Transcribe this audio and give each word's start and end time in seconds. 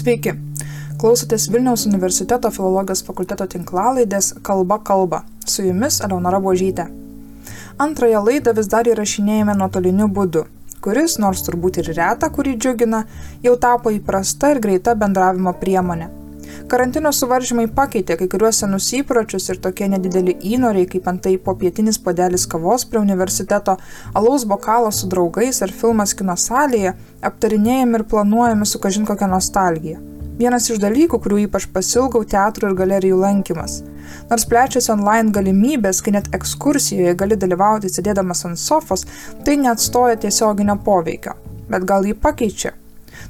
Sveiki. 0.00 0.32
Klausotės 1.00 1.44
Vilniaus 1.52 1.82
universiteto 1.88 2.48
filologijos 2.54 3.02
fakulteto 3.04 3.44
tinklalaidės 3.52 4.30
Kalba 4.46 4.78
kalba. 4.90 5.18
Su 5.44 5.66
jumis 5.66 5.98
Eleonora 6.06 6.40
Božytė. 6.40 6.86
Antrąją 7.84 8.22
laidą 8.24 8.54
vis 8.56 8.70
dar 8.72 8.88
įrašinėjame 8.88 9.56
nuotoliniu 9.60 10.08
būdu, 10.16 10.46
kuris, 10.84 11.18
nors 11.20 11.44
turbūt 11.44 11.82
ir 11.82 11.92
reta, 11.98 12.30
kurį 12.32 12.56
džiugina, 12.56 13.02
jau 13.44 13.54
tapo 13.66 13.92
įprasta 13.92 14.54
ir 14.54 14.62
greita 14.64 14.96
bendravimo 14.96 15.52
priemonė. 15.60 16.08
Karantino 16.68 17.12
suvaržymai 17.14 17.66
pakeitė 17.74 18.16
kai 18.20 18.28
kuriuos 18.30 18.60
senus 18.62 18.90
įpročius 18.98 19.48
ir 19.52 19.60
tokie 19.64 19.88
nedideli 19.88 20.36
įnoriai, 20.52 20.88
kaip 20.90 21.08
antai 21.10 21.36
popietinis 21.40 21.98
podelis 22.04 22.46
kavos 22.50 22.84
prie 22.90 23.00
universiteto, 23.00 23.78
alaus 24.14 24.44
bokalas 24.44 25.00
su 25.00 25.08
draugais 25.10 25.62
ar 25.64 25.72
filmas 25.72 26.14
kino 26.14 26.36
salėje 26.36 26.94
aptarinėjami 27.30 28.00
ir 28.00 28.06
planuojami 28.12 28.68
su 28.68 28.80
kažin 28.82 29.08
kokia 29.08 29.30
nostalgija. 29.30 30.00
Vienas 30.40 30.70
iš 30.72 30.78
dalykų, 30.80 31.18
kurių 31.20 31.42
ypač 31.44 31.66
pasilgau 31.68 32.22
teatrų 32.24 32.70
ir 32.70 32.76
galerijų 32.78 33.18
lankymas. 33.20 33.82
Nors 34.30 34.46
plečiasi 34.48 34.88
online 34.94 35.34
galimybės, 35.36 36.00
kai 36.00 36.14
net 36.16 36.30
ekskursijoje 36.36 37.12
gali 37.20 37.36
dalyvauti 37.36 37.92
sėdėdamas 37.92 38.46
ant 38.48 38.60
sofos, 38.60 39.04
tai 39.44 39.58
neatstoja 39.60 40.16
tiesioginio 40.22 40.78
poveikio. 40.86 41.36
Bet 41.68 41.84
gal 41.84 42.08
jį 42.08 42.16
pakeičia? 42.24 42.72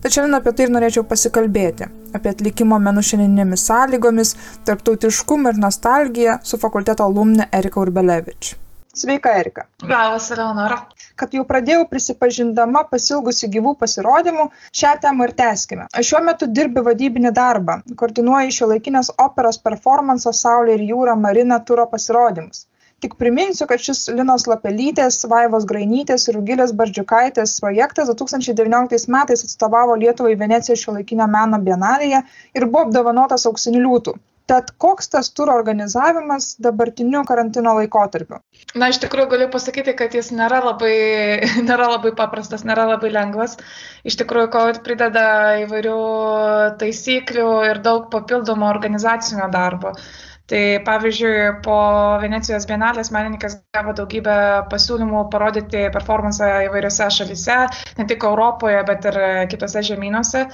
Tad 0.01 0.15
šiandien 0.15 0.39
apie 0.39 0.53
tai 0.57 0.65
ir 0.65 0.71
norėčiau 0.73 1.03
pasikalbėti. 1.09 1.87
Apie 2.17 2.31
atlikimo 2.33 2.79
menų 2.81 3.03
šiandieninėmis 3.05 3.65
sąlygomis, 3.69 4.31
tarptautiškumą 4.69 5.53
ir 5.53 5.59
nostalgiją 5.61 6.39
su 6.51 6.59
fakulteto 6.63 7.05
alumne 7.05 7.47
Erika 7.59 7.83
Urbelevič. 7.83 8.55
Sveika, 9.01 9.35
Erika. 9.43 9.67
Labas, 9.85 10.31
Eleonora. 10.33 10.79
Kad 11.21 11.37
jau 11.37 11.45
pradėjau 11.51 11.85
prisipažindama 11.93 12.87
pasilgusi 12.95 13.53
gyvų 13.53 13.75
pasirodymų, 13.83 14.49
šią 14.81 14.95
temą 15.05 15.29
ir 15.29 15.37
tęskime. 15.43 15.87
Aš 15.93 16.15
šiuo 16.15 16.25
metu 16.31 16.49
dirbi 16.49 16.87
vadybinį 16.89 17.35
darbą, 17.37 17.79
koordinuoju 18.01 18.57
šio 18.57 18.73
laikinės 18.73 19.13
operos 19.29 19.61
performanso 19.69 20.33
Saulė 20.43 20.81
ir 20.81 20.89
jūra 20.95 21.21
Marina 21.29 21.61
turo 21.61 21.87
pasirodymus 21.93 22.65
tik 23.05 23.17
priminsiu 23.21 23.67
kad 23.71 23.83
šis 23.83 24.07
linos 24.15 24.47
lapelytės 24.51 25.21
vaivos 25.33 25.67
grainytės 25.73 26.29
ir 26.29 26.39
rugilės 26.39 26.75
barzdžiukaitės 26.81 27.59
projektas 27.65 28.11
du 28.13 28.17
tūkstančiai 28.23 28.57
devynioliktais 28.59 29.09
metais 29.17 29.45
atstovavo 29.47 29.99
lietuvai 30.03 30.35
venecijos 30.41 30.85
šiuolaikinio 30.85 31.29
meno 31.37 31.61
bienalėje 31.71 32.25
ir 32.57 32.69
buvo 32.69 32.89
apdovanotas 32.89 33.49
auksiniu 33.51 33.87
liūtu 33.87 34.19
Tad 34.51 34.73
koks 34.83 35.07
tas 35.13 35.29
turo 35.39 35.53
organizavimas 35.55 36.47
dabartiniu 36.65 37.21
karantino 37.29 37.77
laikotarpiu? 37.77 38.41
Na, 38.83 38.89
iš 38.91 38.99
tikrųjų 39.05 39.29
galiu 39.31 39.47
pasakyti, 39.53 39.95
kad 40.01 40.17
jis 40.17 40.33
nėra 40.35 40.59
labai, 40.65 40.95
nėra 41.69 41.87
labai 41.93 42.11
paprastas, 42.19 42.65
nėra 42.67 42.89
labai 42.89 43.13
lengvas. 43.15 43.55
Iš 44.11 44.19
tikrųjų, 44.25 44.51
COVID 44.57 44.81
prideda 44.89 45.27
įvairių 45.61 46.01
taisyklių 46.83 47.47
ir 47.69 47.83
daug 47.85 48.11
papildomo 48.11 48.67
organizacinio 48.73 49.47
darbo. 49.55 49.95
Tai 50.51 50.63
pavyzdžiui, 50.83 51.35
po 51.63 51.77
Venecijos 52.19 52.65
bienalės 52.67 53.13
menininkas 53.15 53.55
gavo 53.77 53.93
daugybę 53.95 54.35
pasiūlymų 54.73 55.21
parodyti 55.31 55.85
performansą 55.95 56.49
įvairiose 56.67 57.07
šalyse, 57.15 57.59
ne 58.01 58.07
tik 58.11 58.27
Europoje, 58.27 58.81
bet 58.89 59.07
ir 59.13 59.19
kitose 59.53 59.85
žemynuose. 59.87 60.49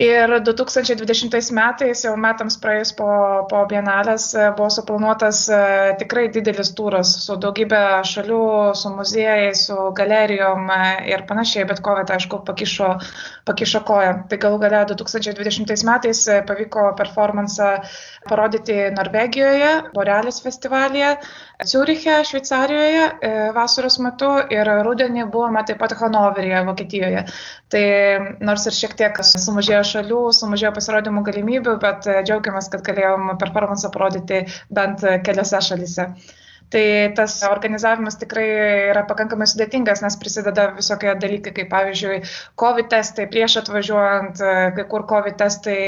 Ir 0.00 0.30
2020 0.40 1.50
metais, 1.52 2.02
jau 2.06 2.14
metams 2.16 2.54
praėjus 2.62 2.94
po, 2.96 3.06
po 3.50 3.58
bienalės, 3.68 4.30
buvo 4.56 4.70
suplanuotas 4.72 5.42
e, 5.52 5.58
tikrai 6.00 6.22
didelis 6.32 6.70
turas 6.78 7.10
su 7.26 7.36
daugybė 7.42 7.82
šalių, 8.08 8.38
su 8.80 8.94
muziejais, 8.94 9.66
su 9.68 9.76
galerijom 9.98 10.72
e, 10.72 10.78
ir 11.12 11.26
panašiai, 11.28 11.66
bet 11.68 11.82
COVID, 11.84 12.14
aišku, 12.16 12.40
pakišo, 12.48 12.88
pakišo 13.50 13.82
koją. 13.90 14.14
Tai 14.32 14.40
galų 14.46 14.62
gale 14.64 14.80
2020 14.94 15.84
metais 15.90 16.24
e, 16.32 16.40
pavyko 16.48 16.86
performansą 16.96 17.68
parodyti 18.32 18.78
Norvegijoje, 18.96 19.74
Borealis 19.92 20.40
festivalyje, 20.46 21.12
Ciuriche, 21.66 22.24
Šveicarijoje 22.24 23.04
vasaros 23.54 23.98
metu 24.00 24.28
ir 24.54 24.68
rudenį 24.86 25.26
buvome 25.32 25.62
taip 25.68 25.80
pat 25.82 25.92
Hanoveryje, 26.00 26.62
Vokietijoje. 26.68 27.24
Tai 27.72 27.84
nors 28.48 28.66
ir 28.70 28.76
šiek 28.76 28.96
tiek 29.00 29.20
sumažėjo 29.30 29.82
šalių 29.92 30.20
sumažėjo 30.40 30.72
pasirodymų 30.78 31.24
galimybių, 31.28 31.76
bet 31.82 32.08
e, 32.08 32.20
džiaugiamės, 32.26 32.70
kad 32.72 32.84
galėjom 32.86 33.34
performansą 33.42 33.92
parodyti 33.96 34.44
bent 34.80 35.04
keliose 35.26 35.60
šalyse. 35.70 36.08
Tai 36.70 36.84
tas 37.18 37.34
organizavimas 37.48 38.18
tikrai 38.20 38.46
yra 38.92 39.02
pakankamai 39.08 39.48
sudėtingas, 39.50 40.04
nes 40.04 40.16
prisideda 40.22 40.68
visokie 40.76 41.10
dalykai, 41.18 41.52
kaip 41.56 41.70
pavyzdžiui, 41.72 42.20
COVID 42.62 42.90
testai 42.92 43.26
prieš 43.32 43.58
atvažiuojant, 43.64 44.42
kai 44.76 44.86
kur 44.92 45.06
COVID 45.10 45.38
testai 45.42 45.78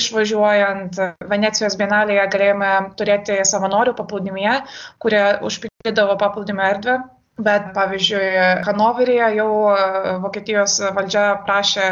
išvažiuojant. 0.00 1.00
Venecijos 1.32 1.76
bienalėje 1.80 2.28
galėjome 2.36 2.74
turėti 3.00 3.42
savanorių 3.52 3.96
paplūdimėje, 4.00 4.60
kurie 5.04 5.24
užpildydavo 5.50 6.16
paplūdimio 6.24 6.70
erdvę 6.74 7.02
Bet, 7.40 7.70
pavyzdžiui, 7.72 8.26
Hanoveryje 8.66 9.28
jau 9.38 9.52
e, 9.72 9.76
Vokietijos 10.20 10.74
valdžia 10.92 11.22
prašė, 11.46 11.86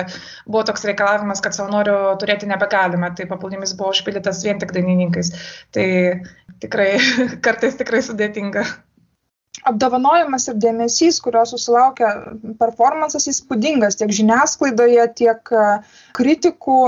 buvo 0.44 0.66
toks 0.68 0.84
reikalavimas, 0.84 1.40
kad 1.40 1.56
savanorių 1.56 1.94
turėti 2.20 2.48
nebegalime, 2.50 3.08
tai 3.16 3.24
paplūdimis 3.30 3.72
buvo 3.78 3.94
užpildytas 3.94 4.42
vien 4.44 4.60
tik 4.60 4.74
dainininkais. 4.76 5.32
Tai 5.72 5.86
tikrai 6.62 6.92
kartais 7.44 7.78
tikrai 7.80 8.02
sudėtinga. 8.06 8.64
Apdovanojimas 9.66 10.46
ir 10.48 10.58
dėmesys, 10.62 11.18
kurio 11.20 11.42
susilaukia 11.48 12.10
performances, 12.60 13.26
įspūdingas 13.32 13.98
tiek 14.00 14.12
žiniasklaidoje, 14.14 15.02
tiek 15.18 15.52
e, 15.52 15.64
kritikų 16.16 16.78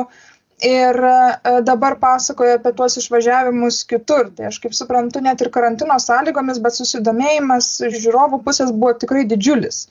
ir 0.65 0.99
e, 1.09 1.57
dabar 1.67 1.99
pasakoja 2.01 2.57
apie 2.61 2.73
tuos 2.79 2.97
išvažiavimus 3.03 3.83
kitur. 3.91 4.31
Tai 4.37 4.49
aš 4.49 4.61
kaip 4.63 4.79
suprantu, 4.79 5.21
net 5.27 5.45
ir 5.45 5.51
karantino 5.53 5.99
sąlygomis, 6.01 6.63
bet 6.65 6.79
susidomėjimas 6.79 7.75
žiūrovų 7.99 8.41
pusės 8.47 8.73
buvo 8.73 8.95
tikrai 9.05 9.27
didžiulis. 9.29 9.85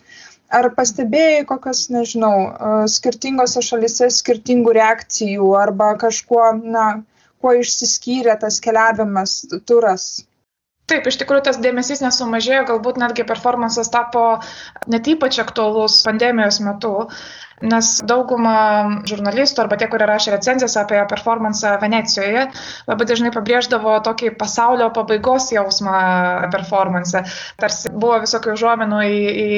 Ar 0.51 0.71
pastebėjai 0.75 1.45
kokios, 1.51 1.85
nežinau, 1.93 2.35
e, 2.47 2.73
skirtingose 2.95 3.61
šalise 3.67 4.09
skirtingų 4.15 4.73
reakcijų 4.79 5.53
arba 5.59 5.93
kažkuo, 6.01 6.47
na, 6.63 6.87
kuo 7.41 7.53
išsiskyrė 7.59 8.37
tas 8.41 8.59
keliavimas, 8.63 9.41
turas? 9.69 10.09
Taip, 10.91 11.05
iš 11.07 11.21
tikrųjų 11.21 11.45
tas 11.45 11.59
dėmesys 11.63 12.01
nesumažėjo, 12.03 12.65
galbūt 12.67 12.97
netgi 12.99 13.23
performances 13.27 13.91
tapo 13.93 14.23
net 14.91 15.07
ypač 15.07 15.39
aktualus 15.43 16.01
pandemijos 16.07 16.59
metu 16.65 16.93
nes 17.65 17.91
dauguma 18.07 18.55
žurnalistų 19.09 19.63
arba 19.63 19.77
tie, 19.79 19.87
kurie 19.91 20.07
rašė 20.09 20.35
recenzijas 20.35 20.77
apie 20.81 20.99
performansą 21.09 21.75
Venecijoje, 21.81 22.47
labai 22.89 23.07
dažnai 23.09 23.31
pabrėždavo 23.35 23.97
tokį 24.05 24.33
pasaulio 24.39 24.89
pabaigos 24.95 25.51
jausmą 25.53 25.97
performance. 26.53 27.23
Tarsi 27.61 27.91
buvo 27.93 28.19
visokių 28.25 28.55
užuomenų 28.55 29.01
į, 29.07 29.19
į 29.31 29.49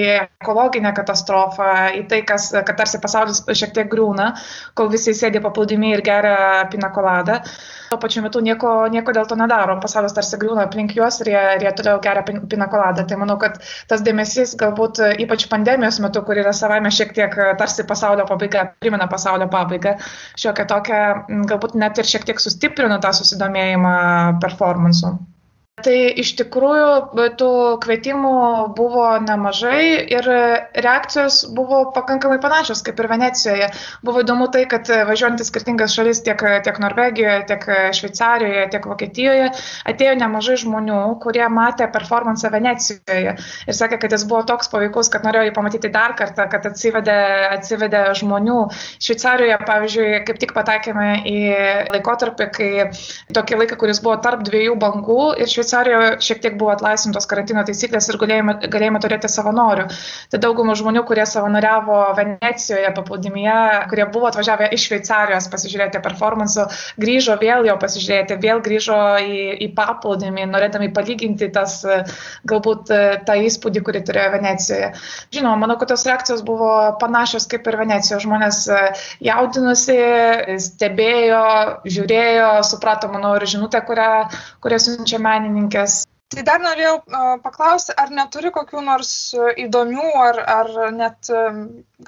ekologinę 0.43 0.93
katastrofą, 0.97 1.69
į 1.99 2.03
tai, 2.11 2.23
kas, 2.27 2.51
kad 2.53 2.75
tarsi 2.79 3.01
pasaulis 3.03 3.43
šiek 3.47 3.75
tiek 3.75 3.91
grūna, 3.91 4.33
kol 4.77 4.91
visi 4.93 5.15
sėdi 5.17 5.41
paplūdimi 5.43 5.93
ir 5.95 6.03
geria 6.05 6.65
pinakoladą. 6.71 7.39
Tuo 7.93 7.99
pačiu 8.01 8.23
metu 8.25 8.41
nieko, 8.41 8.87
nieko 8.89 9.13
dėl 9.13 9.27
to 9.29 9.37
nedaro. 9.37 9.75
Pasaulis 9.83 10.15
tarsi 10.17 10.39
grūna 10.41 10.65
aplink 10.67 10.95
juos 10.97 11.19
ir 11.21 11.29
jie, 11.33 11.41
ir 11.57 11.65
jie 11.67 11.73
toliau 11.77 11.99
geria 12.03 12.23
pinakoladą. 12.25 13.05
Tai 13.09 13.19
manau, 13.21 13.37
kad 13.41 13.59
tas 13.91 14.01
dėmesys 14.05 14.55
galbūt 14.59 15.01
ypač 15.21 15.45
pandemijos 15.51 15.99
metu, 16.03 16.23
kur 16.25 16.39
yra 16.41 16.55
savame 16.57 16.89
šiek 16.93 17.13
tiek 17.13 17.37
tarsi 17.59 17.85
pasaulio 17.93 18.27
pabaiga, 18.29 18.65
primena 18.83 19.07
pasaulio 19.11 19.49
pabaigą, 19.53 19.97
šiokia 20.43 20.67
tokia, 20.73 21.03
galbūt 21.51 21.77
net 21.79 22.01
ir 22.01 22.09
šiek 22.13 22.27
tiek 22.29 22.41
sustiprina 22.43 22.99
tą 23.03 23.13
susidomėjimą 23.21 23.95
performansu. 24.43 25.15
Tai 25.81 25.93
iš 26.21 26.35
tikrųjų 26.37 27.29
tų 27.39 27.47
kvietimų 27.81 28.33
buvo 28.77 29.07
nemažai 29.25 30.05
ir 30.05 30.27
reakcijos 30.85 31.39
buvo 31.57 31.79
pakankamai 31.95 32.37
panašios 32.43 32.83
kaip 32.85 32.99
ir 33.01 33.09
Venecijoje. 33.09 33.71
Buvo 34.05 34.21
įdomu 34.21 34.51
tai, 34.53 34.67
kad 34.69 34.85
važiuojant 35.09 35.41
į 35.41 35.47
skirtingas 35.47 35.95
šalis 35.97 36.21
tiek, 36.23 36.37
tiek 36.37 36.77
Norvegijoje, 36.77 37.39
tiek 37.49 37.65
Šveicarijoje, 37.97 38.67
tiek 38.75 38.85
Vokietijoje 38.85 39.47
atėjo 39.89 40.13
nemažai 40.21 40.59
žmonių, 40.61 40.99
kurie 41.25 41.47
matė 41.49 41.89
performansą 41.89 42.53
Venecijoje 42.53 43.33
ir 43.33 43.79
sakė, 43.79 43.97
kad 44.05 44.13
jis 44.13 44.27
buvo 44.29 44.43
toks 44.53 44.69
paveikus, 44.69 45.09
kad 45.09 45.25
norėjo 45.25 45.49
jį 45.49 45.55
pamatyti 45.57 45.91
dar 45.97 46.13
kartą, 46.21 46.45
kad 46.53 46.69
atsivedė, 46.69 47.17
atsivedė 47.57 48.03
žmonių. 48.21 48.59
Šveicarijoje, 49.01 49.57
pavyzdžiui, 49.65 50.07
kaip 50.29 50.37
tik 50.45 50.53
patekėme 50.53 51.09
į 51.33 51.37
laikotarpį, 51.97 52.49
kai 52.53 52.71
tokį 53.33 53.61
laiką, 53.63 53.81
kuris 53.81 54.05
buvo 54.05 54.21
tarp 54.21 54.45
dviejų 54.45 54.77
bangų 54.77 55.19
ir 55.33 55.49
Šveicarijoje 55.49 55.62
šiek 55.67 56.41
tiek 56.43 56.57
buvo 56.59 56.73
atlaisvintos 56.73 57.27
karantino 57.29 57.63
taisyklės 57.67 58.09
ir 58.11 58.19
galėjome, 58.21 58.55
galėjome 58.71 59.01
turėti 59.03 59.31
savanorių. 59.31 59.87
Tai 60.33 60.41
daugumą 60.43 60.75
žmonių, 60.79 61.03
kurie 61.07 61.25
savanoriavo 61.29 61.99
Venecijoje, 62.17 62.91
paplūdimyje, 62.97 63.57
kurie 63.91 64.07
buvo 64.13 64.29
atvažiavę 64.29 64.69
iš 64.75 64.87
Šveicarijos 64.89 65.49
pasižiūrėti 65.53 66.01
performansų, 66.03 66.67
grįžo 67.01 67.37
vėl 67.41 67.67
jo 67.67 67.77
pasižiūrėti, 67.81 68.37
vėl 68.43 68.61
grįžo 68.65 68.99
į, 69.23 69.39
į 69.65 69.69
paplūdimį, 69.77 70.47
norėdami 70.51 70.91
palyginti 70.95 71.49
tas, 71.53 71.79
galbūt 72.49 72.91
tą 73.27 73.37
įspūdį, 73.47 73.83
kurį 73.85 74.03
turėjo 74.07 74.33
Venecijoje. 74.37 74.91
Žinoma, 75.33 75.55
manau, 75.65 75.77
kad 75.81 75.93
tos 75.93 76.05
reakcijos 76.07 76.43
buvo 76.45 76.71
panašios 77.01 77.47
kaip 77.51 77.67
ir 77.69 77.79
Venecijoje. 77.83 78.21
Žmonės 78.23 78.59
jaudinusi, 79.23 79.97
stebėjo, 80.63 81.43
žiūrėjo, 81.87 82.49
suprato, 82.67 83.09
manau, 83.13 83.33
ir 83.37 83.47
žinutę, 83.49 83.81
kurią, 83.87 84.09
kurią 84.63 84.79
siunčia 84.83 85.19
menininkės. 85.53 86.03
Tai 86.33 86.41
dar 86.47 86.61
norėjau 86.63 86.95
paklausti, 87.43 87.93
ar 87.93 88.09
neturi 88.09 88.49
kokių 88.53 88.81
nors 88.81 89.11
įdomių 89.61 90.07
ar, 90.17 90.39
ar 90.49 90.71
net 90.95 91.29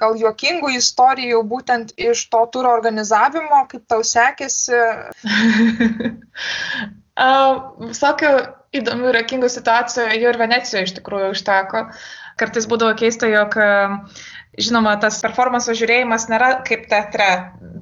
gal 0.00 0.16
juokingų 0.18 0.72
istorijų 0.80 1.44
būtent 1.46 1.92
iš 1.94 2.24
to 2.32 2.40
turo 2.50 2.72
organizavimo, 2.74 3.62
kaip 3.70 3.84
tau 3.86 4.02
sekėsi? 4.02 4.74
Visokių 7.86 8.32
įdomių 8.80 9.12
ir 9.12 9.20
juokingų 9.22 9.52
situacijų 9.52 10.18
jau 10.18 10.34
ir 10.34 10.40
Venecijoje 10.42 10.88
iš 10.88 10.96
tikrųjų 10.98 11.30
užteko. 11.36 11.86
Kartais 12.36 12.66
būdavo 12.68 12.98
keista, 12.98 13.30
jog 13.30 13.54
žinoma, 14.58 14.98
tas 15.00 15.22
performanso 15.22 15.72
žiūrėjimas 15.78 16.26
nėra 16.32 16.50
kaip 16.66 16.90
teatre, 16.90 17.30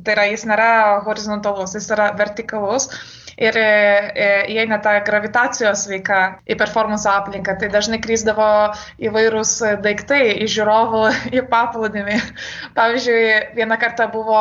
tai 0.05 0.15
yra 0.19 0.29
jis 0.29 0.45
nėra 0.47 0.71
horizontalus, 1.09 1.75
jis 1.81 1.89
yra 1.97 2.13
vertikalus 2.21 2.93
ir 3.41 3.57
e, 3.59 3.67
e, 4.15 4.29
įeina 4.55 4.79
ta 4.83 4.97
gravitacijos 5.07 5.87
veika 5.91 6.21
į 6.47 6.57
performance 6.61 7.09
aplinką. 7.11 7.57
Tai 7.61 7.71
dažnai 7.73 8.01
krysdavo 8.03 8.49
įvairūs 9.03 9.55
daiktai 9.85 10.23
iš 10.45 10.57
žiūrovų 10.59 11.03
į 11.39 11.45
paplūdimį. 11.51 12.19
Pavyzdžiui, 12.79 13.23
vieną 13.59 13.79
kartą 13.81 14.09
buvo 14.13 14.41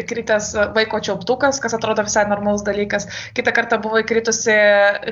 įkritęs 0.00 0.50
vaiko 0.76 1.00
čiauptukas, 1.04 1.60
kas 1.62 1.76
atrodo 1.78 2.04
visai 2.06 2.26
normalus 2.30 2.64
dalykas. 2.66 3.08
Kitą 3.36 3.54
kartą 3.56 3.80
buvo 3.82 4.02
įkritusi 4.02 4.56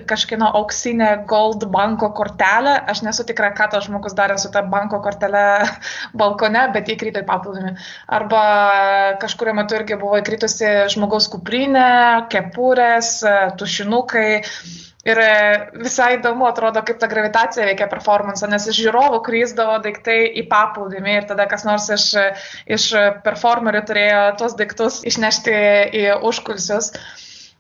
kažkieno 0.09 0.51
auksinė 0.61 1.13
Gold 1.31 1.69
banko 1.73 2.11
kortelė. 2.17 2.77
Aš 2.91 3.05
nesu 3.07 3.27
tikra, 3.29 3.53
ką 3.57 3.71
tas 3.75 3.87
žmogus 3.87 4.17
darė 4.19 4.39
su 4.41 4.51
ta 4.55 4.65
banko 4.67 5.01
kortelė 5.05 5.47
balkone, 6.21 6.67
bet 6.75 6.91
įkrito 6.93 7.23
į 7.23 7.29
paplūdimį. 7.29 7.75
Arba 8.17 8.43
kažkurio 9.23 9.55
metu 9.57 9.79
irgi 9.79 9.99
buvo 10.01 10.19
įkritusi 10.21 10.73
žmogaus 10.93 11.29
kuprinė, 11.33 11.87
kepurė 12.33 12.96
kėdės, 12.97 13.23
e, 13.23 13.57
tušinukai. 13.59 14.43
Ir 15.07 15.19
e, 15.23 15.71
visai 15.85 16.17
įdomu 16.17 16.49
atrodo, 16.49 16.83
kaip 16.83 16.99
ta 16.99 17.07
gravitacija 17.07 17.67
veikia 17.69 17.87
performance, 17.87 18.47
nes 18.51 18.67
iš 18.67 18.81
žiūrovų 18.83 19.21
kryzdavo 19.23 19.79
daiktai 19.85 20.33
į 20.41 20.49
paplūdimį 20.51 21.13
ir 21.21 21.29
tada 21.29 21.47
kas 21.47 21.65
nors 21.65 21.87
iš, 21.95 22.09
iš 22.67 22.89
performerių 23.23 23.85
turėjo 23.87 24.25
tuos 24.41 24.57
daiktus 24.59 25.05
išnešti 25.07 25.55
į 25.95 26.05
užkulsius. 26.27 26.91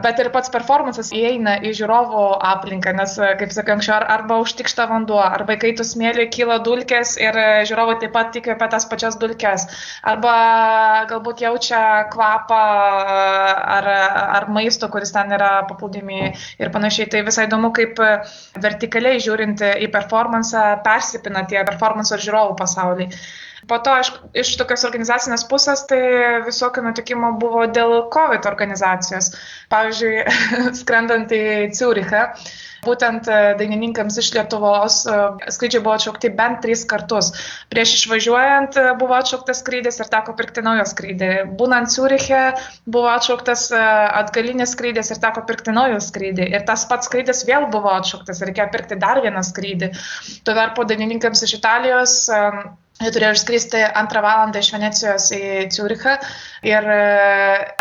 Bet 0.04 0.18
ir 0.20 0.28
pats 0.28 0.50
performances 0.52 1.08
įeina 1.16 1.54
į 1.64 1.70
žiūrovų 1.78 2.24
aplinką, 2.44 2.92
nes, 2.98 3.14
kaip 3.40 3.52
sakiau 3.54 3.78
anksčiau, 3.78 4.02
arba 4.12 4.36
užtikšta 4.42 4.84
vanduo, 4.90 5.22
arba 5.24 5.56
kai 5.62 5.70
tu 5.78 5.86
smėlį 5.88 6.26
kyla 6.34 6.58
dulkės 6.66 7.14
ir 7.16 7.38
žiūrovai 7.70 7.94
taip 8.02 8.12
pat 8.12 8.36
apie 8.36 8.68
tas 8.74 8.84
pačias 8.90 9.16
dulkes, 9.22 9.64
arba 10.12 10.34
galbūt 11.08 11.40
jaučia 11.46 11.80
kvapą 12.12 12.60
ar, 13.78 13.88
ar 14.36 14.48
maisto, 14.52 14.90
kuris 14.92 15.16
ten 15.16 15.32
yra 15.32 15.64
paplūdimi 15.70 16.20
ir 16.60 16.74
panašiai. 16.76 17.08
Tai 17.16 17.24
visai 17.30 17.48
įdomu, 17.48 17.72
kaip 17.80 17.96
vertikaliai 18.68 19.24
žiūrint 19.24 19.64
į 19.64 19.88
performance 19.96 20.68
persipina 20.84 21.46
tie 21.48 21.64
performance 21.64 22.12
ir 22.12 22.28
žiūrovų 22.28 22.60
pasauliai. 22.60 23.08
Po 23.66 23.78
to 23.82 23.96
aš, 23.98 24.12
iš 24.38 24.52
tokios 24.60 24.84
organizacinės 24.86 25.46
pusės 25.50 25.82
tai 25.90 25.98
visokių 26.46 26.84
nutikimų 26.86 27.32
buvo 27.42 27.64
dėl 27.66 27.96
COVID 28.14 28.46
organizacijos. 28.46 29.32
Pavyzdžiui, 29.72 30.22
skrendant 30.80 31.34
į 31.34 31.42
Ciurichą, 31.74 32.28
būtent 32.86 33.26
e, 33.30 33.38
dainininkams 33.58 34.18
iš 34.22 34.30
Lietuvos 34.36 35.00
e, 35.10 35.16
skrydžiai 35.52 35.82
buvo 35.82 35.96
atšaukti 35.96 36.30
bent 36.38 36.62
tris 36.64 36.84
kartus. 36.88 37.32
Prieš 37.72 37.96
išvažiuojant 37.98 38.78
e, 38.78 38.86
buvo 39.00 39.18
atšauktas 39.18 39.62
skrydis 39.64 40.00
ir 40.02 40.10
teko 40.12 40.36
pirkti 40.38 40.64
naują 40.66 40.86
skrydį. 40.92 41.32
Būnant 41.58 41.90
Ciuriche 41.92 42.42
buvo 42.86 43.10
atšauktas 43.16 43.68
atgalinis 43.74 44.76
skrydis 44.76 45.10
ir 45.10 45.22
teko 45.22 45.42
pirkti 45.48 45.74
naują 45.74 45.98
skrydį. 46.06 46.50
Ir 46.54 46.66
tas 46.68 46.86
pats 46.90 47.10
skrydis 47.10 47.44
vėl 47.48 47.68
buvo 47.72 47.92
atšauktas 47.98 48.42
ir 48.42 48.52
reikėjo 48.52 48.70
pirkti 48.74 49.02
dar 49.02 49.22
vieną 49.24 49.42
skrydį. 49.46 49.92
Tuo 50.46 50.54
tarpu 50.56 50.86
dainininkams 50.86 51.42
iš 51.46 51.58
Italijos 51.58 52.20
Jie 52.96 53.10
turėjo 53.12 53.34
išskristi 53.36 53.80
antrą 54.00 54.22
valandą 54.24 54.60
iš 54.62 54.70
Venecijos 54.72 55.26
į 55.36 55.40
Ciurichą 55.74 56.14
ir 56.64 56.86
e, 56.88 57.00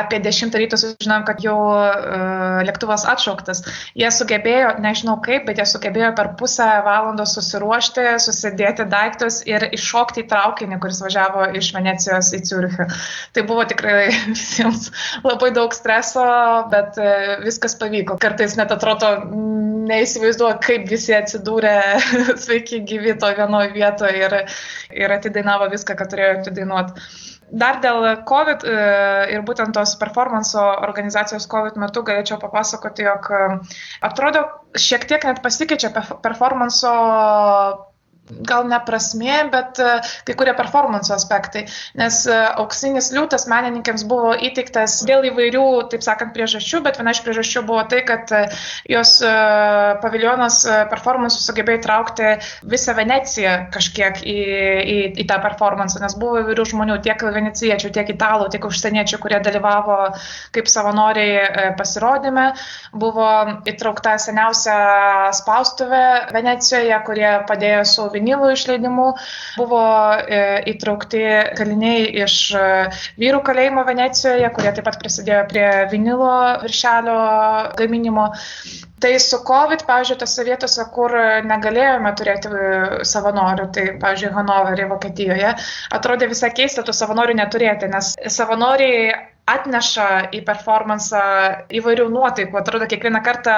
apie 0.02 0.20
10 0.20 0.58
ryto 0.60 0.76
sužinom, 0.80 1.24
kad 1.26 1.40
jau 1.44 1.56
uh, 1.56 2.60
lėktuvas 2.68 3.06
atšauktas. 3.10 3.64
Jie 3.98 4.10
sugebėjo, 4.12 4.74
nežinau 4.84 5.16
kaip, 5.24 5.46
bet 5.48 5.62
jie 5.62 5.66
sugebėjo 5.70 6.12
per 6.18 6.34
pusę 6.40 6.68
valandos 6.86 7.38
susiruošti, 7.38 8.06
susidėti 8.22 8.86
daiktus 8.92 9.40
ir 9.48 9.66
iššokti 9.78 10.26
į 10.26 10.28
traukinį, 10.34 10.82
kuris 10.84 11.00
važiavo 11.06 11.48
iš 11.62 11.72
Venecijos 11.78 12.34
į 12.36 12.42
Ciurichą. 12.50 12.90
Tai 13.34 13.46
buvo 13.48 13.66
tikrai 13.72 14.10
visiems 14.34 14.92
labai 15.24 15.54
daug 15.56 15.74
streso, 15.76 16.28
bet 16.76 17.00
uh, 17.00 17.38
viskas 17.46 17.80
pavyko. 17.80 18.20
Kartais 18.22 18.60
net 18.60 18.76
atrodo, 18.76 19.16
neįsivaizduoju, 19.90 20.60
kaip 20.66 20.88
visi 20.90 21.16
atsidūrė 21.16 21.76
sveiki 22.44 22.82
gyvi 22.88 23.16
to 23.22 23.32
vienoje 23.38 23.72
vietoje 23.76 24.22
ir, 24.26 24.38
ir 24.94 25.05
atidainavo 25.14 25.70
viską, 25.72 25.96
ką 26.00 26.08
turėjo 26.12 26.34
atidainuoti. 26.40 27.06
Dar 27.62 27.78
dėl 27.84 28.08
COVID 28.26 28.66
e, 28.66 28.76
ir 29.36 29.44
būtent 29.46 29.76
tos 29.78 29.94
performanso 30.02 30.64
organizacijos 30.88 31.46
COVID 31.52 31.78
metu 31.78 32.02
galėčiau 32.08 32.40
papasakoti, 32.42 33.06
jog 33.06 33.30
e, 33.30 33.42
atrodo 34.10 34.42
šiek 34.74 35.06
tiek 35.10 35.28
net 35.30 35.44
pasikeičia 35.46 35.92
performanso 36.26 36.94
gal 38.26 38.66
ne 38.70 38.78
prasmė, 38.82 39.36
bet 39.54 39.80
e, 39.82 39.90
kai 40.26 40.36
kurie 40.38 40.54
performance 40.58 41.14
aspektai. 41.14 41.66
Nes 42.00 42.24
e, 42.26 42.38
auksinis 42.62 43.12
liūtas 43.14 43.46
menininkams 43.52 44.06
buvo 44.10 44.34
įteiktas 44.34 45.04
dėl 45.06 45.28
įvairių, 45.30 45.66
taip 45.92 46.06
sakant, 46.06 46.34
priežasčių, 46.36 46.82
bet 46.86 46.98
viena 47.00 47.14
iš 47.14 47.22
priežasčių 47.26 47.66
buvo 47.68 47.84
tai, 47.92 48.02
kad 48.08 48.34
e, 48.34 48.46
jos 48.90 49.18
paviljonas 50.02 50.58
performance 50.90 51.40
sugebėjo 51.44 51.80
įtraukti 51.80 52.32
visą 52.70 52.96
Veneciją 52.98 53.54
kažkiek 53.74 54.20
į, 54.26 54.36
į, 54.36 54.98
į 55.22 55.26
tą 55.30 55.38
performance, 55.44 56.00
nes 56.02 56.18
buvo 56.20 56.42
įvairių 56.42 56.66
žmonių, 56.72 56.98
tiek 57.06 57.22
venecijiečių, 57.38 57.92
tiek 57.96 58.12
italų, 58.16 58.50
tiek 58.54 58.66
užsieniečių, 58.68 59.20
kurie 59.24 59.40
dalyvavo 59.46 59.98
kaip 60.56 60.70
savanoriai 60.72 61.74
pasirodyme. 61.80 62.48
Buvo 62.96 63.30
įtraukta 63.70 64.16
seniausia 64.22 64.78
spaustuvė 65.36 66.06
Venecijoje, 66.36 67.00
kurie 67.08 67.32
padėjo 67.50 67.84
su 67.90 68.08
vinilų 68.16 68.52
išleidimu. 68.56 69.08
Buvo 69.60 69.84
e, 70.16 70.42
įtraukti 70.74 71.22
kaliniai 71.60 72.08
iš 72.24 72.40
e, 72.58 72.66
vyrų 73.22 73.44
kalėjimo 73.48 73.86
Venecijoje, 73.88 74.50
kurie 74.56 74.74
taip 74.76 74.88
pat 74.88 75.00
prisidėjo 75.04 75.46
prie 75.52 75.68
vinilo 75.92 76.34
viršelio 76.64 77.20
gaminimo. 77.80 78.32
Tai 79.04 79.12
su 79.20 79.38
COVID, 79.46 79.84
pavyzdžiui, 79.86 80.18
tose 80.22 80.44
vietose, 80.48 80.84
kur 80.96 81.14
negalėjome 81.46 82.16
turėti 82.18 82.50
e, 82.50 82.74
savanorių, 83.06 83.70
tai, 83.76 83.86
pavyzdžiui, 84.02 84.34
Hanoverį, 84.40 84.90
Vokietijoje, 84.96 85.54
atrodė 86.00 86.32
visai 86.32 86.54
keista 86.56 86.86
tų 86.86 86.96
savanorių 86.96 87.36
neturėti, 87.42 87.92
nes 87.92 88.16
savanoriai 88.34 89.12
atneša 89.46 90.34
į 90.34 90.42
performansą 90.46 91.22
įvairių 91.78 92.08
nuotaikų. 92.10 92.58
Atrodo, 92.58 92.88
kiekvieną 92.90 93.22
kartą 93.26 93.56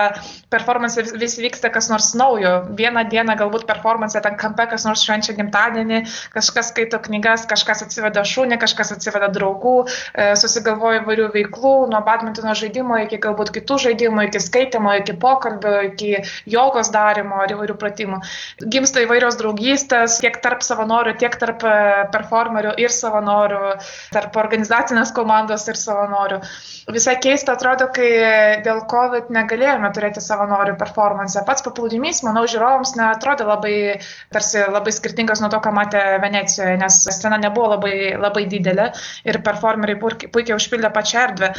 performance 0.52 1.00
vis, 1.00 1.14
vis 1.16 1.38
vyksta 1.40 1.72
kas 1.72 1.88
nors 1.88 2.10
naujo. 2.20 2.54
Vieną 2.76 3.06
dieną 3.08 3.38
galbūt 3.40 3.64
performance 3.70 4.20
ten 4.24 4.36
kampe 4.40 4.66
kas 4.68 4.84
nors 4.88 5.06
švenčia 5.08 5.38
gimtadienį, 5.38 6.02
kažkas 6.36 6.74
skaito 6.74 7.00
knygas, 7.06 7.46
kažkas 7.48 7.86
atsiveda 7.86 8.26
šunį, 8.28 8.58
kažkas 8.60 8.92
atsiveda 8.98 9.30
draugų, 9.32 9.78
e, 10.12 10.28
susigalvoja 10.40 11.06
įvairių 11.06 11.30
veiklų, 11.38 11.74
nuo 11.94 12.04
badmintono 12.04 12.56
žaidimo 12.60 13.00
iki 13.06 13.22
galbūt 13.24 13.54
kitų 13.56 13.80
žaidimų, 13.88 14.28
iki 14.28 14.44
skaitimo, 14.44 14.92
iki 15.00 15.16
pokalbio, 15.16 15.78
iki 15.94 16.18
jogos 16.52 16.92
darimo 16.92 17.40
ar 17.46 17.56
įvairių 17.56 17.78
pratimų. 17.80 18.20
Gimsta 18.76 19.06
įvairios 19.06 19.40
draugystės 19.40 20.20
tiek 20.20 20.36
tarp 20.44 20.68
savanorių, 20.68 21.16
tiek 21.24 21.40
tarp 21.40 21.64
e, 21.64 21.80
performerių 22.12 22.76
ir 22.84 22.92
savanorių, 22.92 23.64
tarp 24.12 24.36
organizacinės 24.44 25.16
komandos 25.16 25.70
ir 25.72 25.77
ir 25.78 25.84
savanorių. 25.86 26.42
Visai 26.96 27.18
keista 27.24 27.54
atrodo, 27.58 27.90
kai 27.94 28.10
dėl 28.66 28.84
COVID 28.90 29.30
negalėjome 29.36 29.92
turėti 29.96 30.24
savanorių 30.24 30.78
performance. 30.80 31.40
Pats 31.48 31.66
paplūdimys, 31.66 32.24
manau, 32.26 32.46
žiūrovams 32.50 32.96
neatrodė 33.00 33.48
labai, 33.48 33.76
tarsi 34.34 34.64
labai 34.66 34.94
skirtingas 34.96 35.44
nuo 35.44 35.52
to, 35.54 35.62
ką 35.64 35.74
matė 35.76 36.04
Venecijoje, 36.24 36.78
nes 36.82 37.02
scena 37.12 37.40
nebuvo 37.42 37.76
labai, 37.76 38.16
labai 38.18 38.48
didelė 38.50 38.90
ir 39.28 39.44
performeriai 39.46 40.00
puikiai 40.02 40.58
užpildė 40.58 40.94
pačią 40.96 41.28
erdvę. 41.28 41.54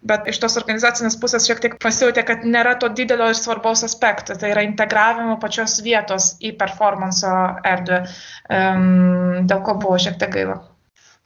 Bet 0.00 0.24
iš 0.32 0.38
tos 0.40 0.56
organizacinės 0.56 1.18
pusės 1.20 1.44
šiek 1.44 1.60
tiek 1.60 1.74
pasijutė, 1.82 2.24
kad 2.24 2.46
nėra 2.48 2.72
to 2.80 2.88
didelio 2.88 3.28
ir 3.28 3.36
svarbaus 3.36 3.84
aspekto. 3.84 4.36
Tai 4.40 4.54
yra 4.54 4.64
integravimo 4.64 5.36
pačios 5.42 5.76
vietos 5.84 6.32
į 6.40 6.54
performanso 6.62 7.36
erdvę, 7.74 8.02
um, 8.48 9.44
dėl 9.44 9.64
ko 9.68 9.76
buvo 9.84 10.00
šiek 10.00 10.16
tiek 10.22 10.32
gaila. 10.40 10.60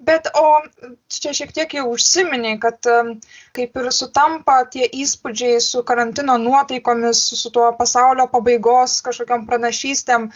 Bet 0.04 0.26
o 0.36 0.46
čia 1.08 1.32
šiek 1.36 1.52
tiek 1.56 1.74
jau 1.78 1.84
užsiminiai, 1.92 2.58
kad 2.60 2.88
kaip 3.56 3.78
ir 3.80 3.90
sutampa 3.94 4.56
tie 4.72 4.88
įspūdžiai 5.02 5.60
su 5.62 5.82
karantino 5.86 6.36
nuotaikomis, 6.42 7.22
su 7.40 7.52
tuo 7.54 7.70
pasaulio 7.78 8.26
pabaigos 8.32 8.98
kažkokiam 9.06 9.46
pranašystėm, 9.48 10.26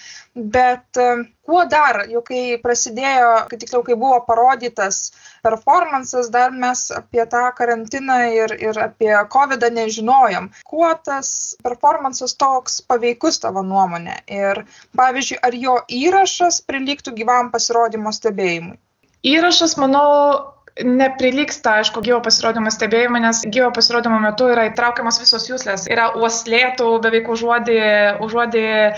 bet 0.55 1.01
kuo 1.49 1.65
dar, 1.73 2.03
jau 2.13 2.23
kai 2.25 2.41
prasidėjo, 2.63 3.29
kai 3.51 3.59
tiksliau, 3.61 3.83
kai 3.85 3.99
buvo 4.01 4.19
parodytas 4.27 4.99
performances, 5.45 6.29
dar 6.35 6.53
mes 6.65 6.87
apie 6.95 7.25
tą 7.35 7.45
karantiną 7.61 8.19
ir, 8.37 8.57
ir 8.71 8.81
apie 8.85 9.13
COVID 9.37 9.69
nežinojom. 9.79 10.51
Kuo 10.69 10.91
tas 11.11 11.31
performances 11.65 12.37
toks 12.45 12.83
paveikus 12.89 13.41
tavo 13.45 13.65
nuomonė? 13.71 14.21
Ir 14.41 14.65
pavyzdžiui, 15.01 15.41
ar 15.49 15.57
jo 15.69 15.79
įrašas 16.03 16.61
prilygtų 16.69 17.17
gyvam 17.23 17.53
pasirodymo 17.55 18.13
stebėjimui? 18.21 18.79
Įrašas, 19.27 19.75
manau, 19.81 20.09
neprilyksta, 20.85 21.79
aišku, 21.81 22.01
gyvo 22.05 22.19
pasirodymo 22.23 22.71
stebėjimui, 22.71 23.21
nes 23.23 23.41
gyvo 23.51 23.71
pasirodymo 23.75 24.19
metu 24.23 24.47
yra 24.53 24.69
įtraukiamas 24.69 25.19
visos 25.21 25.49
jūslės. 25.49 25.87
Yra 25.91 26.09
uoslėtų, 26.19 26.87
beveik 27.03 27.29
užuodį, 27.33 27.79
užuodį 28.25 28.65
e, 28.69 28.93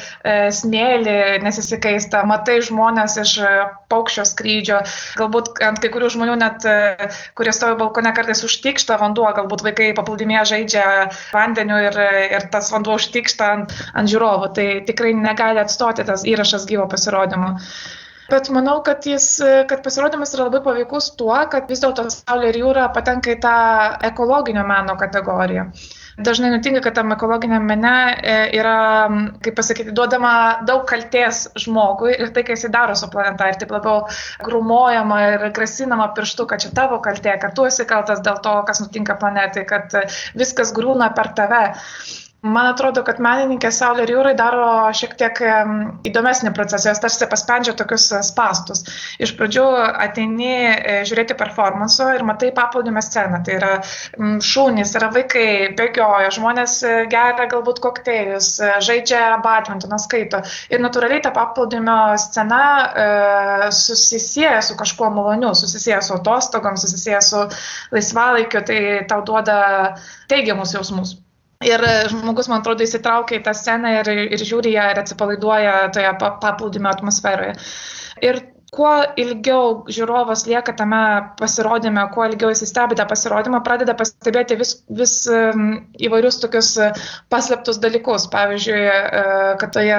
smėlį, 0.55 1.17
nesisikaista, 1.45 2.23
matai 2.29 2.59
žmonės 2.67 3.17
iš 3.23 3.37
e, 3.45 3.53
paukščio 3.93 4.27
skrydžio, 4.29 4.81
galbūt 5.21 5.62
ant 5.67 5.81
kai 5.83 5.93
kurių 5.95 6.11
žmonių 6.17 6.37
net, 6.43 6.67
e, 6.69 7.09
kurie 7.39 7.55
stovi 7.57 7.79
balkone, 7.81 8.12
kartais 8.17 8.45
užtikšta 8.47 9.00
vanduo, 9.00 9.29
galbūt 9.37 9.65
vaikai 9.65 9.91
paplūdimėje 9.97 10.45
žaidžia 10.53 10.85
vandeniu 11.33 11.81
ir, 11.87 11.97
ir 12.37 12.50
tas 12.53 12.69
vanduo 12.75 12.99
užtikšta 13.00 13.55
ant, 13.57 13.75
ant 13.95 14.12
žiūrovų. 14.12 14.53
Tai 14.59 14.69
tikrai 14.91 15.17
negali 15.17 15.65
atstoti 15.65 16.05
tas 16.05 16.29
įrašas 16.29 16.69
gyvo 16.69 16.91
pasirodymo. 16.93 17.57
Bet 18.31 18.51
manau, 18.55 18.81
kad, 18.87 19.07
jis, 19.07 19.27
kad 19.71 19.81
pasirodymas 19.85 20.35
yra 20.37 20.47
labai 20.49 20.61
paveikus 20.65 21.11
tuo, 21.19 21.35
kad 21.51 21.71
vis 21.71 21.83
dėlto 21.83 22.07
Saulė 22.13 22.53
ir 22.53 22.61
jūra 22.63 22.91
patenka 22.95 23.33
į 23.35 23.41
tą 23.43 23.57
ekologinio 24.11 24.63
meno 24.69 24.95
kategoriją. 25.01 25.71
Dažnai 26.21 26.51
nutinka, 26.53 26.83
kad 26.85 26.95
tam 26.99 27.15
ekologiniam 27.15 27.65
mene 27.65 27.93
e, 28.13 28.35
yra, 28.59 28.77
kaip 29.45 29.57
pasakyti, 29.57 29.95
duodama 29.97 30.33
daug 30.69 30.83
kalties 30.91 31.47
žmogui 31.65 32.13
ir 32.13 32.33
tai, 32.35 32.45
kai 32.45 32.59
jis 32.59 32.67
daro 32.75 32.97
su 32.99 33.09
planeta, 33.13 33.49
ir 33.49 33.61
taip 33.61 33.73
labiau 33.73 34.03
grumojama 34.45 35.21
ir 35.29 35.47
grasinama 35.57 36.11
pirštu, 36.17 36.47
kad 36.51 36.65
čia 36.65 36.75
tavo 36.77 37.01
kaltė, 37.05 37.39
kad 37.41 37.57
tu 37.57 37.65
esi 37.69 37.87
kaltas 37.89 38.21
dėl 38.27 38.43
to, 38.45 38.57
kas 38.69 38.83
nutinka 38.85 39.17
planetai, 39.23 39.65
kad 39.71 39.97
viskas 40.37 40.75
grūna 40.77 41.09
per 41.17 41.33
tave. 41.39 41.65
Man 42.40 42.70
atrodo, 42.70 43.02
kad 43.04 43.18
menininkė 43.20 43.68
Saulė 43.68 44.06
ir 44.06 44.14
Jūrai 44.14 44.30
daro 44.32 44.88
šiek 44.97 45.12
tiek 45.20 45.40
įdomesnį 46.09 46.54
procesą, 46.56 46.94
jos 46.94 47.02
tarsi 47.02 47.28
paspendžia 47.28 47.75
tokius 47.76 48.06
e, 48.16 48.20
spastus. 48.25 48.80
Iš 49.20 49.35
pradžių 49.37 49.64
ateini 50.06 50.49
e, 50.49 50.94
žiūrėti 51.11 51.37
performanso 51.37 52.09
ir 52.16 52.25
matai 52.25 52.49
paplūdimio 52.56 53.04
sceną. 53.04 53.42
Tai 53.44 53.59
yra 53.59 53.75
šūnys, 54.49 54.94
yra 54.97 55.12
vaikai, 55.12 55.47
bėgioja, 55.76 56.32
žmonės 56.38 56.80
e, 56.88 56.97
geria 57.12 57.44
galbūt 57.52 57.85
kokteilius, 57.85 58.54
žaidžia 58.88 59.37
badmintoną, 59.44 60.00
skaito. 60.00 60.40
Ir 60.73 60.80
natūraliai 60.80 61.20
ta 61.28 61.37
paplūdimio 61.37 62.00
scena 62.25 62.64
e, 62.88 63.09
susisieja 63.85 64.64
su 64.64 64.80
kažkuo 64.80 65.12
maloniu, 65.12 65.52
susisieja 65.52 66.00
su 66.00 66.16
atostogom, 66.16 66.80
susisieja 66.80 67.20
su 67.20 67.44
laisvalaikiu, 67.92 68.64
tai 68.64 68.85
tau 69.12 69.26
duoda 69.28 69.59
teigiamus 70.32 70.80
jausmus. 70.80 71.18
Ir 71.61 71.83
žmogus, 72.09 72.47
man 72.49 72.62
atrodo, 72.62 72.87
įsitraukia 72.87 73.37
į 73.37 73.43
tą 73.45 73.52
sceną 73.57 73.90
ir, 73.99 74.09
ir 74.33 74.45
žiūri 74.49 74.71
ją 74.73 74.87
ir 74.95 75.00
atsipalaiduoja 75.02 75.75
toje 75.93 76.12
paplūdimio 76.23 76.88
atmosferoje. 76.88 77.52
Ir 78.25 78.40
kuo 78.75 78.91
ilgiau 79.19 79.83
žiūrovas 79.91 80.45
lieka 80.47 80.73
tame 80.79 81.00
pasirodyme, 81.41 82.05
kuo 82.15 82.27
ilgiau 82.29 82.53
jis 82.53 82.62
stebi 82.71 82.97
tą 82.99 83.07
pasirodymą, 83.11 83.61
pradeda 83.67 83.97
pastebėti 83.99 84.59
vis, 84.61 84.77
vis 84.87 85.15
įvairius 86.07 86.39
tokius 86.43 86.71
e, 86.79 86.91
paslėptus 87.33 87.81
dalykus. 87.83 88.29
Pavyzdžiui, 88.31 88.79
e, 88.87 89.25
kad 89.61 89.75
toje 89.75 89.99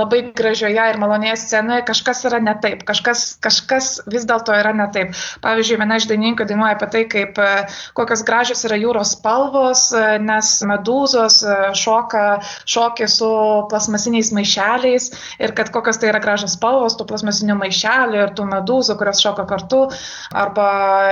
labai 0.00 0.22
gražioje 0.36 0.86
ir 0.92 1.00
malonėje 1.02 1.36
scenoje 1.42 1.84
kažkas 1.90 2.24
yra 2.30 2.40
ne 2.40 2.56
taip, 2.62 2.86
kažkas, 2.88 3.26
kažkas 3.44 3.90
vis 4.12 4.24
dėlto 4.28 4.56
yra 4.56 4.72
ne 4.76 4.88
taip. 4.94 5.12
Pavyzdžiui, 5.44 5.80
viena 5.82 6.00
iš 6.00 6.08
dainininkų 6.08 6.48
dainuoja 6.48 6.78
apie 6.78 6.90
tai, 6.94 7.04
kaip 7.12 7.40
e, 7.42 7.50
kokios 7.98 8.24
gražios 8.26 8.64
yra 8.68 8.80
jūros 8.80 9.12
spalvos, 9.18 9.90
nes 10.24 10.54
medūzos 10.66 11.42
šoka 11.76 12.24
šokį 12.68 13.10
su 13.10 13.28
plasmasiniais 13.70 14.32
maišeliais 14.36 15.10
ir 15.42 15.52
kad 15.56 15.70
kokios 15.74 16.00
tai 16.00 16.10
yra 16.12 16.20
gražios 16.24 16.56
spalvos 16.56 16.96
tų 16.96 17.06
plasmasinių 17.10 17.58
maišelių 17.60 18.05
žuvelį 18.06 18.22
ir 18.22 18.32
tų 18.36 18.46
medūzų, 18.50 18.96
kurios 18.98 19.20
šoka 19.22 19.46
kartu. 19.46 19.86
Arba 20.34 20.68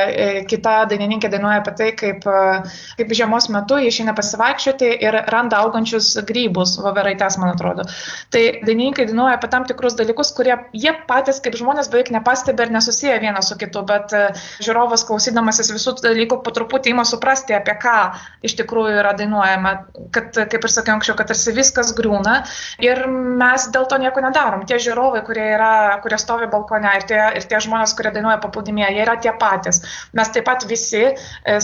e, 0.07 0.45
kita 0.47 0.87
dainininkė 0.91 1.31
dainuoja 1.31 1.61
apie 1.63 1.75
tai, 1.77 1.91
kaip, 1.99 2.25
e, 2.27 2.63
kaip 2.99 3.15
žiemos 3.15 3.49
metu 3.51 3.79
išeina 3.79 4.15
pasivaikščioti 4.15 4.91
ir 5.03 5.19
randa 5.33 5.61
augančius 5.65 6.15
grybus, 6.27 6.79
voveraites, 6.83 7.39
man 7.39 7.55
atrodo. 7.55 7.87
Tai 8.31 8.43
dainininkai 8.65 9.07
dainuoja 9.11 9.39
apie 9.39 9.51
tam 9.51 9.67
tikrus 9.69 9.97
dalykus, 9.99 10.33
kurie 10.37 10.57
jie 10.73 10.95
patys 11.09 11.41
kaip 11.45 11.57
žmonės 11.59 11.91
beveik 11.91 12.13
nepastebi 12.15 12.67
ir 12.67 12.75
nesusiję 12.75 13.19
vienas 13.23 13.51
su 13.51 13.59
kitu, 13.59 13.85
bet 13.87 14.15
e, 14.15 14.25
žiūrovas 14.65 15.07
klausydamasis 15.09 15.73
visų 15.75 15.97
dalykų 16.03 16.41
po 16.45 16.55
truputį 16.55 16.95
ima 16.95 17.05
suprasti, 17.09 17.57
apie 17.57 17.77
ką 17.81 17.99
iš 18.45 18.57
tikrųjų 18.61 19.01
yra 19.03 19.15
dainuojama. 19.19 19.75
Kad, 20.15 20.37
kaip 20.51 20.67
ir 20.67 20.73
sakiau 20.73 20.99
anksčiau, 20.99 21.17
kad 21.19 21.31
tarsi 21.31 21.55
viskas 21.55 21.93
griūna 21.97 22.41
ir 22.83 23.05
mes 23.09 23.69
dėl 23.75 23.87
to 23.91 23.99
nieko 24.01 24.23
nedarom. 24.25 24.65
Tie 24.69 24.79
žiūrovai, 24.83 25.23
kurie, 25.27 25.45
yra, 25.57 25.99
kurie 26.05 26.19
stovi 26.21 26.49
balkone, 26.51 26.84
ne, 26.85 26.95
ir 27.01 27.07
tie, 27.09 27.21
ir 27.39 27.47
tie 27.51 27.61
žmonės, 27.65 27.95
kurie 27.99 28.13
dainuoja 28.15 28.39
paplūdimėje, 28.43 28.91
jie 28.95 29.05
yra 29.07 29.17
tie 29.25 29.33
patys. 29.41 29.83
Mes 30.17 30.33
taip 30.35 30.47
pat 30.49 30.67
visi 30.71 31.03
e, 31.09 31.15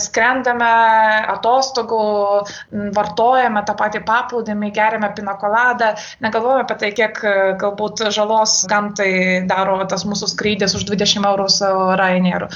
skrendame 0.01 0.71
atostogų, 1.35 2.03
vartojame 2.97 3.63
tą 3.67 3.77
patį 3.79 4.03
paplūdimį, 4.07 4.71
geriame 4.75 5.11
pinakoladą, 5.17 5.93
negalvojame 6.25 6.65
apie 6.65 6.79
tai, 6.83 6.93
kiek 6.97 7.21
e, 7.23 7.35
galbūt 7.61 8.07
žalos 8.15 8.61
gamtai 8.71 9.11
daro 9.49 9.79
tas 9.91 10.07
mūsų 10.07 10.33
skrydis 10.33 10.75
už 10.77 10.87
20 10.89 11.29
eurų 11.31 11.49
su 11.51 11.69
Rainieru. 12.01 12.49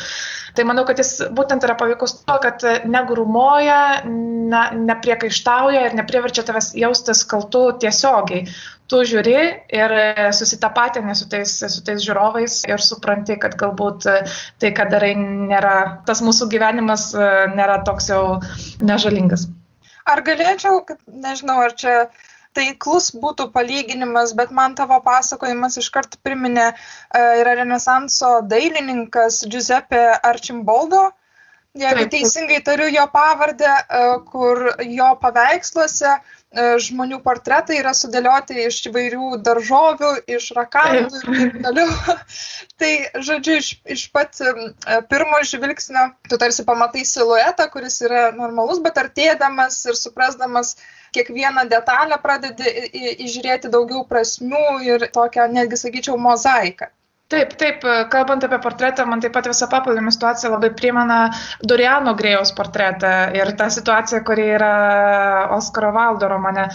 Tai 0.55 0.63
manau, 0.67 0.85
kad 0.87 0.99
jis 1.01 1.11
būtent 1.35 1.65
yra 1.67 1.75
paveikus 1.79 2.19
to, 2.21 2.37
kad 2.43 2.63
negrumoja, 2.87 3.79
ne, 4.05 4.63
nepriekaištauja 4.91 5.89
ir 5.89 5.97
nepriverčia 5.99 6.45
tavęs 6.47 6.71
jaustis 6.79 7.25
kaltu 7.27 7.67
tiesiogiai 7.81 8.45
tu 8.91 9.01
žiūri 9.07 9.35
ir 9.73 9.93
susitapatini 10.35 11.15
su 11.17 11.27
tais, 11.29 11.57
su 11.73 11.83
tais 11.85 12.01
žiūrovais 12.05 12.61
ir 12.69 12.83
supranti, 12.85 13.37
kad 13.41 13.57
galbūt 13.59 14.05
tai, 14.05 14.71
ką 14.77 14.87
darai, 14.91 15.13
nėra, 15.17 15.75
tas 16.07 16.21
mūsų 16.25 16.49
gyvenimas 16.53 17.11
nėra 17.55 17.81
toks 17.87 18.11
jau 18.13 18.23
nežalingas. 18.85 19.47
Ar 20.05 20.21
galėčiau, 20.25 20.83
nežinau, 21.09 21.57
ar 21.65 21.73
čia 21.73 21.95
taiklus 22.55 23.11
būtų 23.21 23.49
palyginimas, 23.55 24.33
bet 24.37 24.53
man 24.55 24.77
tavo 24.79 24.97
pasakojimas 25.05 25.77
iškart 25.81 26.17
priminė, 26.25 26.71
yra 27.41 27.57
Renesanso 27.61 28.39
dailininkas 28.47 29.43
Giuseppe 29.51 30.01
Archimboldo, 30.23 31.09
jeigu 31.75 32.07
teisingai 32.11 32.61
tariu 32.63 32.87
jo 32.93 33.03
pavardę, 33.11 33.73
kur 34.31 34.69
jo 34.87 35.11
paveiksluose 35.21 36.15
E, 36.55 36.65
žmonių 36.79 37.17
portretai 37.23 37.81
yra 37.81 37.91
sudėlioti 37.97 38.55
iš 38.63 38.77
įvairių 38.87 39.39
daržovių, 39.43 40.11
iš 40.37 40.53
rakandų 40.55 41.19
ir 41.19 41.25
taip 41.25 41.57
toliau. 41.65 41.95
tai, 42.79 42.91
žodžiu, 43.27 43.57
iš, 43.59 43.71
iš 43.97 44.05
pat 44.15 44.39
e, 44.39 44.53
pirmo 45.11 45.41
žvilgsnio 45.49 46.05
tu 46.29 46.39
tarsi 46.39 46.63
pamatai 46.67 47.03
siluetą, 47.09 47.67
kuris 47.73 47.99
yra 48.07 48.29
normalus, 48.37 48.79
bet 48.85 49.01
artėdamas 49.03 49.81
ir 49.89 49.99
suprasdamas 49.99 50.77
kiekvieną 51.15 51.65
detalę 51.71 52.19
pradedi 52.23 52.75
įžiūrėti 53.27 53.71
daugiau 53.73 54.03
prasmių 54.09 54.67
ir 54.89 55.09
tokią, 55.15 55.49
netgi 55.55 55.81
sakyčiau, 55.81 56.19
mozaiką. 56.21 56.91
Taip, 57.33 57.55
taip, 57.57 57.85
kalbant 58.13 58.43
apie 58.45 58.57
portretą, 58.61 59.05
man 59.09 59.21
taip 59.21 59.33
pat 59.33 59.47
visa 59.49 59.65
paplūdimio 59.69 60.11
situacija 60.13 60.51
labai 60.53 60.69
primena 60.77 61.15
Doriano 61.71 62.13
Grėjaus 62.19 62.51
portretą 62.53 63.13
ir 63.33 63.49
tą 63.57 63.71
situaciją, 63.73 64.19
kuri 64.27 64.45
yra 64.59 64.75
Oskaro 65.55 65.89
Valdo 65.95 66.29
romane. 66.29 66.67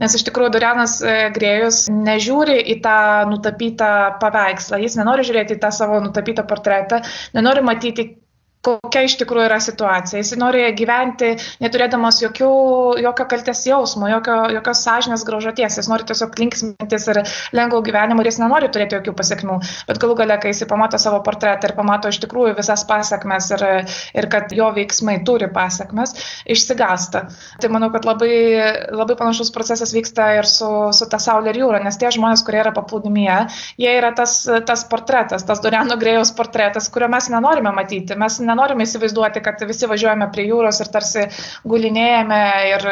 Nes 0.00 0.14
iš 0.14 0.24
tikrųjų 0.28 0.54
Dorianas 0.54 0.94
e, 1.02 1.16
Grėjus 1.34 1.82
nežiūri 1.90 2.56
į 2.72 2.78
tą 2.84 2.98
nutapytą 3.28 3.90
paveikslą, 4.22 4.78
jis 4.80 4.96
nenori 4.96 5.26
žiūrėti 5.26 5.58
į 5.58 5.62
tą 5.66 5.72
savo 5.74 5.98
nutapytą 6.04 6.46
portretą, 6.48 7.02
nenori 7.36 7.66
matyti 7.66 8.06
kokia 8.64 9.04
iš 9.06 9.16
tikrųjų 9.20 9.46
yra 9.48 9.58
situacija. 9.62 10.20
Jis 10.20 10.34
nori 10.40 10.64
gyventi 10.76 11.34
neturėdamas 11.62 12.20
jokių, 12.22 12.50
jokio 13.04 13.26
kaltės 13.30 13.64
jausmo, 13.68 14.08
jokio, 14.10 14.36
jokios 14.56 14.82
sąžinės 14.86 15.24
graužaties. 15.28 15.78
Jis 15.78 15.90
nori 15.90 16.06
tiesiog 16.08 16.34
linksmintis 16.40 17.08
ir 17.12 17.22
lengvo 17.56 17.80
gyvenimo 17.86 18.24
ir 18.24 18.30
jis 18.30 18.40
nenori 18.42 18.70
turėti 18.74 18.98
jokių 18.98 19.14
pasiekmių. 19.18 19.58
Bet 19.88 20.00
galų 20.02 20.18
gale, 20.22 20.38
kai 20.42 20.52
jis 20.52 20.64
pamato 20.70 21.00
savo 21.00 21.20
portretą 21.26 21.70
ir 21.70 21.76
pamato 21.78 22.10
iš 22.12 22.20
tikrųjų 22.24 22.56
visas 22.58 22.84
pasiekmes 22.88 23.52
ir, 23.56 23.64
ir 24.18 24.28
kad 24.32 24.52
jo 24.54 24.70
veiksmai 24.74 25.20
turi 25.28 25.50
pasiekmes, 25.54 26.16
išsigasta. 26.50 27.28
Tai 27.62 27.72
manau, 27.72 27.92
kad 27.94 28.08
labai, 28.08 28.32
labai 28.90 29.18
panašus 29.18 29.52
procesas 29.54 29.94
vyksta 29.94 30.32
ir 30.40 30.50
su, 30.50 30.68
su 30.96 31.08
ta 31.10 31.20
Saulė 31.22 31.54
ir 31.54 31.62
jūra, 31.62 31.82
nes 31.84 31.98
tie 32.00 32.10
žmonės, 32.14 32.44
kurie 32.46 32.60
yra 32.62 32.74
paplūdimyje, 32.76 33.38
jie 33.80 33.94
yra 34.00 34.12
tas, 34.16 34.40
tas 34.66 34.84
portretas, 34.90 35.46
tas 35.48 35.62
Doriano 35.64 35.98
Grėjaus 36.00 36.32
portretas, 36.36 36.90
kurio 36.92 37.08
mes 37.12 37.30
nenorime 37.32 37.72
matyti. 37.74 38.16
Mes 38.18 38.38
nenorime 38.48 38.86
įsivaizduoti, 38.88 39.42
kad 39.44 39.62
visi 39.68 39.90
važiuojame 39.90 40.30
prie 40.34 40.48
jūros 40.48 40.80
ir 40.82 40.90
tarsi 40.94 41.26
gulinėjame 41.68 42.40
ir 42.72 42.88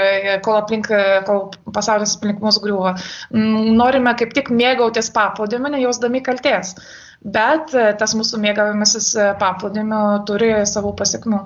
kol, 0.47 0.61
aplink, 0.61 0.93
kol 1.29 1.49
pasaulis 1.75 2.17
aplink 2.19 2.45
mus 2.45 2.61
griūva. 2.63 2.95
Mm, 3.35 3.75
norime 3.81 4.15
kaip 4.21 4.37
tik 4.37 4.53
mėgautis 4.55 5.13
paplūdimiu, 5.17 5.73
nejausdami 5.75 6.23
kalties. 6.27 6.77
Bet 7.25 7.73
e, 7.75 7.91
tas 7.99 8.15
mūsų 8.15 8.39
mėgavimasis 8.43 9.13
e, 9.17 9.31
paplūdimiu 9.41 10.01
turi 10.29 10.53
savų 10.69 10.93
pasiekmių. 11.01 11.41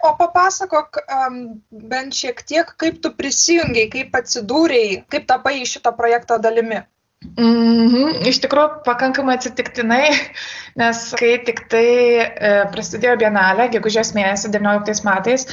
O 0.00 0.14
papasakok 0.16 0.98
um, 1.04 1.40
bent 1.70 2.16
šiek 2.16 2.40
tiek, 2.48 2.68
kaip 2.80 3.02
tu 3.04 3.12
prisijungiai, 3.16 3.90
kaip 3.92 4.14
atsidūrėjai, 4.16 5.02
kaip 5.12 5.26
tapai 5.28 5.58
šito 5.68 5.92
projekto 5.96 6.38
dalimi. 6.40 6.80
Mhm, 7.20 8.22
iš 8.28 8.38
tikrųjų, 8.40 8.80
pakankamai 8.86 9.34
atsitiktinai, 9.36 10.06
nes 10.80 11.02
kai 11.20 11.34
tik 11.44 11.62
tai 11.72 11.84
e, 12.24 12.52
prasidėjo 12.72 13.18
Bienalė, 13.20 13.66
gegužės 13.74 14.14
mėnesį 14.16 14.48
19 14.54 15.04
metais, 15.04 15.44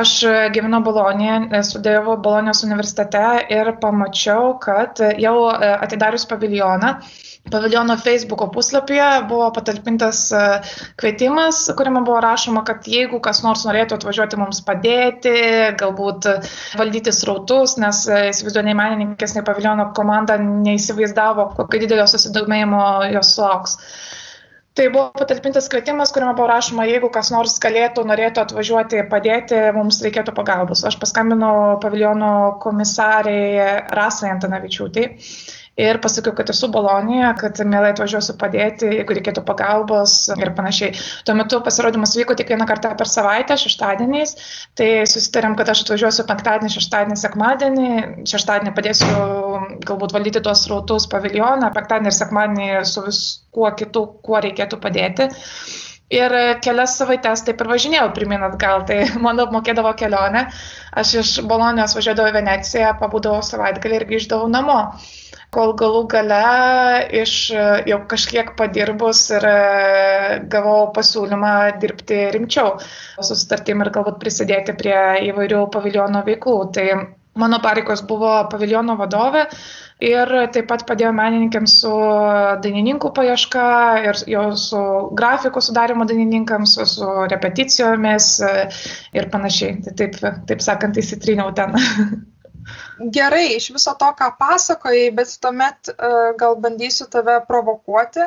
aš 0.00 0.14
gyvenau 0.56 0.80
Bolonijoje, 0.86 1.60
studijavau 1.68 2.16
Bolonijos 2.24 2.64
universitete 2.64 3.24
ir 3.52 3.74
pamačiau, 3.84 4.54
kad 4.64 5.04
jau 5.20 5.36
e, 5.52 5.74
atidarius 5.86 6.24
paviljoną, 6.30 6.94
paviljono 7.50 7.96
Facebook'o 7.96 8.48
puslapyje 8.52 9.08
buvo 9.28 9.50
patalpintas 9.52 10.32
e, 10.32 10.40
kvietimas, 11.00 11.68
kuriame 11.76 12.00
buvo 12.06 12.20
rašoma, 12.24 12.64
kad 12.64 12.88
jeigu 12.88 13.20
kas 13.24 13.42
nors 13.44 13.66
norėtų 13.68 13.98
atvažiuoti 13.98 14.40
mums 14.40 14.62
padėti, 14.64 15.34
galbūt 15.80 16.28
valdyti 16.80 17.12
srautus, 17.12 17.76
nes 17.80 18.04
e, 18.08 18.24
įsivaizduoju, 18.32 18.66
nei 18.70 18.78
menininkės, 18.80 19.36
nei 19.36 19.46
paviljono 19.46 19.90
komanda 19.96 20.38
neįsivaizdavo, 20.40 21.50
kokio 21.58 21.84
didelio 21.84 22.08
susidomėjimo 22.10 22.84
jos 23.12 23.34
sulauks. 23.36 23.78
Tai 24.74 24.88
buvo 24.90 25.04
patalpintas 25.14 25.68
kvietimas, 25.70 26.10
kuriame 26.10 26.32
buvo 26.34 26.48
rašoma, 26.50 26.88
jeigu 26.90 27.06
kas 27.14 27.28
nors 27.30 27.60
galėtų, 27.62 28.02
norėtų 28.10 28.40
atvažiuoti 28.42 29.04
padėti, 29.12 29.60
mums 29.76 30.00
reikėtų 30.02 30.34
pagalbos. 30.34 30.82
Aš 30.88 30.96
paskambinau 30.98 31.76
paviljono 31.84 32.32
komisariai 32.64 33.84
Rasai 33.94 34.32
Antanavičiūtai 34.32 35.06
ir 35.76 35.98
pasakiau, 35.98 36.34
kad 36.38 36.50
esu 36.52 36.68
Bolonijoje, 36.72 37.30
kad 37.40 37.60
mielai 37.66 37.90
atvažiuosiu 37.94 38.36
padėti, 38.38 38.90
jeigu 39.00 39.16
reikėtų 39.18 39.42
pagalbos 39.46 40.16
ir 40.36 40.52
panašiai. 40.54 40.94
Tuo 41.26 41.34
metu 41.38 41.58
pasirodymas 41.66 42.14
vyko 42.18 42.36
tik 42.38 42.52
vieną 42.54 42.66
kartą 42.70 42.92
per 42.98 43.10
savaitę, 43.10 43.56
šeštadieniais, 43.58 44.36
tai 44.78 44.88
susitarėm, 45.10 45.56
kad 45.58 45.72
aš 45.74 45.84
atvažiuosiu 45.86 46.26
penktadienį, 46.30 46.74
šeštadienį, 46.76 47.16
sekmadienį, 47.24 47.88
šeštadienį 48.30 48.74
padėsiu 48.76 49.24
galbūt 49.88 50.14
valdyti 50.14 50.44
tuos 50.44 50.62
rautus 50.70 51.08
paviljoną, 51.10 51.72
penktadienį 51.74 52.12
ir 52.12 52.18
sekmadienį 52.20 52.70
su 52.90 53.02
viskuo 53.08 53.74
kitu, 53.78 54.06
kuo 54.22 54.44
reikėtų 54.46 54.78
padėti. 54.84 55.28
Ir 56.14 56.30
kelias 56.62 56.98
savaitės 57.00 57.42
taip 57.46 57.62
ir 57.64 57.68
važinėjau 57.72 58.10
pirmin 58.14 58.44
atgal, 58.46 58.84
tai 58.86 59.00
man 59.24 59.40
apmokėdavo 59.42 59.90
kelionę, 59.98 60.44
aš 60.94 61.14
iš 61.22 61.34
Bolonijos 61.50 61.96
važiuodavau 61.96 62.30
į 62.30 62.36
Veneciją, 62.36 62.92
pabūdavau 63.00 63.40
savaitgalį 63.42 63.98
ir 63.98 64.08
grįždavau 64.12 64.50
namo 64.52 64.78
kol 65.54 65.74
galų 65.78 66.04
gale 66.10 66.40
iš 67.22 67.34
jau 67.88 67.98
kažkiek 68.10 68.54
padirbus 68.58 69.26
ir 69.36 69.46
e, 69.48 69.58
gavau 70.50 70.88
pasiūlymą 70.96 71.54
dirbti 71.82 72.20
rimčiau 72.34 72.78
su 72.82 73.36
sutartim 73.38 73.84
ir 73.84 73.92
galbūt 73.94 74.18
prisidėti 74.22 74.74
prie 74.78 74.96
įvairių 75.30 75.66
paviljono 75.74 76.24
veiklų. 76.26 76.56
Tai 76.74 76.88
mano 77.38 77.58
pareigos 77.62 78.02
buvo 78.06 78.32
paviljono 78.50 78.96
vadovė 78.98 79.46
ir 80.04 80.30
taip 80.54 80.68
pat 80.70 80.84
padėjo 80.88 81.14
menininkams 81.16 81.78
su 81.84 81.94
dainininkų 82.66 83.10
paieška 83.16 83.64
ir 84.10 84.20
jau 84.34 84.44
su 84.58 84.82
grafikų 85.18 85.62
sudarimo 85.62 86.06
dainininkams, 86.10 86.76
su, 86.78 86.86
su 86.96 87.10
repeticijomis 87.30 88.30
e, 88.42 88.52
ir 89.18 89.30
panašiai. 89.32 89.80
Tai 89.86 89.98
taip, 90.02 90.20
taip 90.50 90.64
sakant, 90.64 91.02
įsitriniau 91.02 91.54
ten. 91.58 91.78
gerai 93.16 93.46
iš 93.56 93.70
viso 93.74 93.94
to, 94.00 94.10
ką 94.18 94.30
pasakojai, 94.38 95.10
bet 95.18 95.36
tuomet 95.42 95.92
e, 95.92 96.14
gal 96.40 96.56
bandysiu 96.64 97.06
tave 97.10 97.38
provokuoti, 97.48 98.26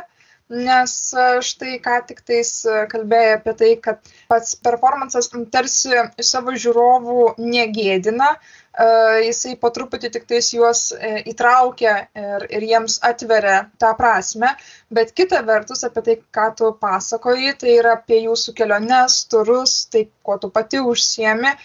nes 0.68 0.94
e, 1.14 1.28
štai 1.44 1.78
ką 1.84 1.98
tik 2.10 2.22
tais 2.28 2.52
e, 2.66 2.84
kalbėjai 2.92 3.34
apie 3.40 3.56
tai, 3.62 3.72
kad 3.88 4.14
pats 4.32 4.56
performances 4.68 5.32
tarsi 5.54 5.98
savo 6.24 6.56
žiūrovų 6.56 7.34
negėdina, 7.44 8.34
jisai 8.78 9.56
po 9.58 9.72
truputį 9.74 10.12
tik 10.14 10.28
tais 10.30 10.52
juos 10.54 10.92
e, 10.94 11.24
įtraukia 11.32 11.94
ir, 12.14 12.44
ir 12.54 12.66
jiems 12.70 13.00
atveria 13.06 13.72
tą 13.82 13.94
prasme, 13.98 14.52
bet 14.94 15.16
kita 15.18 15.40
vertus 15.48 15.82
apie 15.88 16.04
tai, 16.06 16.16
ką 16.34 16.46
tu 16.60 16.70
pasakoji, 16.78 17.56
tai 17.58 17.74
yra 17.80 17.96
apie 17.98 18.20
jūsų 18.28 18.54
keliones, 18.58 19.24
turus, 19.32 19.88
tai 19.90 20.06
kuo 20.22 20.38
tu 20.38 20.52
pati 20.54 20.82
užsiemi, 20.84 21.56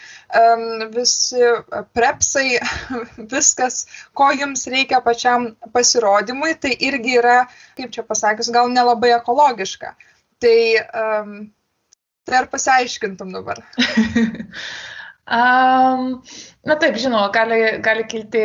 visi 0.95 1.51
prepsai, 1.93 2.47
viskas, 3.35 3.83
ko 4.17 4.31
jums 4.33 4.65
reikia 4.73 5.03
pačiam 5.05 5.51
pasirodymui, 5.75 6.55
tai 6.65 6.73
irgi 6.81 7.19
yra, 7.21 7.43
kaip 7.77 7.93
čia 7.93 8.07
pasakius, 8.09 8.53
gal 8.55 8.73
nelabai 8.73 9.13
ekologiška. 9.19 9.93
Tai, 10.43 10.59
um, 10.97 11.37
tai 12.27 12.41
ar 12.41 12.49
pasiaiškintum 12.51 13.37
dabar? 13.37 13.61
Um, 15.31 16.23
na 16.67 16.75
taip, 16.77 16.97
žinoma, 16.99 17.29
gali, 17.35 17.79
gali 17.83 18.05
kilti 18.11 18.43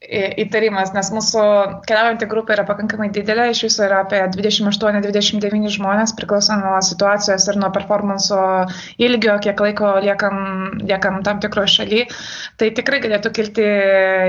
įtarimas, 0.00 0.94
nes 0.96 1.10
mūsų 1.12 1.40
keliaujantį 1.84 2.26
grupė 2.30 2.54
yra 2.54 2.62
pakankamai 2.64 3.10
didelė, 3.12 3.50
iš 3.52 3.66
viso 3.66 3.82
yra 3.84 3.98
apie 4.06 4.22
28-29 4.32 5.68
žmonės, 5.76 6.14
priklauso 6.16 6.56
nuo 6.56 6.78
situacijos 6.84 7.44
ir 7.52 7.58
nuo 7.60 7.68
performanso 7.74 8.38
ilgio, 8.96 9.36
kiek 9.44 9.60
laiko 9.60 9.92
liekam, 10.00 10.40
liekam 10.88 11.20
tam 11.26 11.44
tikroje 11.44 11.74
šalyje. 11.74 12.08
Tai 12.56 12.72
tikrai 12.80 13.02
galėtų 13.04 13.34
kilti 13.36 13.68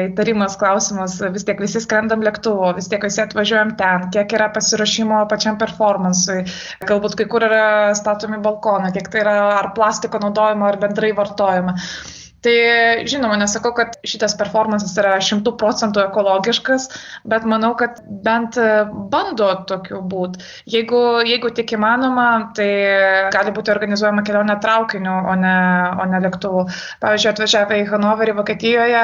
įtarimas, 0.10 0.60
klausimas, 0.60 1.16
vis 1.32 1.48
tiek 1.48 1.64
visi 1.64 1.80
skrendam 1.84 2.28
lėktuvo, 2.28 2.74
vis 2.76 2.92
tiek 2.92 3.08
visi 3.08 3.24
atvažiuojam 3.24 3.76
ten, 3.80 4.10
kiek 4.12 4.36
yra 4.36 4.52
pasiruošimo 4.52 5.24
pačiam 5.32 5.56
performansui, 5.62 6.42
galbūt 6.84 7.16
kai 7.16 7.32
kur 7.32 7.48
yra 7.48 7.68
statomi 7.96 8.44
balkonai, 8.44 8.92
kiek 8.92 9.08
tai 9.08 9.24
yra 9.24 9.38
ar 9.62 9.72
plastiko 9.78 10.20
naudojimo, 10.20 10.68
ar 10.68 10.84
bendrai 10.84 11.16
vartojimo. 11.16 11.80
Tai 12.42 12.54
žinoma, 13.06 13.36
nesakau, 13.38 13.70
kad 13.78 14.00
šitas 14.08 14.34
performances 14.40 14.96
yra 14.98 15.14
šimtų 15.22 15.52
procentų 15.62 16.02
ekologiškas, 16.08 16.88
bet 17.30 17.44
manau, 17.46 17.76
kad 17.78 18.00
bent 18.26 18.58
bando 19.14 19.50
tokiu 19.70 20.00
būti. 20.10 20.42
Jeigu, 20.74 21.22
jeigu 21.28 21.52
tik 21.54 21.76
įmanoma, 21.78 22.26
tai 22.58 22.70
gali 23.36 23.54
būti 23.54 23.70
organizuojama 23.74 24.24
kelionė 24.26 24.56
traukiniu, 24.64 25.14
o 25.30 25.36
ne, 25.38 25.54
o 26.02 26.08
ne 26.10 26.22
lėktuvu. 26.26 26.64
Pavyzdžiui, 27.04 27.30
atvažiavę 27.34 27.78
į 27.84 27.86
Hanoverį 27.92 28.36
Vokietijoje, 28.40 29.04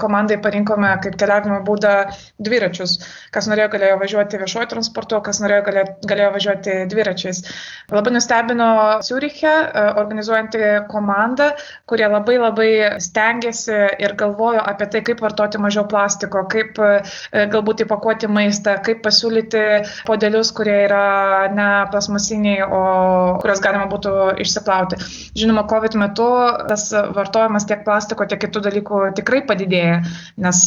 komandai 0.00 0.40
parinkome 0.48 0.94
kaip 1.04 1.20
keliavimo 1.20 1.60
būdą 1.68 1.94
dviračius. 2.40 2.96
Kas 3.36 3.50
norėjo, 3.52 3.68
galėjo 3.76 4.00
važiuoti 4.00 4.40
viešuoju 4.40 4.70
transportu, 4.72 5.20
kas 5.28 5.42
norėjo, 5.44 5.66
galėjo, 5.68 5.92
galėjo 6.08 6.32
važiuoti 6.38 6.78
dviračiais. 6.94 7.44
Labai 7.92 8.16
nustebino 8.16 8.72
Ciuriche 9.04 9.54
organizuojanti 10.00 10.64
komanda, 10.88 11.52
kurie 11.84 12.08
labai 12.08 12.40
labai 12.40 12.77
stengiasi 13.02 13.76
ir 14.02 14.14
galvojo 14.18 14.62
apie 14.62 14.88
tai, 14.92 15.02
kaip 15.06 15.22
vartoti 15.24 15.60
mažiau 15.62 15.86
plastiko, 15.90 16.44
kaip 16.52 16.78
e, 16.82 16.92
galbūt 17.52 17.84
įpakuoti 17.86 18.30
maistą, 18.32 18.76
kaip 18.84 19.02
pasiūlyti 19.06 19.64
podelius, 20.08 20.52
kurie 20.56 20.76
yra 20.86 21.02
ne 21.54 21.68
plasmasiniai, 21.92 22.68
o 22.68 22.82
kuriuos 23.42 23.64
galima 23.64 23.88
būtų 23.90 24.14
išsiplauti. 24.44 25.00
Žinoma, 25.38 25.66
COVID 25.70 25.98
metu 26.00 26.28
tas 26.70 26.88
vartojimas 27.16 27.68
tiek 27.68 27.84
plastiko, 27.86 28.28
tiek 28.28 28.42
kitų 28.46 28.64
dalykų 28.68 29.04
tikrai 29.18 29.44
padidėja, 29.48 30.00
nes 30.40 30.64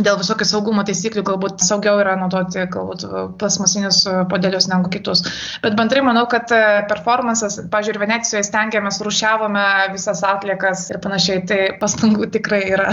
dėl 0.00 0.16
visokių 0.18 0.46
saugumo 0.48 0.82
taisyklių 0.86 1.22
galbūt 1.26 1.62
saugiau 1.62 2.00
yra 2.02 2.16
naudoti 2.18 2.64
galbūt 2.70 3.04
plasmasinius 3.38 4.00
podelius 4.30 4.66
negu 4.70 4.90
kitus. 4.90 5.22
Bet 5.62 5.76
bendrai 5.78 6.02
manau, 6.06 6.24
kad 6.30 6.50
e, 6.54 6.62
performances, 6.90 7.60
pažiūrėjau, 7.70 8.02
Venecijoje 8.02 8.46
stengiamės, 8.48 8.98
rušiavome 9.06 9.66
visas 9.94 10.24
atliekas 10.26 10.88
ir 10.90 10.98
panašiai, 11.04 11.44
tai 11.46 11.60
pastangų 11.80 12.30
tikrai 12.34 12.64
yra. 12.74 12.90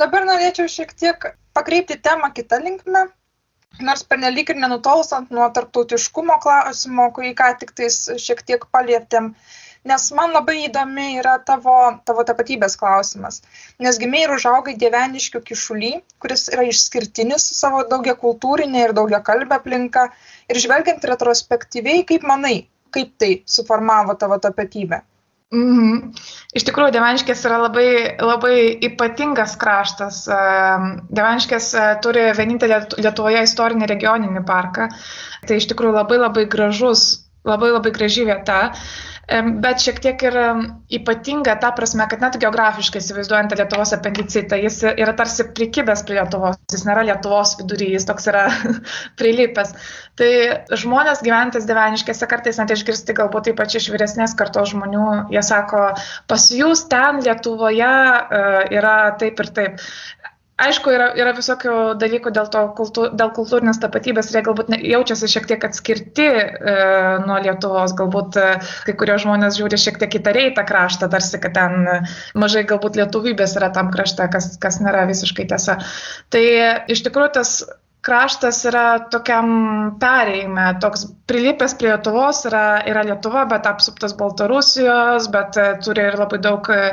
Dabar 0.00 0.26
norėčiau 0.28 0.68
šiek 0.72 0.96
tiek 0.96 1.30
pakreipti 1.56 2.00
temą 2.00 2.32
kitą 2.36 2.60
linkmę. 2.64 3.06
nors 3.80 4.02
pernelyg 4.08 4.48
ir 4.48 4.56
nenutolstant 4.56 5.32
nuo 5.34 5.46
tarptautiškumo 5.52 6.38
klausimo, 6.40 7.10
kurį 7.16 7.34
ką 7.36 7.50
tik 7.60 7.74
tais 7.76 7.98
šiek 8.22 8.40
tiek 8.48 8.62
palietėm, 8.72 9.34
nes 9.90 10.06
man 10.18 10.34
labai 10.34 10.56
įdomi 10.66 11.06
yra 11.20 11.36
tavo, 11.46 11.76
tavo 12.08 12.24
tapatybės 12.28 12.76
klausimas. 12.80 13.42
Nes 13.82 13.98
gimiai 14.02 14.26
ir 14.26 14.34
užaugai 14.36 14.76
dieveniškių 14.80 15.42
kišulį, 15.50 15.92
kuris 16.22 16.48
yra 16.52 16.66
išskirtinis 16.70 17.48
savo 17.56 17.84
daugia 17.90 18.16
kultūrinė 18.20 18.88
ir 18.88 18.96
daugia 18.96 19.22
kalbė 19.24 19.60
aplinka. 19.60 20.08
Ir 20.50 20.62
žvelgiant 20.62 21.04
retrospektyviai, 21.12 22.06
kaip 22.08 22.26
manai, 22.26 22.56
kaip 22.94 23.14
tai 23.20 23.36
suformavo 23.58 24.18
tavo 24.18 24.40
tapatybę? 24.42 25.02
Mhm. 25.54 26.10
Iš 26.58 26.64
tikrųjų, 26.66 26.90
Devaniškės 26.96 27.44
yra 27.46 27.60
labai, 27.62 27.90
labai 28.18 28.56
ypatingas 28.88 29.54
kraštas. 29.60 30.24
Devaniškės 31.14 31.68
e, 31.78 31.84
turi 32.02 32.24
vienintelį 32.34 32.80
Lietuvoje 32.98 33.44
istorinį 33.46 33.86
regioninį 33.92 34.42
parką. 34.48 34.88
Tai 35.46 35.60
iš 35.60 35.68
tikrųjų 35.70 35.94
labai 36.00 36.18
labai 36.18 36.48
gražus, 36.50 37.06
labai 37.46 37.72
labai 37.74 37.94
graži 37.94 38.26
vieta 38.28 38.60
bet 39.26 39.82
šiek 39.82 39.98
tiek 40.02 40.20
ir 40.22 40.36
ypatinga 41.00 41.56
ta 41.58 41.72
prasme, 41.74 42.04
kad 42.06 42.22
net 42.22 42.36
geografiškai 42.38 43.00
įsivaizduojant 43.02 43.56
Lietuvos 43.58 43.92
apendicitą, 43.96 44.58
jis 44.62 44.78
yra 44.92 45.16
tarsi 45.18 45.48
prikibęs 45.56 46.04
prie 46.06 46.20
Lietuvos, 46.20 46.60
jis 46.70 46.84
nėra 46.86 47.02
Lietuvos 47.08 47.56
vidury, 47.58 47.90
jis 47.96 48.06
toks 48.06 48.30
yra 48.30 48.44
prilipęs. 49.18 49.74
Tai 50.16 50.30
žmonės 50.78 51.24
gyventis 51.26 51.66
deveniškėse 51.66 52.28
kartais 52.30 52.60
net 52.62 52.70
išgirsti 52.76 53.16
galbūt 53.18 53.50
ypač 53.50 53.80
iš 53.80 53.90
vyresnės 53.92 54.36
kartos 54.38 54.70
žmonių, 54.70 55.08
jie 55.34 55.42
sako, 55.44 55.88
pas 56.30 56.46
jūs 56.54 56.86
ten 56.92 57.18
Lietuvoje 57.26 57.90
e, 57.90 58.44
yra 58.78 58.96
taip 59.18 59.42
ir 59.42 59.50
taip 59.58 59.82
aišku 60.60 60.92
yra 60.92 61.08
yra 61.18 61.32
visokių 61.36 61.74
dalykų 62.00 62.32
dėl 62.36 62.48
to 62.52 62.62
kultū 62.78 63.06
dėl 63.20 63.32
kultūrinės 63.36 63.80
tapatybės 63.82 64.30
ir 64.30 64.38
jie 64.38 64.44
galbūt 64.48 64.70
ne 64.72 64.78
jaučiasi 64.92 65.28
šiek 65.32 65.48
tiek 65.50 65.66
atskirti 65.68 66.26
e, 66.26 66.76
nuo 67.26 67.38
lietuvos. 67.44 67.94
Galbūt 67.98 68.38
e, 68.40 68.46
kai 68.88 68.96
kurie 68.98 69.18
žmonės 69.22 69.58
žiūri 69.60 69.80
šiek 69.80 70.00
tiek 70.00 70.18
įtariai 70.20 70.52
į 70.52 70.54
tą 70.56 70.66
kraštą 70.68 71.10
tarsi 71.12 71.40
kad 71.42 71.56
ten 71.58 71.88
mažai 72.38 72.64
galbūt 72.68 72.96
lietuvybės 73.00 73.56
yra 73.60 73.70
tam 73.76 73.92
krašte 73.94 74.28
kas 74.32 74.54
kas 74.62 74.80
nėra 74.84 75.04
visiškai 75.10 75.48
tiesa. 75.52 75.78
Tai 76.32 76.44
iš 76.92 77.04
tikrųjų 77.08 77.34
tas 77.36 77.58
kraštas 78.06 78.60
yra 78.68 78.84
tokiam 79.10 79.48
perėjime, 80.00 80.66
toks 80.82 81.06
prilipęs 81.26 81.74
prie 81.78 81.90
Lietuvos 81.90 82.44
yra, 82.46 82.62
yra 82.86 83.02
Lietuva, 83.08 83.44
bet 83.50 83.66
apsuptas 83.66 84.14
Baltarusijos, 84.18 85.26
bet 85.34 85.58
e, 85.58 85.66
turi 85.82 86.04
ir 86.06 86.18
labai 86.20 86.38
daug 86.42 86.70
e, 86.70 86.92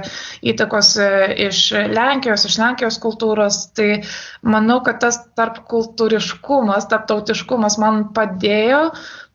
įtakos 0.53 0.93
e, 0.97 1.09
iš 1.45 1.61
Lenkijos, 1.93 2.47
iš 2.49 2.57
Lenkijos 2.61 2.97
kultūros. 3.03 3.59
Tai 3.77 3.89
manau, 4.55 4.79
kad 4.85 5.01
tas 5.05 5.21
tarp 5.37 5.61
kultūriškumas, 5.69 6.89
tarp 6.89 7.05
tautiškumas 7.11 7.77
man 7.83 8.07
padėjo 8.17 8.87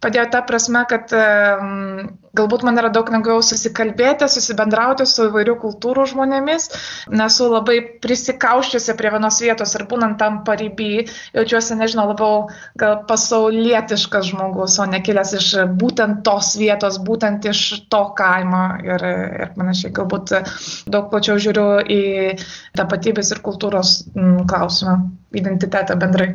padėjo 0.03 0.25
ta 0.33 0.43
prasme, 0.47 0.85
kad 0.89 1.13
galbūt 2.39 2.65
man 2.67 2.79
yra 2.79 2.91
daug 2.95 3.09
lengviau 3.11 3.43
susikalbėti, 3.43 4.29
susibendrauti 4.31 5.07
su 5.09 5.27
įvairių 5.29 5.57
kultūrų 5.63 6.05
žmonėmis, 6.13 6.69
nesu 7.11 7.49
labai 7.51 7.79
prisikauščiusi 8.05 8.95
prie 8.99 9.13
vienos 9.15 9.41
vietos 9.43 9.75
ir 9.75 9.87
būnant 9.91 10.19
tam 10.21 10.43
paribį, 10.47 10.91
jaučiuosi, 11.35 11.79
nežinau, 11.81 12.09
labiau 12.13 12.45
gal 12.79 13.01
pasaulietiškas 13.11 14.31
žmogus, 14.31 14.79
o 14.79 14.87
ne 14.91 15.03
kilęs 15.05 15.35
iš 15.41 15.49
būtent 15.81 16.23
tos 16.27 16.53
vietos, 16.61 17.01
būtent 17.09 17.49
iš 17.51 17.65
to 17.91 18.03
kaimo 18.19 18.65
ir, 18.87 19.09
ir 19.47 19.55
panašiai. 19.57 19.95
Galbūt 19.99 20.37
daug 20.93 21.11
plačiau 21.11 21.41
žiūriu 21.43 21.67
į 21.91 22.03
tapatybės 22.79 23.35
ir 23.35 23.43
kultūros 23.43 23.99
klausimą, 24.15 25.01
identitetą 25.43 25.99
bendrai 25.99 26.33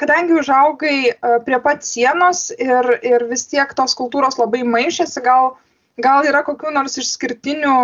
kadangi 0.00 0.36
užaugai 0.40 0.98
e, 1.10 1.14
prie 1.46 1.58
pat 1.64 1.84
sienos 1.86 2.50
ir, 2.56 2.90
ir 3.02 3.24
vis 3.30 3.46
tiek 3.50 3.72
tos 3.78 3.96
kultūros 3.98 4.38
labai 4.40 4.62
maišėsi, 4.66 5.22
gal 5.24 5.54
gal 6.00 6.26
yra 6.28 6.42
kokių 6.44 6.72
nors 6.74 6.98
išskirtinių 7.00 7.76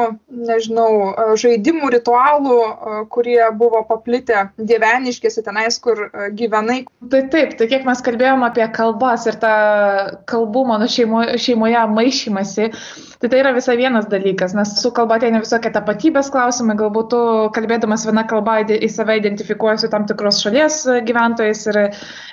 nežinau 0.49 0.89
e, 0.93 1.27
žaidimų 1.41 1.93
ritualų 1.95 2.57
e, 2.63 2.97
kurie 3.13 3.41
buvo 3.57 3.83
paplitę 3.89 4.49
dieveniškėse 4.59 5.45
tenais 5.47 5.79
kur 5.83 6.05
e, 6.09 6.29
gyvenai? 6.37 6.83
Tai 7.13 7.23
taip 7.33 7.57
tai 7.61 7.71
kiek 7.71 7.87
mes 7.89 8.05
kalbėjom 8.05 8.45
apie 8.45 8.67
kalbas 8.77 9.25
ir 9.31 9.39
tą 9.41 9.55
kalbų 10.29 10.67
mano 10.69 10.91
šeimo, 10.93 11.25
šeimoje 11.41 11.87
maišymasi 11.97 12.69
tai 13.23 13.31
tai 13.31 13.41
yra 13.41 13.55
visai 13.57 13.79
vienas 13.81 14.09
dalykas 14.11 14.53
nes 14.59 14.75
su 14.83 14.91
kalba 14.93 15.17
ateina 15.17 15.41
visokie 15.41 15.71
tapatybės 15.73 16.29
klausimai 16.35 16.77
galbūt 16.77 17.11
tu 17.15 17.23
kalbėdamas 17.57 18.05
viena 18.09 18.27
kalba 18.29 18.59
į 18.67 18.89
save 18.93 19.17
identifikuoji 19.23 19.85
su 19.85 19.93
tam 19.93 20.05
tikros 20.11 20.43
šalies 20.43 20.83
gyventojais 21.07 21.65
ir, 21.71 21.79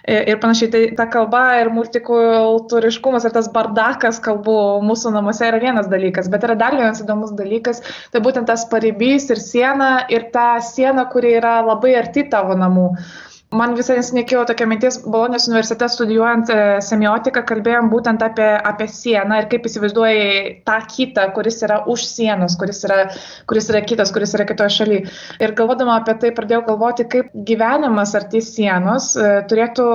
ir 0.10 0.40
panašiai. 0.42 0.72
Tai 0.74 0.82
ta 0.98 1.06
kalba 1.14 1.44
ir 1.62 1.70
multikultūriškumas 1.76 3.28
ir 3.30 3.36
tas 3.38 3.52
bardakas 3.54 4.18
kalbų 4.26 4.58
mūsų 4.90 5.14
namuose 5.14 5.46
yra 5.46 5.62
vienas 5.62 5.69
dalykas, 5.92 6.30
bet 6.34 6.46
yra 6.48 6.58
dar 6.60 6.76
vienas 6.78 7.04
įdomus 7.04 7.36
dalykas, 7.38 7.84
tai 8.14 8.22
būtent 8.26 8.50
tas 8.50 8.66
paribys 8.72 9.30
ir 9.30 9.40
siena 9.44 10.06
ir 10.10 10.32
ta 10.34 10.60
siena, 10.64 11.06
kuri 11.14 11.38
yra 11.38 11.60
labai 11.66 11.96
arti 12.02 12.26
tavo 12.32 12.58
namų. 12.58 12.92
Man 13.50 13.72
visai 13.74 13.96
nesnekėjo 13.98 14.44
tokia 14.46 14.68
mintis, 14.70 15.00
Bolonijos 15.02 15.48
universitete 15.50 15.88
studijuojant 15.90 16.52
e, 16.54 16.58
semiotiką, 16.86 17.42
kalbėjom 17.50 17.88
būtent 17.90 18.22
apie, 18.22 18.46
apie 18.46 18.86
sieną 18.94 19.40
ir 19.42 19.48
kaip 19.50 19.66
įsivaizduoji 19.66 20.28
tą 20.70 20.76
kitą, 20.92 21.26
kuris 21.34 21.58
yra 21.66 21.80
už 21.90 22.04
sienos, 22.06 22.60
kuris 22.62 22.84
yra, 22.86 23.00
kuris 23.50 23.72
yra 23.74 23.82
kitas, 23.90 24.14
kuris 24.14 24.38
yra 24.38 24.46
kitoje 24.52 24.76
šalyje. 24.76 25.02
Ir 25.42 25.56
galvodama 25.58 25.98
apie 25.98 26.14
tai, 26.22 26.30
pradėjau 26.38 26.62
galvoti, 26.68 27.08
kaip 27.10 27.34
gyvenimas 27.50 28.14
arti 28.22 28.44
sienos 28.46 29.16
e, 29.18 29.40
turėtų 29.50 29.90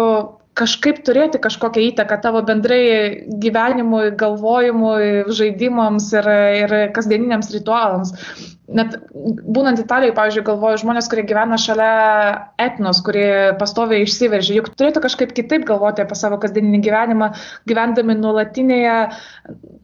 kažkaip 0.58 1.00
turėti 1.06 1.40
kažkokią 1.42 1.82
įtaką 1.90 2.18
tavo 2.22 2.42
bendrai 2.46 2.82
gyvenimui, 3.42 4.12
galvojimui, 4.18 5.24
žaidimams 5.34 6.10
ir, 6.14 6.28
ir 6.62 6.76
kasdieniniams 6.96 7.50
ritualams 7.56 8.14
net 8.68 8.94
būnant 9.12 9.80
Italijoje, 9.80 10.14
pavyzdžiui, 10.16 10.44
galvoju 10.46 10.80
žmonės, 10.80 11.08
kurie 11.12 11.24
gyvena 11.28 11.58
šalia 11.60 11.88
etnos, 12.60 13.02
kurie 13.04 13.52
pastoviai 13.60 14.06
išsiveržia, 14.06 14.56
juk 14.58 14.70
turėtų 14.72 15.02
kažkaip 15.04 15.34
kitaip 15.36 15.66
galvoti 15.68 16.04
apie 16.04 16.16
savo 16.16 16.38
kasdieninį 16.40 16.80
gyvenimą, 16.86 17.30
gyvendami 17.68 18.16
nuolatinėje, 18.20 18.96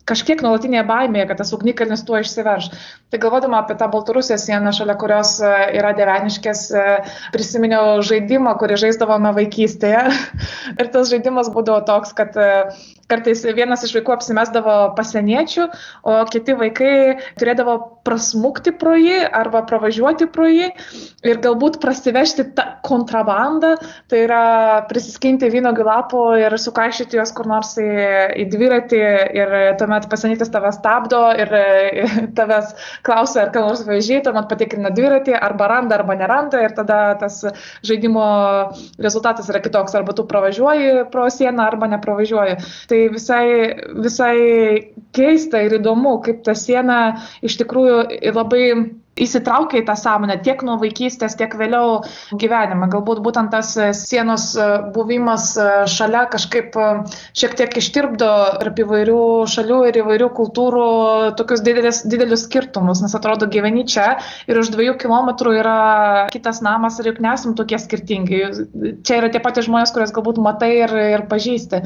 kažkiek 0.08 0.40
nuolatinėje 0.44 0.86
baimėje, 0.88 1.26
kad 1.28 1.42
tas 1.42 1.52
ugnikalnis 1.56 2.04
tuo 2.08 2.20
išsiverž. 2.22 2.70
Tai 3.10 3.20
galvodama 3.20 3.60
apie 3.60 3.76
tą 3.76 3.90
Baltarusijos 3.92 4.46
sieną, 4.46 4.72
šalia 4.76 4.96
kurios 5.00 5.34
e, 5.42 5.50
yra 5.76 5.92
deveniškės, 5.98 6.64
e, 6.70 6.86
prisiminiau 7.34 8.00
žaidimą, 8.06 8.54
kurį 8.60 8.78
žaisdavome 8.86 9.34
vaikystėje. 9.36 10.06
Ir 10.80 10.90
tas 10.94 11.10
žaidimas 11.12 11.52
būdavo 11.52 11.82
toks, 11.88 12.14
kad 12.16 12.38
e, 12.38 12.50
kartais 13.10 13.42
vienas 13.56 13.82
iš 13.86 13.96
vaikų 13.98 14.14
apsimesdavo 14.14 14.76
pasieniečių, 14.98 15.66
o 16.06 16.16
kiti 16.30 16.54
vaikai 16.58 16.92
turėdavo 17.40 17.76
prasmukti 18.06 18.69
pro 18.78 18.94
jį 18.98 19.18
arba 19.26 19.62
pravažiuoti 19.68 20.28
pro 20.32 20.46
jį 20.48 20.70
ir 21.26 21.40
galbūt 21.44 21.78
prasivežti 21.82 22.46
tą 22.56 22.66
kontrabandą, 22.86 23.74
tai 24.10 24.22
yra 24.24 24.42
prisiskinti 24.90 25.50
vynogių 25.52 25.86
lapų 25.86 26.22
ir 26.40 26.56
sukaišyti 26.60 27.18
juos 27.18 27.32
kur 27.36 27.48
nors 27.50 27.74
į, 27.80 27.88
į 28.40 28.46
dviratį 28.52 29.00
ir 29.36 29.54
tuomet 29.80 30.08
pasienietis 30.12 30.52
tave 30.52 30.72
stabdo 30.76 31.22
ir 31.36 31.52
tavęs 32.38 32.74
klausia, 33.06 33.44
ar 33.44 33.52
ką 33.54 33.64
nors 33.66 33.84
važiuoji, 33.88 34.22
tuomet 34.26 34.48
patikrina 34.50 34.92
dviratį, 34.94 35.36
arba 35.36 35.68
randa, 35.74 35.98
arba 36.00 36.16
neranda 36.18 36.62
ir 36.64 36.74
tada 36.76 37.00
tas 37.20 37.40
žaidimo 37.86 38.24
rezultatas 39.02 39.48
yra 39.52 39.62
kitoks, 39.64 39.94
arba 39.98 40.14
tu 40.16 40.26
pravažiuoji 40.28 41.06
pro 41.12 41.26
sieną, 41.32 41.66
arba 41.66 41.90
nepravažiuoji. 41.94 42.56
Tai 42.90 43.00
visai, 43.14 43.44
visai 44.04 44.36
keista 45.16 45.62
ir 45.64 45.78
įdomu, 45.80 46.16
kaip 46.24 46.42
ta 46.46 46.54
siena 46.58 47.00
iš 47.46 47.58
tikrųjų 47.60 48.32
labai 48.36 48.59
вы 48.60 48.99
įsitraukia 49.18 49.80
į 49.80 49.84
tą 49.88 49.96
sąmonę 49.98 50.36
tiek 50.44 50.62
nuo 50.66 50.76
vaikystės, 50.80 51.34
tiek 51.38 51.54
vėliau 51.58 52.00
gyvenime. 52.38 52.88
Galbūt 52.92 53.20
būtent 53.24 53.50
tas 53.52 53.72
sienos 53.98 54.52
buvimas 54.94 55.52
šalia 55.90 56.26
kažkaip 56.30 56.76
šiek 57.36 57.56
tiek 57.58 57.76
ištirpdo 57.80 58.30
tarp 58.60 58.80
įvairių 58.84 59.20
šalių 59.50 59.80
ir 59.90 60.00
įvairių 60.02 60.30
kultūrų 60.36 60.84
tokius 61.40 61.64
didelis, 61.66 62.02
didelius 62.08 62.46
skirtumus, 62.46 63.02
nes 63.04 63.16
atrodo 63.16 63.48
gyveni 63.50 63.84
čia 63.88 64.14
ir 64.48 64.60
už 64.60 64.72
dviejų 64.76 64.96
kilometrų 65.02 65.56
yra 65.58 65.78
kitas 66.32 66.62
namas 66.64 67.00
ir 67.00 67.10
juk 67.10 67.20
nesam 67.24 67.56
tokie 67.58 67.80
skirtingi. 67.82 68.42
Čia 69.06 69.20
yra 69.20 69.32
tie 69.32 69.42
patys 69.42 69.66
žmonės, 69.68 69.92
kuriuos 69.94 70.14
galbūt 70.16 70.40
matai 70.42 70.72
ir, 70.84 70.94
ir 71.16 71.26
pažįsti. 71.30 71.82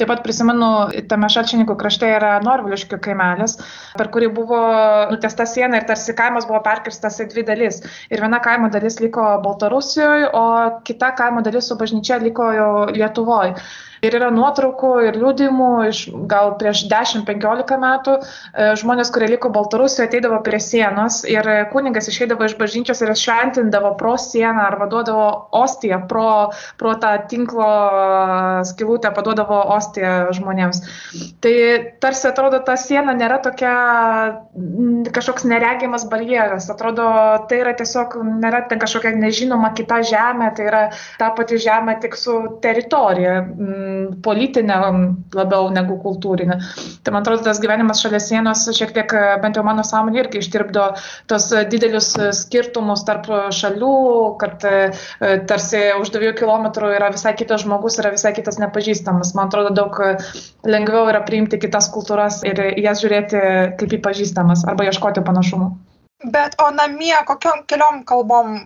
Taip 0.00 0.12
pat 0.12 0.22
prisimenu, 0.24 0.70
tame 1.10 1.28
šalčininkų 1.32 1.76
krašte 1.80 2.08
yra 2.08 2.36
Norviliškių 2.44 3.00
kaimelis, 3.02 3.58
per 3.96 4.12
kurį 4.12 4.30
buvo 4.36 4.60
nutesta 5.10 5.46
siena 5.48 5.80
ir 5.80 5.88
tarsi 5.88 6.14
kaimas 6.16 6.46
buvo 6.50 6.62
perkirstas 6.66 7.20
į 7.24 7.28
dvi 7.32 7.46
dalis. 7.48 7.80
Ir 8.10 8.24
viena 8.24 8.42
kaimo 8.44 8.70
dalis 8.74 8.98
liko 9.00 9.26
Baltarusijoje, 9.44 10.32
o 10.34 10.44
kita 10.86 11.14
kaimo 11.18 11.44
dalis 11.46 11.70
su 11.70 11.78
bažnyčia 11.80 12.20
liko 12.22 12.50
Lietuvoje. 12.90 13.54
Ir 14.00 14.16
yra 14.16 14.30
nuotraukų 14.32 14.90
ir 15.08 15.18
liūdimų 15.20 15.70
iš 15.90 16.02
gal 16.30 16.54
prieš 16.60 16.86
10-15 16.88 17.76
metų 17.82 18.16
e, 18.16 18.22
žmonės, 18.80 19.10
kurie 19.12 19.28
liko 19.34 19.50
Baltarusijoje, 19.52 20.08
ateidavo 20.08 20.38
prie 20.46 20.60
sienos 20.64 21.20
ir 21.28 21.46
kuningas 21.72 22.08
išeidavo 22.08 22.48
iš 22.48 22.56
bažnyčios 22.60 23.02
ir 23.04 23.12
šventindavo 23.18 23.92
pro 24.00 24.14
sieną 24.20 24.64
arba 24.64 24.88
duodavo 24.90 25.26
ostiją 25.60 26.00
pro, 26.08 26.50
pro 26.80 26.94
tą 27.02 27.12
tinklo 27.28 27.68
skilutę, 28.70 29.12
paduodavo 29.16 29.60
ostiją 29.76 30.30
žmonėms. 30.38 30.80
Tai 31.44 31.54
tarsi 32.00 32.28
atrodo, 32.30 32.62
ta 32.64 32.78
siena 32.80 33.12
nėra 33.16 33.40
tokia 33.44 33.74
kažkoks 35.12 35.44
neregimas 35.50 36.06
barjeras. 36.08 36.70
Atrodo, 36.72 37.10
tai 37.50 37.60
yra 37.66 37.76
tiesiog, 37.76 38.16
nėra 38.40 38.64
ten 38.70 38.80
kažkokia 38.80 39.12
nežinoma 39.18 39.74
kita 39.76 40.00
žemė, 40.08 40.50
tai 40.56 40.68
yra 40.72 40.82
ta 41.20 41.30
pati 41.36 41.60
žemė 41.60 41.98
tik 42.00 42.16
su 42.16 42.40
teritorija 42.64 43.40
politinė 44.24 44.76
labiau 45.36 45.68
negu 45.74 45.96
kultūrinė. 46.02 46.58
Tai 47.04 47.14
man 47.14 47.24
atrodo, 47.24 47.44
tas 47.46 47.60
gyvenimas 47.62 48.02
šalia 48.02 48.20
sienos 48.22 48.66
šiek 48.76 48.94
tiek, 48.96 49.14
bent 49.42 49.58
jau 49.58 49.64
mano 49.66 49.84
sąmonė 49.86 50.24
irgi 50.24 50.42
ištirpdo 50.42 50.86
tos 51.30 51.48
didelius 51.72 52.12
skirtumus 52.40 53.04
tarp 53.08 53.28
šalių, 53.56 53.92
kad 54.40 54.66
e, 54.68 54.92
tarsi 55.50 55.82
už 56.00 56.12
dviejų 56.14 56.36
kilometrų 56.42 56.94
yra 56.98 57.10
visai 57.14 57.34
kitas 57.38 57.64
žmogus, 57.64 57.98
yra 58.02 58.14
visai 58.14 58.34
kitas 58.36 58.60
nepažįstamas. 58.62 59.34
Man 59.38 59.50
atrodo, 59.50 59.74
daug 59.76 60.00
lengviau 60.66 61.06
yra 61.10 61.22
priimti 61.26 61.60
kitas 61.60 61.90
kultūras 61.94 62.42
ir 62.46 62.60
jas 62.80 63.04
žiūrėti 63.04 63.44
kaip 63.80 63.96
į 63.96 64.02
pažįstamas 64.04 64.66
arba 64.68 64.88
ieškoti 64.90 65.24
panašumų. 65.26 65.70
Bet 66.32 66.56
o 66.60 66.68
namie 66.76 67.16
kokiom 67.26 67.64
keliom 67.70 68.02
kalbom 68.08 68.58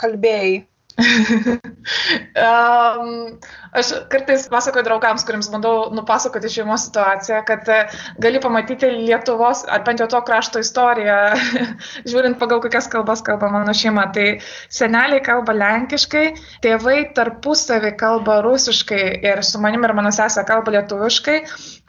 kalbėjai? 0.00 0.62
Um, 0.98 3.38
aš 3.78 3.92
kartais 4.12 4.46
pasakoju 4.52 4.84
draugams, 4.86 5.24
kuriems 5.26 5.48
bandau 5.52 5.90
nupasakoti 5.94 6.50
šeimos 6.52 6.86
situaciją, 6.88 7.40
kad 7.48 7.68
e, 7.72 7.80
gali 8.22 8.40
pamatyti 8.42 8.90
Lietuvos, 8.92 9.64
ar 9.72 9.84
bent 9.86 10.02
jau 10.02 10.08
to 10.12 10.20
krašto 10.26 10.62
istoriją, 10.62 11.18
žiūrint 12.10 12.38
pagal 12.40 12.62
kokias 12.64 12.90
kalbas 12.92 13.24
kalba 13.24 13.50
mano 13.52 13.74
šeima. 13.76 14.08
Tai 14.12 14.26
seneliai 14.72 15.22
kalba 15.24 15.54
lenkiškai, 15.56 16.26
tėvai 16.64 16.98
tarpusavį 17.16 17.94
kalba 18.00 18.40
rusiškai 18.44 19.04
ir 19.24 19.42
su 19.46 19.60
manim 19.62 19.84
ir 19.86 19.94
mano 19.96 20.12
sesė 20.14 20.44
kalba 20.48 20.74
lietuviškai, 20.76 21.38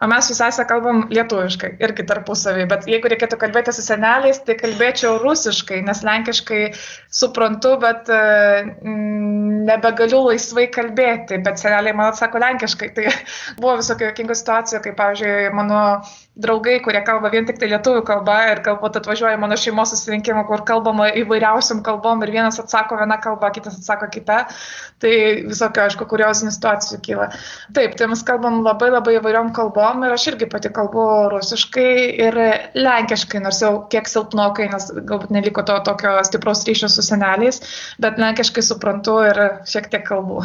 o 0.04 0.10
mes 0.12 0.30
su 0.30 0.38
sesė 0.38 0.68
kalbam 0.70 0.98
lietuviškai 1.12 1.76
irgi 1.84 2.08
tarpusavį. 2.10 2.68
Bet 2.72 2.88
jeigu 2.90 3.12
reikėtų 3.12 3.40
kalbėti 3.42 3.76
su 3.76 3.86
seneliais, 3.86 4.42
tai 4.48 4.56
kalbėčiau 4.60 5.18
rusiškai, 5.24 5.82
nes 5.84 6.04
lenkiškai 6.08 6.64
suprantu, 7.14 7.76
bet 7.84 8.10
uh, 8.14 8.93
nebegaliu 9.68 10.24
laisvai 10.28 10.68
kalbėti, 10.74 11.40
bet 11.46 11.62
seneliai 11.62 11.96
man 11.98 12.12
atsako 12.12 12.42
lenkiškai. 12.44 12.92
Tai 12.98 13.08
buvo 13.62 13.78
visokių 13.82 14.10
jokingų 14.10 14.38
situacijų, 14.40 14.84
kaip, 14.88 14.98
pavyzdžiui, 15.00 15.54
mano 15.58 15.82
draugai, 16.36 16.80
kurie 16.82 17.02
kalba 17.06 17.30
vien 17.30 17.46
tik 17.46 17.60
tai 17.62 17.68
lietuvių 17.70 18.02
kalba 18.08 18.36
ir 18.50 18.62
galbūt 18.66 18.96
atvažiuoja 18.98 19.38
mano 19.38 19.54
šeimos 19.60 19.92
susirinkimą, 19.94 20.48
kur 20.48 20.64
kalbama 20.66 21.12
įvairiausiam 21.22 21.84
kalbom 21.86 22.24
ir 22.26 22.32
vienas 22.34 22.58
atsako 22.62 22.98
vieną 22.98 23.20
kalbą, 23.22 23.52
kitas 23.54 23.78
atsako 23.78 24.10
kitą. 24.16 24.40
Tai 25.04 25.14
visokio, 25.52 25.84
aišku, 25.86 26.08
kuriozinių 26.10 26.56
situacijų 26.56 27.00
kyla. 27.06 27.30
Taip, 27.78 27.94
tai 28.00 28.10
mes 28.10 28.26
kalbam 28.26 28.64
labai 28.66 28.90
labai 28.90 29.18
įvairiom 29.20 29.54
kalbom 29.54 30.08
ir 30.08 30.16
aš 30.16 30.28
irgi 30.34 30.50
pati 30.50 30.74
kalbu 30.74 31.06
rusiškai 31.36 31.94
ir 32.26 32.40
lenkiškai, 32.82 33.44
nors 33.46 33.62
jau 33.62 33.74
kiek 33.94 34.10
silpnokai, 34.10 34.72
nes 34.74 34.90
galbūt 34.96 35.34
neliko 35.38 35.62
to 35.70 35.78
tokio 35.86 36.18
stipraus 36.26 36.66
ryšio 36.66 36.90
su 36.90 37.06
seneliais, 37.06 37.62
bet 38.02 38.18
lenkiškai 38.18 38.66
suprantu 38.66 39.22
ir 39.30 39.44
šiek 39.70 39.94
tiek 39.94 40.08
kalbu. 40.10 40.42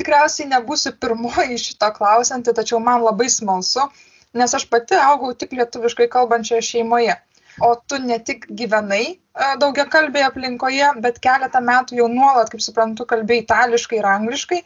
Tikriausiai 0.00 0.48
nebūsiu 0.48 0.96
pirmoji 1.00 1.56
šito 1.60 1.88
klausianti, 1.96 2.52
tačiau 2.56 2.80
man 2.80 3.04
labai 3.04 3.28
smalsu 3.32 3.90
nes 4.34 4.54
aš 4.58 4.66
pati 4.72 4.98
augau 4.98 5.32
tik 5.34 5.54
lietuviškai 5.58 6.08
kalbančioje 6.12 6.66
šeimoje. 6.70 7.16
O 7.60 7.74
tu 7.88 7.98
ne 7.98 8.18
tik 8.18 8.44
gyvenai 8.52 9.04
e, 9.04 9.16
daugia 9.60 9.86
kalbėje 9.92 10.26
aplinkoje, 10.28 10.90
bet 11.04 11.20
keletą 11.24 11.62
metų 11.64 11.96
jau 12.00 12.08
nuolat, 12.12 12.50
kaip 12.52 12.60
suprantu, 12.64 13.06
kalbėjai 13.08 13.44
itališkai 13.44 14.00
ir 14.00 14.08
angliškai. 14.10 14.58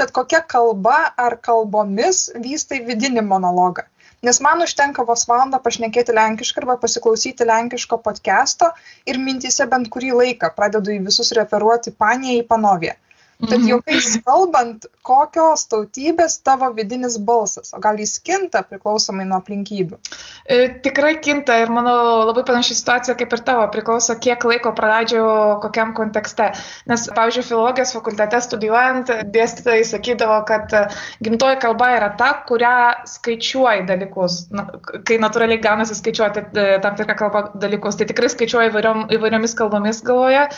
Tad 0.00 0.14
kokia 0.16 0.40
kalba 0.54 0.96
ar 1.26 1.36
kalbomis 1.44 2.28
vystai 2.46 2.80
vidinį 2.86 3.26
monologą? 3.28 3.84
Nes 4.26 4.40
man 4.42 4.64
užtenka 4.64 5.04
vos 5.08 5.26
valandą 5.30 5.60
pašnekėti 5.66 6.14
lenkiškai 6.16 6.64
arba 6.64 6.78
pasiklausyti 6.84 7.46
lenkiško 7.50 8.00
podcast'o 8.06 8.72
ir 9.12 9.20
mintise 9.26 9.66
bent 9.74 9.92
kurį 9.94 10.10
laiką 10.22 10.50
pradedu 10.56 10.96
į 10.96 11.04
visus 11.10 11.30
referuoti 11.38 11.92
paniją 12.04 12.40
į 12.40 12.48
panoviją. 12.48 12.96
Tad 13.38 13.60
mhm. 13.60 13.68
juokais 13.70 14.06
kalbant, 14.26 14.86
kokios 15.06 15.68
tautybės 15.70 16.40
tavo 16.42 16.72
vidinis 16.74 17.20
balsas, 17.22 17.70
o 17.70 17.78
gal 17.78 18.00
jis 18.02 18.16
kinta 18.26 18.64
priklausomai 18.66 19.28
nuo 19.28 19.38
aplinkybių? 19.38 19.94
E, 20.42 20.56
tikrai 20.82 21.12
kinta 21.22 21.54
ir 21.62 21.70
mano 21.70 21.92
labai 22.26 22.42
panaši 22.48 22.74
situacija 22.74 23.14
kaip 23.20 23.36
ir 23.36 23.42
tavo, 23.46 23.68
priklauso 23.70 24.16
kiek 24.18 24.42
laiko 24.42 24.72
praleidžiu 24.74 25.22
kokiam 25.62 25.92
kontekste. 25.94 26.48
Nes, 26.90 27.04
pavyzdžiui, 27.14 27.44
filologijos 27.46 27.94
fakultete 27.94 28.40
studijuojant, 28.42 29.14
dėstytojai 29.30 29.86
sakydavo, 29.86 30.40
kad 30.50 30.74
gimtoji 31.22 31.60
kalba 31.62 31.92
yra 31.94 32.10
ta, 32.18 32.32
kurią 32.50 32.74
skaičiuoji 33.12 33.86
dalykus. 33.86 34.40
Na, 34.50 34.66
kai 35.06 35.20
natūraliai 35.22 35.62
gaunasi 35.62 35.94
skaičiuoti 36.00 36.44
e, 36.48 36.66
tam 36.82 36.98
tikrą 36.98 37.18
kalbą 37.22 37.44
dalykus, 37.62 38.02
tai 38.02 38.10
tikrai 38.10 38.34
skaičiuoju 38.34 38.74
įvairiom, 38.74 39.06
įvairiomis 39.14 39.54
kalbomis 39.62 40.02
galvoje, 40.10 40.48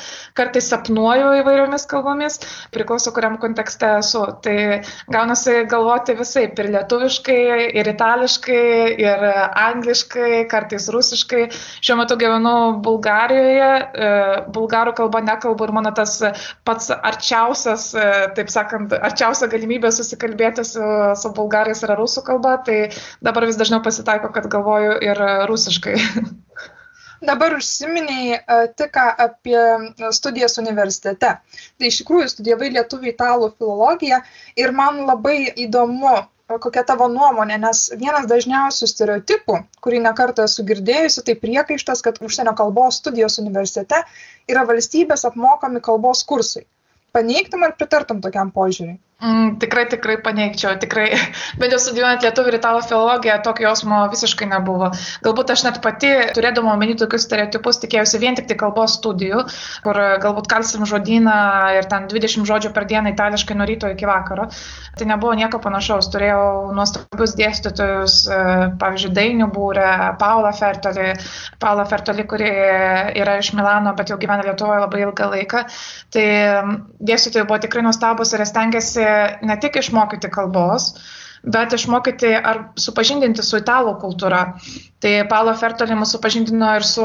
kartais 0.40 0.72
sapnuoju 0.72 1.36
įvairiomis 1.44 1.88
kalbomis 1.92 2.40
priklauso 2.74 3.12
kuriam 3.14 3.36
kontekste 3.42 3.88
esu. 3.98 4.22
Tai 4.44 4.56
gaunasi 5.12 5.64
galvoti 5.70 6.16
visai, 6.18 6.46
ir 6.50 6.70
lietuviškai, 6.74 7.40
ir 7.80 7.90
itališkai, 7.92 8.64
ir 9.02 9.26
angliškai, 9.64 10.44
kartais 10.50 10.88
rusiškai. 10.94 11.46
Šiuo 11.80 11.98
metu 12.00 12.18
gyvenu 12.20 12.54
Bulgarijoje, 12.84 13.70
e, 14.08 14.10
bulgarų 14.54 14.94
kalba 15.02 15.22
nekalbu 15.26 15.68
ir 15.68 15.74
mano 15.80 15.94
tas 15.96 16.18
pats 16.68 16.90
arčiausias, 16.96 17.90
e, 17.94 18.08
taip 18.38 18.52
sakant, 18.52 18.94
arčiausia 19.10 19.50
galimybė 19.52 19.92
susikalbėti 19.94 20.66
su, 20.66 20.84
su 21.20 21.32
bulgarais 21.36 21.82
yra 21.86 21.98
rusų 22.00 22.24
kalba, 22.26 22.58
tai 22.66 22.82
dabar 23.24 23.48
vis 23.48 23.58
dažniau 23.60 23.82
pasitaiko, 23.84 24.32
kad 24.34 24.50
galvoju 24.52 25.00
ir 25.04 25.24
rusiškai. 25.50 25.96
Dabar 27.20 27.52
užsiminiai 27.58 28.36
uh, 28.38 28.66
tik 28.76 28.96
apie 28.96 29.62
studijas 30.16 30.56
universitete. 30.62 31.34
Tai 31.76 31.88
iš 31.90 32.00
tikrųjų 32.00 32.28
studijavai 32.32 32.70
lietuvių 32.76 33.10
italų 33.12 33.50
filologiją 33.58 34.22
ir 34.56 34.72
man 34.76 35.02
labai 35.08 35.50
įdomu, 35.66 36.14
kokia 36.64 36.82
tavo 36.86 37.06
nuomonė, 37.12 37.58
nes 37.62 37.82
vienas 38.00 38.26
dažniausių 38.30 38.88
stereotipų, 38.90 39.58
kurį 39.84 40.00
nekartą 40.06 40.48
esu 40.48 40.64
girdėjusi, 40.66 41.22
tai 41.26 41.36
priekaištas, 41.44 42.02
kad 42.06 42.18
užsienio 42.24 42.56
kalbos 42.58 42.98
studijos 43.02 43.38
universitete 43.42 44.00
yra 44.50 44.64
valstybės 44.66 45.28
apmokami 45.28 45.84
kalbos 45.84 46.24
kursai. 46.26 46.64
Paneigtum 47.12 47.66
ar 47.66 47.76
pritartum 47.76 48.24
tokiam 48.24 48.50
požiūriui? 48.54 48.98
Mm, 49.20 49.58
tikrai, 49.60 49.84
tikrai 49.84 50.14
paneigčiau, 50.24 50.78
tikrai, 50.80 51.10
bet 51.60 51.74
jau 51.74 51.78
studijuojant 51.82 52.22
lietuvių 52.24 52.52
ir 52.54 52.56
italų 52.56 52.80
filologiją, 52.88 53.34
tokio 53.44 53.66
jausmo 53.66 53.98
visiškai 54.08 54.46
nebuvo. 54.48 54.88
Galbūt 55.26 55.50
aš 55.52 55.64
net 55.66 55.80
pati, 55.84 56.08
turėdama 56.32 56.72
omeny 56.72 56.94
tokius 56.96 57.26
stereotipus, 57.26 57.82
tikėjausi 57.82 58.20
vien 58.22 58.38
tik 58.38 58.48
tai 58.48 58.56
kalbos 58.62 58.94
studijų, 58.96 59.42
kur 59.84 60.00
galbūt 60.24 60.48
kalsim 60.48 60.86
žodyną 60.88 61.34
ir 61.76 61.88
ten 61.92 62.08
20 62.08 62.48
žodžių 62.48 62.70
per 62.72 62.86
dieną 62.88 63.12
itališkai 63.12 63.58
nuo 63.60 63.66
ryto 63.68 63.90
iki 63.92 64.08
vakaro. 64.08 64.48
Tai 64.96 65.10
nebuvo 65.12 65.34
nieko 65.36 65.60
panašaus. 65.60 66.08
Turėjau 66.14 66.72
nuostabius 66.76 67.36
dėstytojus, 67.36 68.16
e, 68.24 68.40
pavyzdžiui, 68.80 69.12
Dainių 69.20 69.50
būrę, 69.52 69.90
Paula 70.20 70.54
Fertoli, 70.56 71.12
Paula 71.60 71.84
Fertoli, 71.92 72.24
kuri 72.24 72.48
yra 73.20 73.36
iš 73.44 73.52
Milano, 73.52 73.92
bet 74.00 74.08
jau 74.08 74.18
gyvena 74.20 74.48
Lietuvoje 74.48 74.80
labai 74.80 75.04
ilgą 75.04 75.30
laiką. 75.36 75.62
Tai 76.16 76.26
dėstytojai 77.04 77.44
buvo 77.44 77.60
tikrai 77.62 77.84
nuostabus 77.84 78.32
ir 78.32 78.48
stengiasi 78.48 79.09
ne 79.42 79.56
tik 79.62 79.78
išmokyti 79.80 80.30
kalbos, 80.32 80.90
bet 81.56 81.72
išmokyti 81.76 82.32
ar 82.36 82.64
supažindinti 82.80 83.44
su 83.46 83.60
italų 83.62 83.96
kultūra. 84.02 84.42
Tai 85.00 85.12
Paulo 85.28 85.54
Fertoli 85.56 85.94
mus 85.96 86.10
supažindino 86.12 86.68
ir 86.76 86.84
su 86.84 87.04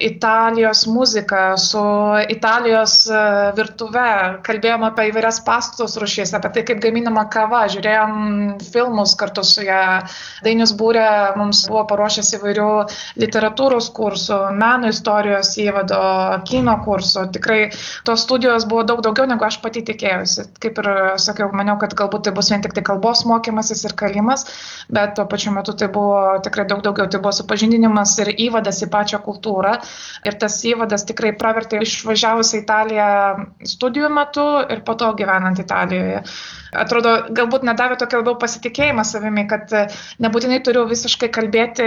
Italijos 0.00 0.86
muzika, 0.88 1.56
su 1.60 1.82
Italijos 2.32 2.94
e, 3.12 3.18
virtuve, 3.58 4.06
kalbėjom 4.46 4.86
apie 4.88 5.10
įvairias 5.10 5.42
pastos 5.44 5.98
rušys, 6.00 6.32
apie 6.38 6.50
tai, 6.54 6.62
kaip 6.70 6.80
gaminama 6.80 7.26
kava, 7.32 7.66
žiūrėjom 7.74 8.14
filmus 8.72 9.12
kartu 9.20 9.44
su 9.44 9.66
ją. 9.66 9.82
Dainius 10.46 10.72
būrė 10.80 11.04
mums 11.36 11.66
buvo 11.68 11.84
paruošęs 11.92 12.32
įvairių 12.38 12.70
literatūros 13.20 13.90
kursų, 13.98 14.40
meno 14.56 14.94
istorijos 14.94 15.52
įvado, 15.60 16.00
kino 16.48 16.78
kursų. 16.88 17.26
Tikrai 17.36 17.60
tos 18.08 18.24
studijos 18.24 18.64
buvo 18.64 18.86
daug 18.88 19.04
daugiau, 19.04 19.28
negu 19.28 19.44
aš 19.44 19.60
pati 19.60 19.84
tikėjausi. 19.92 20.48
Kaip 20.64 20.80
ir 20.80 20.92
sakiau, 21.20 21.52
maniau, 21.52 21.76
kad 21.84 21.92
galbūt 22.00 22.30
tai 22.30 22.36
bus 22.40 22.50
vien 22.54 22.64
tik 22.64 22.72
tai 22.76 22.86
kalbos 22.86 23.26
mokymas 23.28 23.46
mokymasis 23.46 23.84
ir 23.84 23.94
kalimas, 23.96 24.46
bet 24.90 25.14
tuo 25.16 25.26
pačiu 25.26 25.52
metu 25.52 25.72
tai 25.72 25.88
buvo 25.88 26.38
tikrai 26.42 26.66
daug 26.66 26.82
daugiau, 26.82 27.08
tai 27.08 27.20
buvo 27.26 27.34
supažindinimas 27.34 28.14
ir 28.22 28.32
įvadas 28.46 28.80
į 28.86 28.90
pačią 28.92 29.20
kultūrą. 29.26 29.76
Ir 30.26 30.38
tas 30.40 30.60
įvadas 30.70 31.06
tikrai 31.10 31.34
pravertė 31.38 31.82
išvažiavus 31.82 32.54
į 32.54 32.62
Italiją 32.62 33.10
studijų 33.74 34.12
metu 34.14 34.46
ir 34.70 34.86
po 34.86 34.94
to 34.94 35.10
gyvenant 35.18 35.58
Italijoje 35.62 36.22
atrodo, 36.80 37.12
galbūt 37.36 37.64
nedavė 37.66 37.96
tokio 38.00 38.20
labiau 38.20 38.36
pasitikėjimą 38.40 39.04
savimi, 39.06 39.46
kad 39.50 39.72
e, 39.74 39.84
nebūtinai 40.22 40.58
turiu 40.66 40.84
visiškai 40.90 41.28
kalbėti 41.34 41.86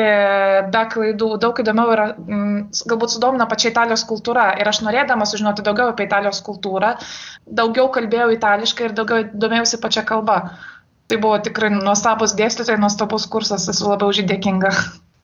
be 0.73 0.84
klaidų. 0.93 1.32
Daug 1.43 1.62
įdomiau 1.63 1.93
yra, 1.95 2.08
galbūt 2.19 3.15
sudomina 3.15 3.47
pačia 3.49 3.73
Italijos 3.73 4.06
kultūra. 4.10 4.49
Ir 4.62 4.69
aš 4.71 4.84
norėdama 4.86 5.28
sužinoti 5.30 5.65
daugiau 5.65 5.93
apie 5.93 6.08
Italijos 6.10 6.41
kultūrą, 6.45 6.95
daugiau 7.62 7.89
kalbėjau 7.93 8.32
itališkai 8.38 8.89
ir 8.89 8.97
daugiau 8.97 9.28
domėjausi 9.34 9.82
pačia 9.84 10.06
kalba. 10.08 10.41
Tai 11.10 11.17
buvo 11.21 11.39
tikrai 11.41 11.71
nuostabus 11.73 12.36
dėstytojai, 12.38 12.82
nuostabus 12.82 13.25
kursas, 13.34 13.65
esu 13.71 13.89
labai 13.89 14.12
už 14.12 14.21
jį 14.21 14.28
dėkinga. 14.30 14.73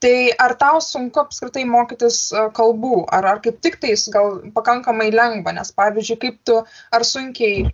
Tai 0.04 0.18
ar 0.44 0.54
tau 0.60 0.82
sunku 0.84 1.22
apskritai 1.22 1.64
mokytis 1.70 2.20
e, 2.36 2.46
kalbų, 2.58 3.06
ar, 3.16 3.28
ar 3.32 3.42
kaip 3.46 3.62
tik 3.64 3.80
tais 3.84 4.04
gal 4.12 4.40
pakankamai 4.58 5.08
lengva, 5.14 5.54
nes 5.56 5.72
pavyzdžiui, 5.78 6.20
kaip 6.24 6.40
tu, 6.48 6.60
ar 6.92 7.06
sunkiai 7.08 7.66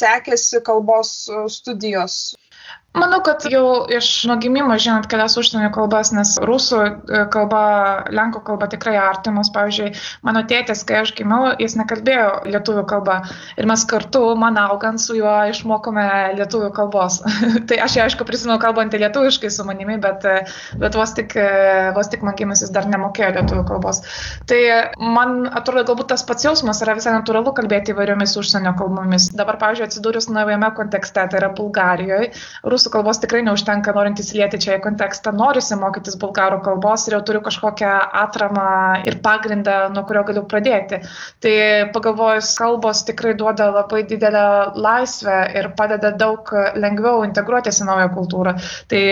sekėsi 0.00 0.62
kalbos 0.66 1.12
e, 1.28 1.42
studijos 1.52 2.18
Manau, 2.96 3.18
kad 3.20 3.44
jau 3.52 3.84
iš 3.92 4.06
nuo 4.24 4.38
gimimo 4.40 4.72
žinant 4.80 5.04
kelias 5.10 5.34
užsienio 5.36 5.68
kalbas, 5.74 6.14
nes 6.16 6.30
rusų 6.48 6.78
e, 6.80 7.18
kalba, 7.32 7.60
lenkų 8.08 8.40
kalba 8.46 8.68
tikrai 8.72 8.94
artimos. 8.96 9.50
Pavyzdžiui, 9.52 9.90
mano 10.24 10.40
tėtis, 10.48 10.80
kai 10.88 11.02
aš 11.02 11.12
gimiau, 11.18 11.50
jis 11.60 11.76
nekalbėjo 11.76 12.30
lietuvių 12.48 12.84
kalbą 12.88 13.18
ir 13.60 13.68
mes 13.68 13.84
kartu, 13.90 14.22
man 14.40 14.56
augant 14.62 15.02
su 15.02 15.18
juo, 15.18 15.34
išmokome 15.50 16.06
lietuvių 16.38 16.70
kalbos. 16.76 17.18
tai 17.68 17.78
aš 17.84 17.98
ją, 17.98 18.06
aišku, 18.08 18.24
prisimenu 18.28 18.56
kalbantį 18.62 19.02
lietuviškai 19.04 19.52
su 19.52 19.68
manimi, 19.68 19.98
bet, 20.00 20.24
e, 20.24 20.46
bet 20.80 20.96
vos 20.96 21.12
tik, 21.18 21.36
e, 21.36 21.92
vos 21.96 22.08
tik 22.12 22.24
man 22.24 22.38
gimusis 22.40 22.72
dar 22.72 22.88
nemokėjo 22.88 23.34
lietuvių 23.36 23.66
kalbos. 23.74 24.00
Tai 24.48 24.60
man 25.02 25.50
atrodo, 25.52 25.84
galbūt 25.92 26.14
tas 26.14 26.24
pats 26.24 26.48
jausmas 26.48 26.80
yra 26.86 26.96
visai 26.96 27.12
natūralu 27.18 27.52
kalbėti 27.60 27.92
įvairiomis 27.92 28.38
užsienio 28.40 28.72
kalbomis. 28.80 29.28
Dabar, 29.36 29.60
pavyzdžiui, 29.60 29.90
atsidūrus 29.90 30.32
naujame 30.32 30.72
kontekste, 30.80 31.28
tai 31.28 31.42
yra 31.42 31.52
Bulgarijoje, 31.56 32.32
rusų 32.64 32.85
rusų 32.86 32.92
kalbos 32.94 33.18
tikrai 33.18 33.42
neužtenka, 33.42 33.92
norint 33.94 34.20
įsilieti 34.20 34.58
čia 34.62 34.76
į 34.78 34.82
kontekstą, 34.84 35.32
norisi 35.34 35.74
mokytis 35.76 36.16
bulgarų 36.20 36.60
kalbos 36.62 37.06
ir 37.08 37.16
jau 37.16 37.22
turiu 37.26 37.40
kažkokią 37.42 37.90
atramą 38.22 39.02
ir 39.06 39.18
pagrindą, 39.22 39.90
nuo 39.90 40.04
kurio 40.06 40.22
galiu 40.24 40.44
pradėti. 40.46 41.00
Tai 41.42 41.54
pagalvojus, 41.92 42.54
kalbos 42.58 43.02
tikrai 43.06 43.34
duoda 43.34 43.70
labai 43.74 44.04
didelę 44.06 44.76
laisvę 44.76 45.38
ir 45.58 45.70
padeda 45.76 46.12
daug 46.14 46.46
lengviau 46.76 47.24
integruotis 47.26 47.82
į 47.82 47.88
naują 47.88 48.12
kultūrą. 48.14 48.54
Tai 48.88 49.02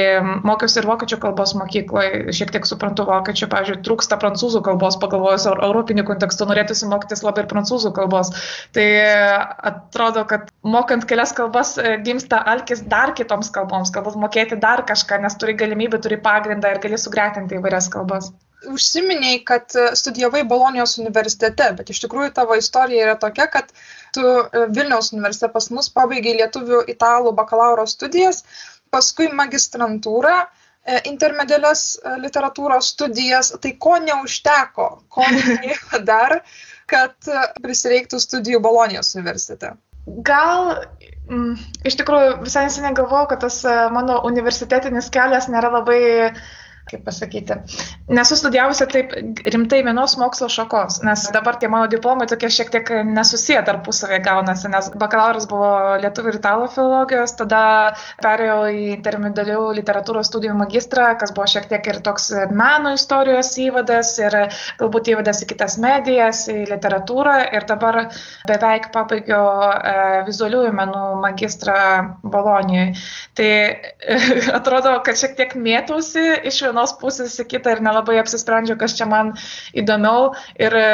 mokiausi 0.47 0.81
ir 0.81 0.89
vokiečių 0.89 1.19
kalbos 1.25 1.55
mokykloje, 1.59 2.35
šiek 2.35 2.55
tiek 2.55 2.69
suprantu 2.69 3.09
vokiečių, 3.09 3.51
pavyzdžiui, 3.51 3.81
trūksta 3.87 4.21
prancūzų 4.23 4.63
kalbos, 4.65 4.99
pagalvojus, 5.03 5.49
ar 5.51 5.63
europinių 5.67 6.07
kontekstų 6.07 6.49
norėtųsi 6.53 6.91
mokytis 6.91 7.25
labai 7.27 7.45
ir 7.45 7.51
prancūzų 7.51 7.95
kalbos. 7.97 8.31
Tai 8.75 8.87
atrodo, 9.73 10.25
kad 10.31 10.51
mokant 10.63 11.07
kelias 11.09 11.35
kalbas 11.37 11.75
gimsta 12.05 12.39
alkis 12.55 12.85
dar 12.91 13.15
kitoms 13.17 13.51
kalboms 13.55 13.64
kalboms, 13.65 13.93
galbūt 13.95 14.17
mokėti 14.21 14.59
dar 14.61 14.85
kažką, 14.87 15.21
nes 15.25 15.37
turi 15.41 15.57
galimybę, 15.57 16.01
turi 16.03 16.19
pagrindą 16.21 16.75
ir 16.75 16.81
gali 16.83 16.99
sugretinti 17.01 17.57
įvairias 17.59 17.89
kalbas. 17.93 18.33
Užsiminiai, 18.65 19.43
kad 19.45 19.75
e, 19.77 19.91
studijavai 19.97 20.45
Bolonijos 20.49 20.97
universitete, 20.99 21.67
bet 21.77 21.91
iš 21.93 22.01
tikrųjų 22.05 22.33
tavo 22.37 22.57
istorija 22.57 23.09
yra 23.09 23.17
tokia, 23.21 23.47
kad 23.53 23.73
tu 24.17 24.25
e, 24.25 24.67
Vilniaus 24.73 25.13
universitete 25.13 25.53
pas 25.53 25.69
mus 25.75 25.91
pabaigai 25.93 26.37
lietuvių 26.41 26.85
italų 26.95 27.35
bakalauro 27.37 27.85
studijas, 27.91 28.45
paskui 28.95 29.29
magistrantūrą, 29.37 30.37
e, 30.45 31.01
intermedialias 31.13 31.85
literatūros 32.25 32.93
studijas, 32.97 33.53
tai 33.61 33.75
ko 33.87 33.99
neužteko, 34.07 34.89
ko 35.13 35.29
reikėjo 35.35 36.05
dar, 36.09 36.41
kad 36.89 37.33
prisireiktų 37.65 38.21
studijų 38.21 38.65
Bolonijos 38.65 39.13
universitete? 39.17 39.75
Gal 40.05 40.85
iš 41.89 41.97
tikrųjų, 42.01 42.33
visai 42.45 42.67
neseniai 42.67 42.97
galvojau, 42.97 43.29
kad 43.31 43.41
tas 43.47 43.63
e, 43.65 43.75
mano 43.95 44.19
universitetinis 44.29 45.09
kelias 45.15 45.49
nėra 45.49 45.71
labai 45.73 46.01
kaip 46.95 47.05
pasakyti, 47.07 47.59
nesu 48.15 48.39
studijavusi 48.39 48.89
taip 48.93 49.15
rimtai 49.55 49.83
vienos 49.87 50.17
mokslo 50.21 50.49
šakos, 50.53 51.01
nes 51.07 51.27
dabar 51.35 51.59
tie 51.61 51.71
mano 51.73 51.89
diplomai 51.91 52.29
tokie 52.31 52.51
šiek 52.53 52.71
tiek 52.75 52.93
nesusiję 53.11 53.63
tarpusavėje 53.67 54.23
gaunasi, 54.25 54.71
nes 54.73 54.91
bakalauras 55.01 55.49
buvo 55.51 55.71
lietuvių 56.03 56.33
ir 56.33 56.41
italų 56.41 56.69
filologijos, 56.75 57.37
tada 57.41 57.63
perėjau 58.23 58.61
į 58.71 58.85
intermedialių 58.95 59.61
literatūros 59.81 60.31
studijų 60.31 60.57
magistrą, 60.59 61.11
kas 61.21 61.35
buvo 61.35 61.49
šiek 61.51 61.69
tiek 61.73 61.91
ir 61.91 62.01
toks 62.05 62.31
meno 62.55 62.95
istorijos 62.95 63.53
įvadas 63.61 64.15
ir 64.23 64.39
galbūt 64.81 65.11
įvadas 65.15 65.43
į 65.45 65.51
kitas 65.55 65.79
medijas, 65.83 66.45
į 66.53 66.65
literatūrą 66.71 67.37
ir 67.57 67.67
dabar 67.69 68.01
beveik 68.49 68.91
pabaigiau 68.95 69.45
e, 69.73 69.95
vizualiųjų 70.29 70.73
menų 70.77 71.05
magistrą 71.25 71.77
Bolonijoje. 72.23 72.95
Tai 73.39 73.49
e, 73.49 74.19
atrodo, 74.59 74.97
kad 75.07 75.19
šiek 75.19 75.37
tiek 75.39 75.57
mėtausi 75.57 76.25
iš 76.51 76.61
vienos 76.67 76.84
vienos 76.85 76.99
pusės 77.01 77.41
į 77.41 77.47
kitą 77.49 77.75
ir 77.75 77.83
nelabai 77.83 78.19
apsisprendžiau, 78.21 78.77
kas 78.79 78.95
čia 78.97 79.07
man 79.07 79.35
įdomiau. 79.75 80.35
Ir 80.59 80.75
e, 80.77 80.85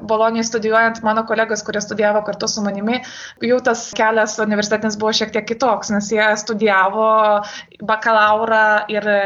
Bolonijai 0.00 0.46
studijuojant 0.48 1.02
mano 1.04 1.24
kolegos, 1.28 1.62
kurie 1.62 1.80
studijavo 1.80 2.22
kartu 2.24 2.48
su 2.48 2.62
manimi, 2.62 3.02
jų 3.42 3.60
tas 3.64 3.92
kelias 3.96 4.38
universitetinis 4.38 4.98
buvo 4.98 5.12
šiek 5.12 5.32
tiek 5.34 5.46
kitoks, 5.48 5.90
nes 5.92 6.10
jie 6.12 6.24
studijavo 6.40 7.42
bakalaurą 7.82 8.86
ir 8.92 9.08
e, 9.08 9.18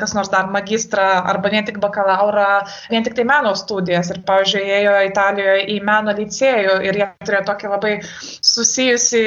kas 0.00 0.12
nors 0.16 0.28
dar 0.32 0.50
magistrą, 0.52 1.06
arba 1.32 1.52
ne 1.52 1.62
tik 1.64 1.80
bakalaurą, 1.82 2.64
vien 2.92 3.06
tik 3.06 3.16
tai 3.16 3.26
meno 3.28 3.54
studijas. 3.58 4.12
Ir, 4.12 4.22
pavyzdžiui, 4.28 4.62
ėjo 4.80 4.98
Italijoje 5.08 5.64
į 5.72 5.78
meno 5.88 6.12
licėjų 6.16 6.76
ir 6.88 7.00
jie 7.00 7.08
turėjo 7.24 7.42
tokį 7.48 7.72
labai 7.72 7.94
susijusi, 8.04 9.24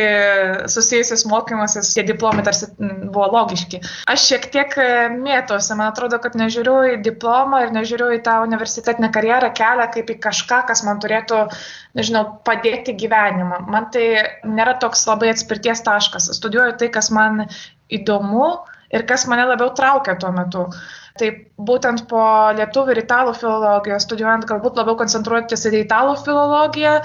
susijusius 0.71 1.25
mokymasis, 1.30 1.93
tie 1.97 2.06
diplomai 2.06 2.45
tarsi 2.45 2.69
buvo 2.78 3.32
logiški. 3.34 3.82
Aš 4.12 4.30
šiek 4.30 4.49
tiek 4.54 4.78
e, 4.82 4.89
mėtau 5.15 5.56
matosi, 5.56 5.75
man 5.78 5.91
atrodo, 5.91 6.19
kad 6.19 6.36
nežiūriu 6.36 6.75
į 6.95 7.01
diplomą 7.04 7.65
ir 7.65 7.73
nežiūriu 7.75 8.12
į 8.17 8.21
tą 8.25 8.41
universitetinę 8.43 9.12
karjerą 9.13 9.51
kelią 9.56 9.88
kaip 9.93 10.10
į 10.10 10.17
kažką, 10.19 10.65
kas 10.67 10.84
man 10.84 10.99
turėtų, 10.99 11.47
nežinau, 11.95 12.41
padėti 12.45 12.95
gyvenimą. 12.97 13.65
Man 13.69 13.89
tai 13.91 14.06
nėra 14.43 14.78
toks 14.80 15.06
labai 15.08 15.32
atspirties 15.32 15.84
taškas. 15.86 16.32
Studijuoju 16.36 16.78
tai, 16.80 16.89
kas 16.89 17.12
man 17.12 17.45
įdomu 17.93 18.47
ir 18.93 19.05
kas 19.09 19.25
mane 19.29 19.45
labiau 19.49 19.73
traukia 19.77 20.15
tuo 20.19 20.31
metu. 20.35 20.67
Tai 21.15 21.29
būtent 21.67 22.05
po 22.11 22.21
lietuvių 22.57 22.91
ir 22.91 23.01
italų 23.05 23.33
filologijos 23.39 24.03
studijuojant 24.07 24.47
galbūt 24.49 24.79
labiau 24.79 24.97
koncentruotis 24.99 25.63
į 25.69 25.85
italų 25.85 26.17
filologiją 26.25 26.95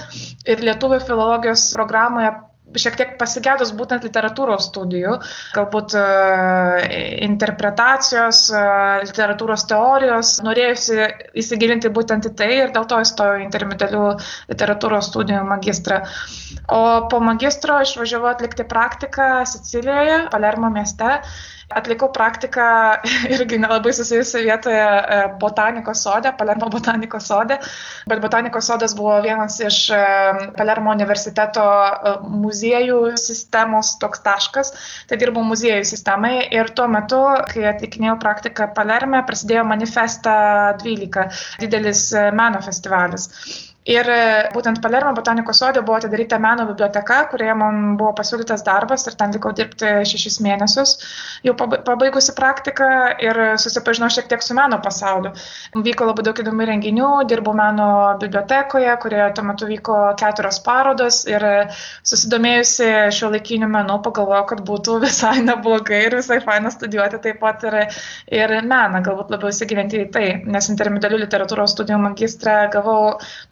ir 0.51 0.65
lietuvių 0.67 0.99
filologijos 1.07 1.69
programoje 1.77 2.33
šiek 2.79 2.97
tiek 2.99 3.13
pasigedus 3.21 3.73
būtent 3.77 4.05
literatūros 4.07 4.69
studijų, 4.71 5.17
galbūt 5.57 5.95
e, 5.99 6.05
interpretacijos, 7.27 8.43
e, 8.55 8.63
literatūros 9.07 9.67
teorijos, 9.71 10.37
norėjusi 10.47 11.09
įsigilinti 11.43 11.93
būtent 11.95 12.31
į 12.31 12.35
tai 12.39 12.51
ir 12.59 12.75
dėl 12.77 12.87
to 12.91 13.01
įstojau 13.05 13.41
į 13.41 13.47
intermedialių 13.49 14.05
literatūros 14.53 15.11
studijų 15.11 15.45
magistrą. 15.49 16.03
O 16.71 16.83
po 17.11 17.23
magistro 17.25 17.81
išvažiavau 17.85 18.31
atlikti 18.35 18.67
praktiką 18.69 19.33
Sicilijoje, 19.49 20.27
Palermo 20.31 20.71
mieste 20.75 21.19
atlikau 21.71 22.11
praktiką 22.13 22.67
irgi 23.35 23.59
nelabai 23.63 23.93
susijusi 23.95 24.43
vietoje 24.45 24.81
e, 24.81 25.21
botanikos 25.41 26.03
sode, 26.07 26.33
Palermo 26.39 26.71
botanikos 26.73 27.29
sode, 27.31 27.59
bet 28.11 28.23
botanikos 28.23 28.67
sodas 28.71 28.95
buvo 28.99 29.17
vienas 29.25 29.61
iš 29.63 29.79
e, 29.95 30.03
Palermo 30.59 30.95
universiteto 30.97 31.65
e, 31.65 32.15
muziejų 32.43 33.01
sistemos 33.21 33.95
toks 34.03 34.25
taškas, 34.27 34.75
tai 35.09 35.21
dirbau 35.23 35.45
muziejų 35.47 35.87
sistemai 35.93 36.35
ir 36.51 36.73
tuo 36.75 36.89
metu, 36.91 37.23
kai 37.53 37.67
atlikinėjau 37.75 38.19
praktiką 38.23 38.71
Palerme, 38.77 39.23
prasidėjo 39.27 39.65
manifesta 39.69 40.37
12, 40.83 41.29
didelis 41.63 42.09
meno 42.37 42.63
festivalis. 42.65 43.31
Ir 43.91 44.07
e, 44.07 44.19
būtent 44.55 44.79
Palermo 44.85 45.11
botanikos 45.17 45.59
sode 45.59 45.81
buvo 45.83 45.97
atidaryta 45.99 46.39
meno 46.43 46.67
biblioteka, 46.69 47.17
kurioje 47.33 47.55
man 47.59 47.97
buvo 47.99 48.13
pasiūlytas 48.19 48.63
darbas 48.67 49.07
ir 49.09 49.17
ten 49.19 49.33
likau 49.35 49.51
dirbti 49.57 50.05
šešis 50.07 50.39
mėnesius, 50.45 50.93
jau 51.47 51.57
pabaigusi 51.59 52.35
praktiką 52.37 52.91
ir 53.25 53.41
susipažinau 53.59 54.11
šiek 54.15 54.29
tiek 54.31 54.45
su 54.47 54.55
meno 54.55 54.79
pasauliu. 54.85 55.33
Vyko 55.75 56.07
labai 56.07 56.27
daug 56.29 56.43
įdomių 56.43 56.69
renginių, 56.71 57.09
dirbau 57.33 57.55
meno 57.59 57.89
bibliotekoje, 58.23 58.93
kurioje 59.03 59.27
tuo 59.39 59.47
metu 59.49 59.71
vyko 59.71 59.99
keturios 60.21 60.61
parodos 60.67 61.25
ir 61.31 61.47
susidomėjusi 62.07 62.91
šio 63.17 63.33
laikiniu 63.35 63.71
menu 63.75 63.99
pagalvojau, 64.07 64.47
kad 64.53 64.65
būtų 64.71 65.01
visai 65.07 65.41
neblogai 65.49 66.05
ir 66.07 66.19
visai 66.21 66.39
faina 66.47 66.71
studijuoti 66.71 67.23
taip 67.27 67.43
pat 67.43 67.67
ir, 67.67 67.81
ir 68.39 68.57
meną, 68.61 69.03
galbūt 69.03 69.35
labiau 69.35 69.51
įsigilinti 69.51 70.05
į 70.05 70.09
tai, 70.15 70.27
nes 70.47 70.71
intermedialių 70.71 71.25
literatūros 71.25 71.75
studijų 71.75 71.99
magistrą 72.07 72.61
gavau 72.71 73.01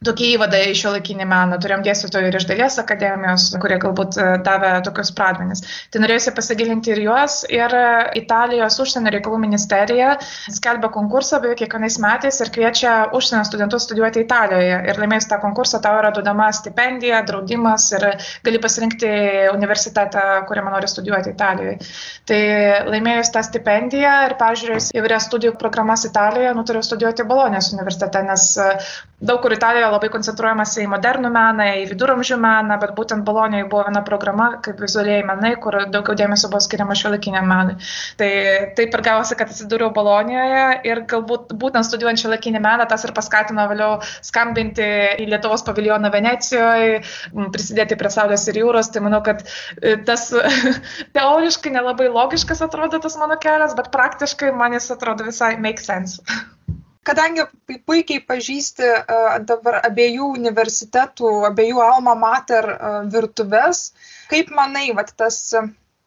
tokį 0.06 0.27
įvadą 0.34 0.60
į 0.70 0.74
šio 0.78 0.92
laikinį 0.96 1.26
meną. 1.28 1.58
Turėjom 1.62 1.84
dėstytojų 1.86 2.30
ir 2.30 2.38
iš 2.38 2.46
dailės 2.48 2.78
akademijos, 2.82 3.48
kurie 3.62 3.78
galbūt 3.82 4.18
e, 4.18 4.26
davė 4.46 4.72
tokius 4.86 5.12
pradmenis. 5.16 5.64
Tai 5.92 6.02
norėjusi 6.04 6.34
pasigilinti 6.36 6.92
ir 6.94 7.02
juos. 7.06 7.40
Ir 7.52 7.74
e, 7.74 7.84
Italijos 8.22 8.78
užsienio 8.84 9.12
reikalų 9.14 9.40
ministerija 9.44 10.16
skelbia 10.54 10.90
konkursą 10.94 11.40
beveik 11.44 11.62
kiekvienais 11.64 11.98
metais 12.02 12.40
ir 12.44 12.52
kviečia 12.54 12.94
užsienio 13.16 13.44
studentus 13.48 13.88
studijuoti 13.88 14.24
Italijoje. 14.26 14.80
Ir 14.90 15.02
laimėjus 15.02 15.30
tą 15.30 15.40
konkursą 15.42 15.82
tau 15.84 15.98
yra 16.00 16.12
duodama 16.14 16.50
stipendija, 16.56 17.22
draudimas 17.28 17.88
ir 17.96 18.08
gali 18.46 18.62
pasirinkti 18.62 19.12
universitetą, 19.54 20.26
kuriame 20.48 20.74
nori 20.74 20.90
studijuoti 20.90 21.34
Italijoje. 21.34 21.78
Tai 22.28 22.40
laimėjus 22.92 23.32
tą 23.34 23.42
stipendiją 23.46 24.14
ir 24.28 24.36
peržiūrėjus 24.40 24.90
įvairias 24.98 25.28
studijų 25.28 25.54
programas 25.60 26.04
Italijoje, 26.08 26.54
nutariau 26.56 26.84
studijuoti 26.84 27.26
Bolonijos 27.28 27.72
universitete, 27.74 28.22
nes 28.26 28.44
e, 28.60 28.68
daug 29.30 29.40
kur 29.42 29.54
Italijoje 29.54 29.90
labai 29.94 30.07
koncentruojamasi 30.12 30.84
į 30.84 30.90
modernų 30.92 31.30
meną, 31.34 31.66
į 31.82 31.84
viduramžių 31.92 32.38
meną, 32.42 32.78
bet 32.82 32.94
būtent 32.96 33.24
Bolonijoje 33.26 33.68
buvo 33.70 33.84
viena 33.88 34.02
programa, 34.06 34.48
kaip 34.64 34.80
vizualiai 34.82 35.24
menai, 35.26 35.54
kur 35.62 35.76
daugiau 35.92 36.16
dėmesio 36.18 36.50
buvo 36.52 36.60
skiriama 36.64 36.96
šiuolaikiniam 36.98 37.48
menui. 37.48 37.76
Tai 38.20 38.30
taip 38.78 38.96
ir 38.96 39.04
gavosi, 39.06 39.36
kad 39.38 39.52
atsidūriau 39.52 39.92
Bolonijoje 39.94 40.64
ir 40.88 41.02
galbūt 41.10 41.54
būtent 41.60 41.88
studijuojant 41.88 42.22
šiuolaikinį 42.24 42.62
meną 42.64 42.88
tas 42.90 43.06
ir 43.06 43.14
paskatino 43.16 43.68
vėliau 43.70 43.98
skambinti 44.26 44.88
į 45.22 45.28
Lietuvos 45.32 45.64
paviljoną 45.66 46.12
Venecijoje, 46.14 47.00
prisidėti 47.54 47.98
prie 48.00 48.12
Saulės 48.12 48.48
ir 48.50 48.60
jūros. 48.62 48.92
Tai 48.92 49.04
manau, 49.06 49.22
kad 49.26 49.44
e, 49.44 49.96
tas 50.08 50.28
teoriškai 51.16 51.74
nelabai 51.74 52.10
logiškas 52.12 52.64
atrodo 52.66 53.02
tas 53.04 53.18
mano 53.20 53.38
kelias, 53.42 53.76
bet 53.78 53.92
praktiškai 53.94 54.54
man 54.56 54.78
jis 54.78 54.92
atrodo 54.96 55.28
visai 55.28 55.56
make 55.60 55.84
sense. 55.84 56.22
kadangi 57.08 57.44
puikiai 57.88 58.22
pažįsti 58.28 58.86
e, 58.88 59.18
dabar 59.48 59.80
abiejų 59.88 60.30
universitetų, 60.36 61.32
abiejų 61.50 61.82
Alma 61.84 62.14
Mater 62.18 62.70
e, 62.74 62.94
virtuves, 63.14 63.90
kaip 64.32 64.52
manai, 64.54 64.90
vat, 64.96 65.14
tas 65.16 65.40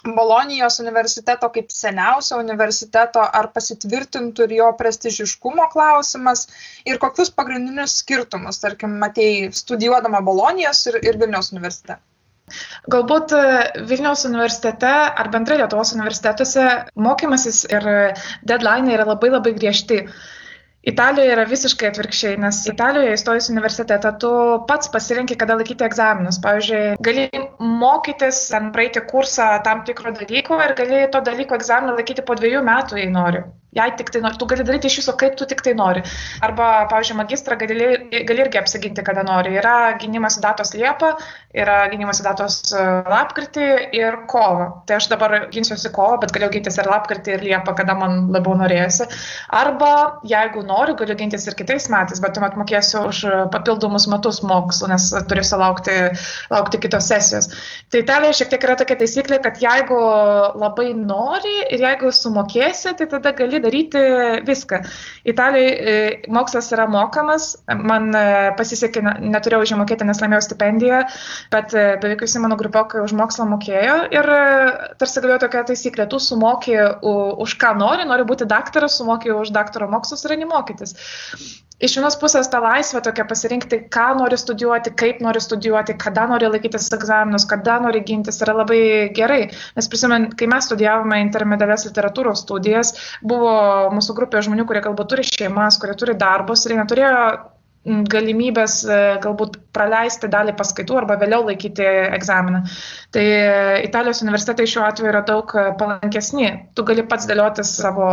Bolonijos 0.02 0.80
universiteto 0.82 1.50
kaip 1.54 1.70
seniausio 1.74 2.40
universiteto, 2.42 3.22
ar 3.22 3.52
pasitvirtintų 3.54 4.48
ir 4.48 4.56
jo 4.58 4.70
prestižiškumo 4.80 5.68
klausimas 5.74 6.48
ir 6.90 6.98
kokius 7.02 7.30
pagrindinius 7.38 8.00
skirtumus, 8.02 8.58
tarkim, 8.64 8.98
matėjai 9.04 9.52
studijuodama 9.54 10.24
Bolonijos 10.26 10.88
ir, 10.90 10.98
ir 11.06 11.22
Vilniaus 11.22 11.54
universitete? 11.54 12.02
Galbūt 12.92 13.34
e, 13.38 13.44
Vilniaus 13.88 14.26
universitete 14.28 14.90
ar 14.92 15.30
bendrai 15.34 15.62
Lietuvos 15.62 15.94
universitetuose 15.96 16.68
mokymasis 16.98 17.64
ir 17.70 17.90
deadline 18.50 18.98
yra 18.98 19.06
labai 19.14 19.30
labai 19.38 19.54
griežti. 19.58 20.02
Italijoje 20.82 21.34
yra 21.36 21.44
visiškai 21.46 21.92
atvirkščiai, 21.92 22.38
nes 22.42 22.60
Italijoje 22.72 23.14
įstojus 23.14 23.50
universitetą 23.54 24.12
tu 24.24 24.32
pats 24.70 24.90
pasirinkai, 24.94 25.38
kada 25.38 25.60
laikyti 25.60 25.86
egzaminus. 25.86 26.40
Pavyzdžiui, 26.42 26.96
gali 27.06 27.28
mokytis, 27.84 28.48
ten 28.50 28.72
praeiti 28.74 29.04
kursą 29.12 29.52
tam 29.68 29.84
tikro 29.86 30.16
dalyko 30.18 30.58
ir 30.66 30.74
gali 30.80 31.04
to 31.14 31.22
dalyko 31.28 31.60
egzaminą 31.62 31.94
laikyti 32.00 32.26
po 32.26 32.38
dviejų 32.40 32.64
metų, 32.66 32.98
jei 32.98 33.14
nori 33.14 33.44
jei 33.76 33.92
tik 33.96 34.12
tai 34.12 34.22
nori, 34.24 34.38
tu 34.40 34.48
gali 34.50 34.66
daryti 34.68 34.90
iš 34.92 34.98
viso, 35.00 35.14
kaip 35.20 35.38
tu 35.40 35.48
tik 35.48 35.62
tai 35.64 35.74
nori. 35.78 36.04
Arba, 36.44 36.88
pavyzdžiui, 36.92 37.18
magistrą 37.20 37.56
gali, 37.60 37.88
gali 38.28 38.44
irgi 38.44 38.60
apsiginti, 38.60 39.04
kada 39.08 39.24
nori. 39.28 39.54
Yra 39.62 39.94
gynimas 40.02 40.38
datos 40.44 40.74
Liepa, 40.76 41.14
yra 41.56 41.78
gynimas 41.92 42.20
datos 42.26 42.58
e, 42.76 42.84
lapkritį 43.08 43.68
ir 43.96 44.18
kovo. 44.32 44.68
Tai 44.88 44.98
aš 45.00 45.08
dabar 45.12 45.38
ginsiuosi 45.54 45.92
kovo, 45.96 46.18
bet 46.24 46.34
galiu 46.36 46.52
gintis 46.52 46.80
ir 46.82 46.90
lapkritį, 46.92 47.38
ir 47.38 47.46
Liepą, 47.48 47.76
kada 47.80 47.96
man 48.00 48.28
labiau 48.36 48.58
norėjusi. 48.60 49.08
Arba, 49.62 49.94
jeigu 50.28 50.66
noriu, 50.68 50.98
galiu 51.00 51.16
gintis 51.20 51.48
ir 51.48 51.56
kitais 51.60 51.88
metais, 51.94 52.20
bet 52.24 52.36
tuomet 52.36 52.60
mokėsiu 52.60 53.06
už 53.08 53.24
papildomus 53.56 54.10
metus 54.12 54.42
mokslų, 54.44 54.92
nes 54.92 55.08
turėsiu 55.32 55.62
laukti, 55.64 55.98
laukti 56.52 56.82
kitos 56.84 57.08
sesijos. 57.12 57.52
Tai 57.92 58.04
Italijoje 58.04 58.42
šiek 58.42 58.52
tiek 58.52 58.68
yra 58.68 58.78
tokia 58.80 59.00
taisyklė, 59.00 59.40
kad 59.44 59.64
jeigu 59.64 60.00
labai 60.60 60.92
nori 60.98 61.58
ir 61.72 61.88
jeigu 61.88 62.12
sumokėsi, 62.16 62.96
tai 63.00 63.08
tada 63.16 63.32
gali 63.38 63.61
daryti 63.64 64.02
viską. 64.48 64.82
Italijoje 65.34 65.72
e, 65.72 65.96
mokslas 66.34 66.72
yra 66.76 66.88
mokamas, 66.92 67.52
man 67.78 68.10
e, 68.18 68.24
pasisekė, 68.58 69.04
neturėjau 69.22 69.66
užmokėti, 69.68 70.08
nes 70.08 70.22
laimėjau 70.24 70.44
stipendiją, 70.48 71.02
bet 71.54 71.76
e, 71.76 71.86
beveik 72.04 72.26
visi 72.26 72.44
mano 72.44 72.58
grupiokai 72.60 73.04
už 73.06 73.16
mokslą 73.18 73.48
mokėjo 73.54 73.98
ir 74.14 74.32
tarsi 75.02 75.24
galėjo 75.24 75.42
tokia 75.46 75.66
taisyklė, 75.72 76.08
tu 76.12 76.22
sumoki 76.22 76.78
už 76.78 77.58
ką 77.62 77.76
nori, 77.80 78.08
nori 78.10 78.28
būti 78.28 78.50
daktaras, 78.50 79.00
sumoki 79.00 79.34
už 79.34 79.54
daktaro 79.56 79.90
mokslus 79.92 80.26
ir 80.26 80.38
eini 80.38 80.50
mokytis 80.50 80.98
iš 81.82 81.96
vienos 81.98 82.16
pusės 82.22 82.50
ta 82.52 82.62
laisvė 82.62 83.02
tokia 83.06 83.26
pasirinkti, 83.30 83.82
ką 83.94 84.08
nori 84.20 84.38
studijuoti, 84.40 84.94
kaip 84.98 85.22
nori 85.26 85.42
studijuoti, 85.44 85.98
kada 86.02 86.28
nori 86.30 86.50
laikytis 86.54 86.90
egzaminus, 86.94 87.48
kada 87.50 87.80
nori 87.84 88.04
gintis, 88.06 88.40
yra 88.46 88.56
labai 88.62 88.82
gerai. 89.18 89.42
Nes 89.78 89.90
prisimenu, 89.92 90.32
kai 90.38 90.50
mes 90.52 90.68
studijavome 90.70 91.22
intermedialės 91.26 91.88
literatūros 91.90 92.46
studijas, 92.46 92.94
buvo 93.26 93.51
mūsų 93.96 94.18
grupė 94.18 94.44
žmonių, 94.46 94.68
kurie 94.70 94.84
galbūt 94.86 95.14
turi 95.14 95.28
šeimas, 95.28 95.80
kurie 95.82 95.98
turi 96.00 96.18
darbus 96.20 96.68
ir 96.68 96.78
neturėjo 96.80 97.26
galimybės 97.82 98.76
e, 98.86 98.98
galbūt 99.24 99.56
praleisti 99.74 100.30
dalį 100.30 100.54
paskaitų 100.58 101.00
arba 101.00 101.16
vėliau 101.18 101.42
laikyti 101.48 101.86
egzaminą. 102.14 102.62
Tai 103.16 103.24
Italijos 103.82 104.22
universitetai 104.22 104.68
šiuo 104.70 104.84
atveju 104.86 105.10
yra 105.10 105.24
daug 105.26 105.50
palankesni. 105.80 106.52
Tu 106.78 106.86
gali 106.86 107.06
pats 107.10 107.26
dėlioti 107.30 107.66
savo, 107.66 108.10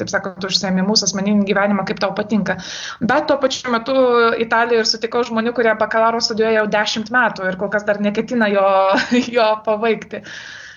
taip 0.00 0.10
sakant, 0.10 0.42
užsiemimus, 0.48 1.04
asmeninį 1.06 1.46
gyvenimą, 1.52 1.84
kaip 1.86 2.02
tau 2.02 2.10
patinka. 2.18 2.58
Bet 2.98 3.28
tuo 3.30 3.38
pačiu 3.42 3.70
metu 3.74 3.94
Italijoje 4.42 4.82
ir 4.82 4.90
sutikau 4.90 5.22
žmonių, 5.28 5.54
kurie 5.54 5.76
bakalauro 5.78 6.22
studijuoja 6.22 6.58
jau 6.58 6.66
dešimt 6.74 7.14
metų 7.14 7.46
ir 7.52 7.60
kol 7.62 7.70
kas 7.70 7.86
dar 7.86 8.02
neketina 8.02 8.50
jo, 8.50 8.66
jo 9.38 9.48
pavaikti. 9.68 10.24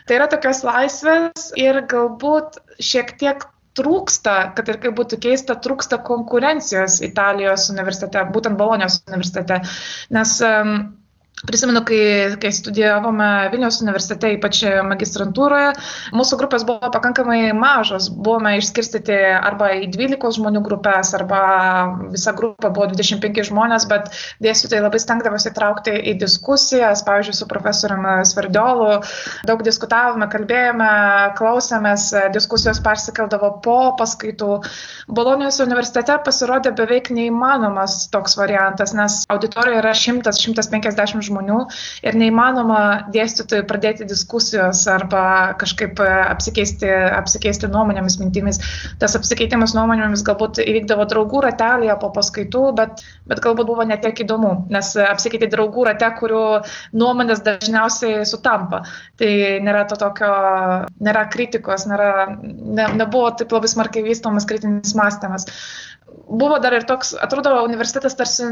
Tai 0.05 0.20
yra 0.20 0.30
tokios 0.30 0.61
laisvės 0.61 1.49
ir 1.57 1.82
galbūt 1.89 2.61
šiek 2.78 3.16
tiek 3.18 3.47
trūksta, 3.76 4.36
kad 4.57 4.69
ir 4.71 4.80
kaip 4.84 4.95
būtų 4.97 5.19
keista, 5.26 5.57
trūksta 5.61 5.99
konkurencijos 6.07 7.01
Italijos 7.05 7.69
universitete, 7.73 8.23
būtent 8.36 8.59
Bolonijos 8.59 9.01
universitete. 9.07 9.61
Nes 10.15 10.36
um, 10.45 10.78
Prisimenu, 11.43 11.81
kai, 11.83 11.97
kai 12.39 12.49
studijavome 12.55 13.25
Vilniaus 13.51 13.81
universitete, 13.83 14.29
ypač 14.38 14.61
magistrantūroje, 14.88 15.73
mūsų 16.15 16.38
grupės 16.39 16.63
buvo 16.63 16.88
pakankamai 16.93 17.51
mažos. 17.51 18.07
Buvome 18.07 18.53
išskirstyti 18.61 19.17
arba 19.36 19.73
į 19.75 19.89
12 19.91 20.31
žmonių 20.38 20.61
grupės, 20.63 21.11
arba 21.17 21.41
visa 22.13 22.31
grupė 22.38 22.71
buvo 22.71 22.88
25 22.93 23.49
žmonės, 23.49 23.88
bet 23.91 24.15
dėstytojai 24.45 24.86
labai 24.86 25.01
stengdavosi 25.03 25.51
traukti 25.57 25.97
į 26.13 26.13
diskusijas, 26.21 27.03
pavyzdžiui, 27.03 27.36
su 27.36 27.49
profesoriumi 27.51 28.15
Svardiolu. 28.31 28.88
Daug 29.51 29.65
diskutavome, 29.67 30.29
kalbėjome, 30.31 30.89
klausėmės, 31.36 32.07
diskusijos 32.31 32.79
persikeldavo 32.88 33.51
po 33.67 33.77
paskaitų. 33.99 34.61
Bolonijos 35.11 35.59
universitete 35.67 36.15
pasirodė 36.23 36.71
beveik 36.79 37.11
neįmanomas 37.11 38.05
toks 38.15 38.39
variantas, 38.39 38.95
nes 38.95 39.21
auditorija 39.36 39.83
yra 39.83 39.91
100-150 39.99 41.24
žmonių 41.26 41.59
ir 42.05 42.17
neįmanoma 42.19 42.80
dėstytojui 43.13 43.65
pradėti 43.69 44.07
diskusijos 44.09 44.84
arba 44.91 45.55
kažkaip 45.61 45.99
e, 46.03 46.09
apsikeisti, 46.36 46.89
apsikeisti 47.19 47.69
nuomonėmis, 47.71 48.17
mintimis. 48.21 48.61
Tas 49.01 49.17
apsikeitimas 49.17 49.76
nuomonėmis 49.78 50.23
galbūt 50.28 50.61
įvykdavo 50.63 51.07
draugų 51.11 51.43
ratelėje 51.47 51.97
po 52.01 52.11
paskaitų, 52.15 52.63
bet, 52.78 53.03
bet 53.30 53.41
galbūt 53.43 53.69
buvo 53.71 53.88
netiek 53.88 54.21
įdomu, 54.26 54.53
nes 54.73 54.93
apsikeiti 55.05 55.49
draugų 55.51 55.88
rate, 55.89 56.11
kurių 56.19 56.43
nuomonės 56.97 57.43
dažniausiai 57.45 58.23
sutampa. 58.30 58.84
Tai 59.19 59.32
nėra 59.65 59.86
to 59.89 59.99
tokio, 59.99 60.32
nėra 61.03 61.26
kritikos, 61.34 61.88
nėra, 61.89 62.11
ne, 62.41 62.89
nebuvo 63.01 63.32
taip 63.39 63.53
labai 63.55 63.71
smarkiai 63.71 64.05
vystomas 64.05 64.47
kritinis 64.49 64.95
mąstymas 64.97 65.49
buvo 66.28 66.57
dar 66.59 66.74
ir 66.74 66.86
toks, 66.88 67.13
atrodo, 67.22 67.51
universitetas 67.66 68.16
tarsi 68.18 68.47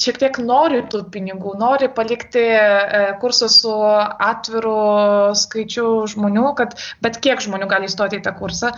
šiek 0.00 0.18
tiek 0.20 0.38
nori 0.42 0.82
tų 0.90 1.04
pinigų, 1.14 1.54
nori 1.60 1.88
palikti 1.94 2.42
e, 2.42 3.02
kursus 3.22 3.60
su 3.62 3.72
atviru 3.72 5.34
skaičiu 5.38 5.86
žmonių, 6.10 6.46
kad 6.58 6.74
bet 7.04 7.20
kiek 7.24 7.42
žmonių 7.44 7.68
gali 7.70 7.88
įstoti 7.88 8.18
į 8.20 8.24
tą 8.26 8.34
kursą, 8.38 8.72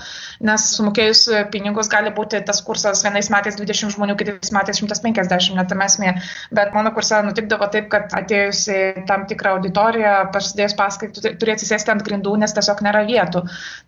nes 0.46 0.68
sumokėjus 0.76 1.24
pinigus 1.52 1.90
gali 1.92 2.12
būti 2.14 2.42
tas 2.46 2.62
kursas 2.66 3.02
vienais 3.06 3.30
metais 3.32 3.58
20 3.58 3.94
žmonių, 3.96 4.18
kitais 4.20 4.52
metais 4.54 4.82
150, 4.82 5.56
net 5.56 5.70
tam 5.72 5.84
esmė. 5.86 6.14
Bet 6.54 6.76
mano 6.76 6.92
kurse 6.96 7.22
nutikdavo 7.26 7.70
taip, 7.72 7.88
kad 7.92 8.14
atėjus 8.16 8.66
į 8.72 8.80
tam 9.08 9.26
tikrą 9.30 9.56
auditoriją, 9.56 10.14
prasidėjus 10.34 10.76
paskaitų, 10.78 11.34
turi 11.40 11.56
atsisėsti 11.56 11.94
ant 11.94 12.06
grindų, 12.06 12.36
nes 12.42 12.54
tiesiog 12.56 12.84
nėra 12.86 13.06
vietų. 13.08 13.46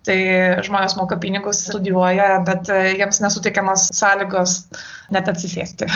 Tai 0.09 0.19
žmonės 0.67 0.97
moka 0.99 1.19
pinigus, 1.21 1.63
studijuoja, 1.69 2.31
bet 2.47 2.71
e, 2.73 2.81
jiems 2.99 3.21
nesutikiamas 3.23 3.89
sąlygos 3.99 4.38
vietos 4.39 4.69
net 5.11 5.29
atsisėsti. 5.29 5.89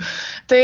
tai 0.50 0.60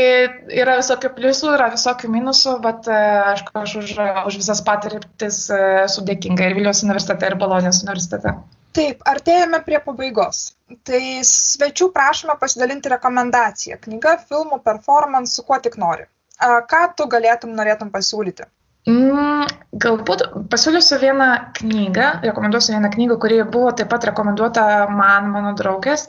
yra 0.55 0.77
visokių 0.79 1.11
pliusų, 1.15 1.53
yra 1.55 1.69
visokių 1.73 2.09
minusų, 2.11 2.57
bet 2.63 2.87
e, 2.87 2.99
aišku, 3.33 3.53
aš 3.61 3.75
už, 3.81 3.95
už 4.29 4.37
visas 4.41 4.61
patirtis 4.63 5.49
e, 5.51 5.59
esu 5.85 6.05
dėkinga 6.07 6.47
ir 6.47 6.55
Vilnius 6.57 6.83
universitete, 6.85 7.27
ir 7.27 7.37
Bolonijos 7.39 7.83
universitete. 7.83 8.35
Taip, 8.77 9.01
artėjame 9.09 9.61
prie 9.65 9.79
pabaigos. 9.81 10.53
Tai 10.85 11.01
svečių 11.25 11.89
prašome 11.95 12.35
pasidalinti 12.39 12.91
rekomendaciją. 12.93 13.79
Knyga, 13.81 14.17
filmų, 14.29 14.61
performance, 14.63 15.41
kuo 15.47 15.57
tik 15.63 15.79
nori. 15.81 16.05
Ką 16.37 16.83
tu 16.93 17.07
galėtum 17.09 17.55
norėtum 17.57 17.89
pasiūlyti? 17.89 18.45
Mm, 18.87 19.43
galbūt 19.83 20.21
pasiūlysiu 20.47 20.95
vieną 21.01 21.25
knygą, 21.57 22.05
rekomenduosiu 22.23 22.71
vieną 22.71 22.87
knygą, 22.93 23.17
kuri 23.19 23.39
buvo 23.43 23.73
taip 23.75 23.89
pat 23.91 24.05
rekomenduota 24.07 24.63
man, 24.87 25.25
mano 25.33 25.51
draugės, 25.59 26.05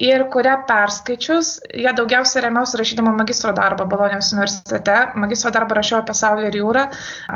ir 0.00 0.24
kurią 0.32 0.54
perskaičius, 0.64 1.50
ją 1.84 1.92
daugiausiai 1.98 2.46
remiausi 2.46 2.80
rašydama 2.80 3.12
magistro 3.18 3.52
darbą 3.58 3.84
Bolonijos 3.90 4.30
universitete. 4.32 4.94
Magistro 5.20 5.52
darbą 5.52 5.76
rašiau 5.76 5.98
apie 6.00 6.14
Saulę 6.16 6.48
ir 6.48 6.56
jūrą, 6.62 6.86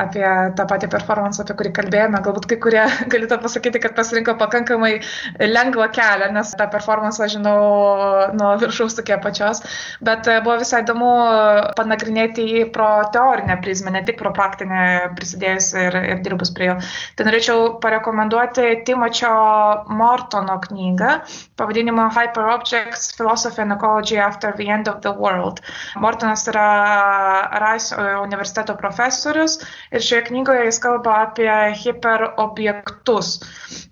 apie 0.04 0.24
tą 0.56 0.66
patį 0.72 0.88
performance, 0.96 1.42
apie 1.44 1.58
kurį 1.60 1.74
kalbėjome. 1.80 2.22
Galbūt 2.24 2.48
kai 2.48 2.58
kurie 2.64 2.86
galite 3.12 3.38
pasakyti, 3.44 3.84
kad 3.84 3.96
pasirinko 3.98 4.38
pakankamai 4.40 4.94
lengvą 5.52 5.90
kelią, 5.98 6.30
nes 6.38 6.54
tą 6.56 6.70
performance 6.72 7.28
žinau 7.36 7.58
nuo 8.40 8.54
viršaus 8.64 8.96
tokie 8.96 9.20
pačios, 9.20 9.60
bet 10.00 10.32
buvo 10.40 10.56
visai 10.64 10.80
įdomu 10.86 11.12
panagrinėti 11.76 12.48
jį 12.54 12.66
pro 12.72 12.90
teorinę 13.12 13.60
prizmę, 13.60 13.92
ne 13.92 14.04
tik 14.08 14.16
pro 14.24 14.32
praktinę 14.32 14.77
prisidėjus 15.18 15.70
ir, 15.80 15.98
ir 16.14 16.22
dirbus 16.24 16.52
prie 16.54 16.70
jo. 16.70 16.78
Tai 17.18 17.28
norėčiau 17.28 17.68
parekomenduoti 17.82 18.70
Timočio 18.88 19.34
Mortono 20.00 20.58
knygą 20.66 21.12
pavadinimu 21.58 22.08
Hyperobjects 22.14 23.16
Philosophy 23.16 23.62
and 23.62 23.72
Ecology 23.72 24.18
After 24.18 24.54
the 24.56 24.68
End 24.70 24.88
of 24.88 25.02
the 25.02 25.12
World. 25.12 25.60
Mortonas 25.96 26.46
yra 26.48 26.68
Rice 27.64 27.96
universiteto 28.22 28.76
profesorius 28.78 29.58
ir 29.90 30.04
šioje 30.04 30.28
knygoje 30.30 30.68
jis 30.68 30.78
kalba 30.82 31.16
apie 31.26 31.50
hiperobjektus. 31.82 33.32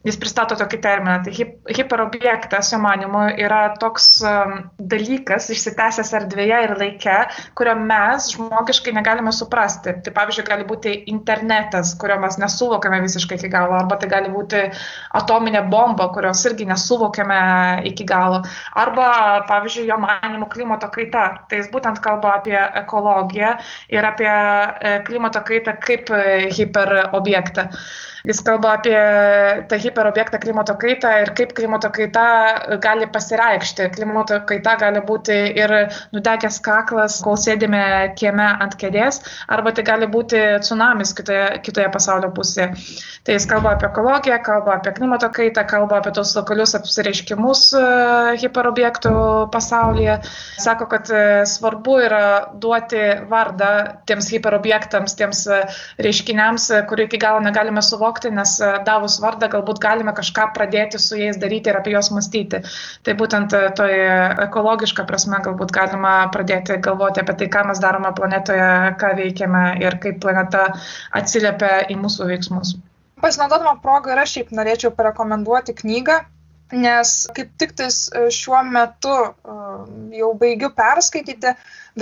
Jis 0.07 0.19
pristato 0.23 0.55
tokį 0.55 0.79
terminą. 0.83 1.17
Tai 1.27 1.75
hiperobjektas, 1.77 2.71
jo 2.73 2.79
manimu, 2.79 3.25
yra 3.43 3.63
toks 3.83 4.07
um, 4.23 4.55
dalykas 4.79 5.51
išsitęsęs 5.51 6.13
erdvėje 6.21 6.61
ir 6.69 6.75
laike, 6.79 7.17
kurio 7.59 7.75
mes 7.81 8.31
žmogiškai 8.37 8.95
negalime 8.95 9.35
suprasti. 9.35 9.97
Tai 10.07 10.15
pavyzdžiui, 10.15 10.47
gali 10.47 10.69
būti 10.69 10.95
internetas, 11.11 11.97
kurio 11.99 12.21
mes 12.23 12.39
nesuvokiame 12.39 13.03
visiškai 13.03 13.41
iki 13.41 13.51
galo, 13.51 13.75
arba 13.81 13.99
tai 13.99 14.13
gali 14.13 14.31
būti 14.31 14.63
atominė 15.19 15.67
bomba, 15.73 16.07
kurios 16.15 16.45
irgi 16.47 16.69
nesuvokiame 16.71 17.41
iki 17.89 18.07
galo, 18.09 18.43
arba, 18.79 19.09
pavyzdžiui, 19.51 19.87
jo 19.91 19.99
manimų 20.03 20.49
klimato 20.53 20.91
kaita. 20.95 21.27
Tai 21.49 21.61
jis 21.61 21.71
būtent 21.73 22.01
kalba 22.05 22.37
apie 22.41 22.59
ekologiją 22.83 23.55
ir 23.95 24.09
apie 24.09 24.31
e, 24.31 24.99
klimato 25.07 25.43
kaitą 25.47 25.77
kaip 25.83 26.13
e, 26.15 26.25
hiperobjektą. 26.57 27.69
Jis 28.27 28.41
kalba 28.43 28.73
apie 28.75 28.97
tą 29.71 29.79
hiperobjektą 29.79 30.41
klimato 30.43 30.75
kaitą 30.83 31.13
ir 31.23 31.31
kaip 31.39 31.53
klimato 31.55 31.93
kaita 31.95 32.25
gali 32.83 33.07
pasireikšti. 33.07 33.87
Klimato 33.95 34.41
kaita 34.49 34.73
gali 34.81 35.03
būti 35.07 35.37
ir 35.55 35.75
nudegęs 36.11 36.59
kaklas, 36.65 37.21
kol 37.23 37.39
sėdime 37.39 37.83
kieme 38.19 38.49
ant 38.65 38.75
kėdės, 38.81 39.21
arba 39.47 39.71
tai 39.77 39.85
gali 39.87 40.09
būti 40.11 40.41
tsunamis 40.65 41.15
kitoje, 41.15 41.45
kitoje 41.63 41.87
pasaulio 41.95 42.33
pusėje. 42.35 42.73
Tai 43.27 43.37
jis 43.37 43.47
kalba 43.51 43.77
apie 43.77 43.87
ekologiją, 43.93 44.41
kalba 44.49 44.75
apie 44.81 44.95
klimato 44.99 45.31
kaitą, 45.39 45.63
kalba 45.71 46.01
apie 46.01 46.11
tos 46.19 46.35
lokalius 46.35 46.75
apsireiškimus 46.81 47.63
e, 47.79 47.85
hiperobjektų 48.43 49.15
pasaulyje. 49.55 50.19
Sako, 50.67 50.91
kad 50.91 51.15
e, 51.15 51.23
svarbu 51.47 51.97
yra 52.09 52.25
duoti 52.59 53.05
vardą 53.31 53.71
tiems 54.11 54.35
hiperobjektams, 54.35 55.15
tiems 55.19 55.47
e, 55.47 55.63
reiškiniams, 56.03 56.69
kurių 56.91 57.07
iki 57.07 57.23
galo 57.23 57.47
negalime 57.47 57.87
suvokti 57.87 58.16
suvokti, 58.17 58.31
nes 58.35 58.61
e, 58.61 58.85
davus 58.85 59.21
vardą 59.21 59.49
galbūt 59.49 59.81
galime 59.81 60.13
kažką 60.15 60.53
pradėti 60.55 60.99
su 60.99 61.17
jais 61.17 61.37
daryti 61.39 61.71
ir 61.71 61.77
apie 61.77 61.93
juos 61.93 62.11
mąstyti. 62.11 62.63
Tai 63.03 63.15
būtent 63.15 63.53
e, 63.53 63.71
toje 63.77 64.09
ekologiška 64.47 65.05
prasme 65.07 65.39
galbūt 65.45 65.73
galima 65.73 66.29
pradėti 66.33 66.79
galvoti 66.81 67.21
apie 67.21 67.37
tai, 67.37 67.49
ką 67.49 67.67
mes 67.69 67.81
darome 67.81 68.13
planetoje, 68.17 68.97
ką 69.01 69.17
veikiame 69.17 69.79
ir 69.83 69.99
kaip 70.01 70.21
planeta 70.21 70.73
atsiliepia 71.13 71.89
į 71.91 71.97
mūsų 71.97 72.29
veiksmus. 72.33 72.77
Pasinaudodama 73.21 73.81
progą 73.81 74.13
ir 74.13 74.21
aš 74.21 74.37
šiaip 74.37 74.51
norėčiau 74.53 74.93
parekomenduoti 74.93 75.75
knygą 75.75 76.21
nes 76.73 77.11
kaip 77.35 77.51
tik 77.59 77.75
tais 77.79 77.97
e, 78.11 78.27
šiuo 78.35 78.59
metu 78.67 79.13
e, 79.15 79.57
jau 80.19 80.33
baigiu 80.41 80.71
perskaityti 80.75 81.53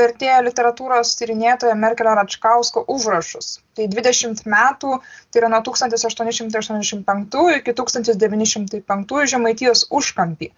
vertėjo 0.01 0.39
literatūros 0.47 1.13
tyrinėtojo 1.21 1.75
Merkelio 1.77 2.15
Račkausko 2.17 2.85
užrašus. 2.95 3.59
Tai 3.77 3.89
20 3.93 4.47
metų, 4.49 4.99
tai 5.31 5.43
yra 5.43 5.51
nuo 5.53 5.61
1885 5.69 7.45
iki 7.59 7.77
1905 7.83 9.27
Žemaitijos 9.35 9.87
užkampį. 9.91 10.51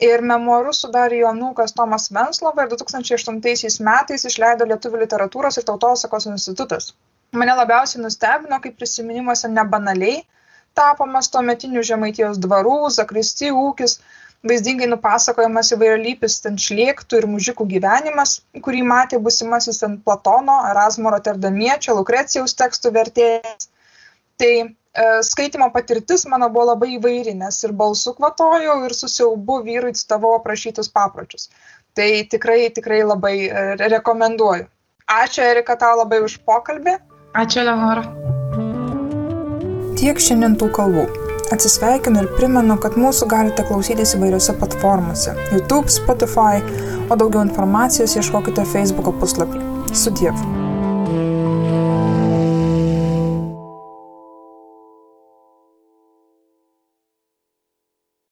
Ir 0.00 0.22
memoarus 0.24 0.78
sudarė 0.84 1.18
jo 1.20 1.30
nukas 1.36 1.74
Tomas 1.76 2.08
Venslova 2.14 2.64
ir 2.64 2.70
2008 2.72 3.82
metais 3.84 4.24
išleido 4.24 4.64
Lietuvų 4.64 5.02
literatūros 5.02 5.58
ir 5.60 5.66
tautosakos 5.68 6.30
institutas. 6.30 6.94
Mane 7.36 7.52
labiausiai 7.58 8.00
nustebino, 8.02 8.56
kaip 8.62 8.78
prisiminimuose 8.78 9.50
nebanaliai 9.52 10.22
tapomas 10.78 11.30
tuometinių 11.32 11.82
žemaitijos 11.86 12.40
dvarų, 12.42 12.90
zakristijų 12.94 13.56
ūkis, 13.70 13.98
vaizdingai 14.46 14.88
nupasakojamas 14.88 15.72
įvairialypis 15.76 16.38
ten 16.44 16.56
šlėktų 16.60 17.20
ir 17.20 17.26
mužikų 17.30 17.66
gyvenimas, 17.74 18.38
kurį 18.64 18.82
matė 18.88 19.20
busimasis 19.22 19.82
ten 19.82 19.98
Platono, 20.04 20.60
Erasmo 20.70 21.12
Rotterdamiečio, 21.12 21.96
Lukrecijaus 21.98 22.56
tekstų 22.56 22.94
vertėjas. 22.96 23.68
Tai 24.40 24.52
e, 24.56 24.70
skaitimo 25.26 25.68
patirtis 25.74 26.24
mano 26.30 26.48
buvo 26.48 26.70
labai 26.72 26.94
įvairi, 26.96 27.36
nes 27.36 27.60
ir 27.66 27.76
balsų 27.76 28.16
kvatojau, 28.16 28.78
ir 28.88 28.96
susiaubu 28.96 29.60
vyrui 29.66 29.92
citavau 29.98 30.38
aprašytus 30.38 30.88
papročius. 30.88 31.50
Tai 31.92 32.08
tikrai, 32.32 32.62
tikrai 32.72 33.02
labai 33.04 33.36
e, 33.44 33.66
rekomenduoju. 33.84 34.68
Ačiū 35.10 35.44
Erika 35.44 35.76
tau 35.76 35.98
labai 36.00 36.22
už 36.24 36.40
pokalbį. 36.46 36.96
Ačiū 37.36 37.66
Leonora. 37.66 38.06
Tiek 40.00 40.16
šiandien 40.16 40.54
tų 40.56 40.70
kalbų. 40.72 41.02
Atsisveikinu 41.52 42.22
ir 42.22 42.28
primenu, 42.38 42.78
kad 42.80 42.94
mūsų 42.96 43.26
galite 43.28 43.66
klausytis 43.68 44.14
įvairiose 44.16 44.54
platformose- 44.56 45.34
YouTube, 45.52 45.92
Spotify, 45.92 46.64
o 47.10 47.20
daugiau 47.20 47.44
informacijos 47.44 48.16
ieškokite 48.16 48.64
Facebook 48.72 49.12
puslapį. 49.20 49.60
Sudiev. 49.92 50.69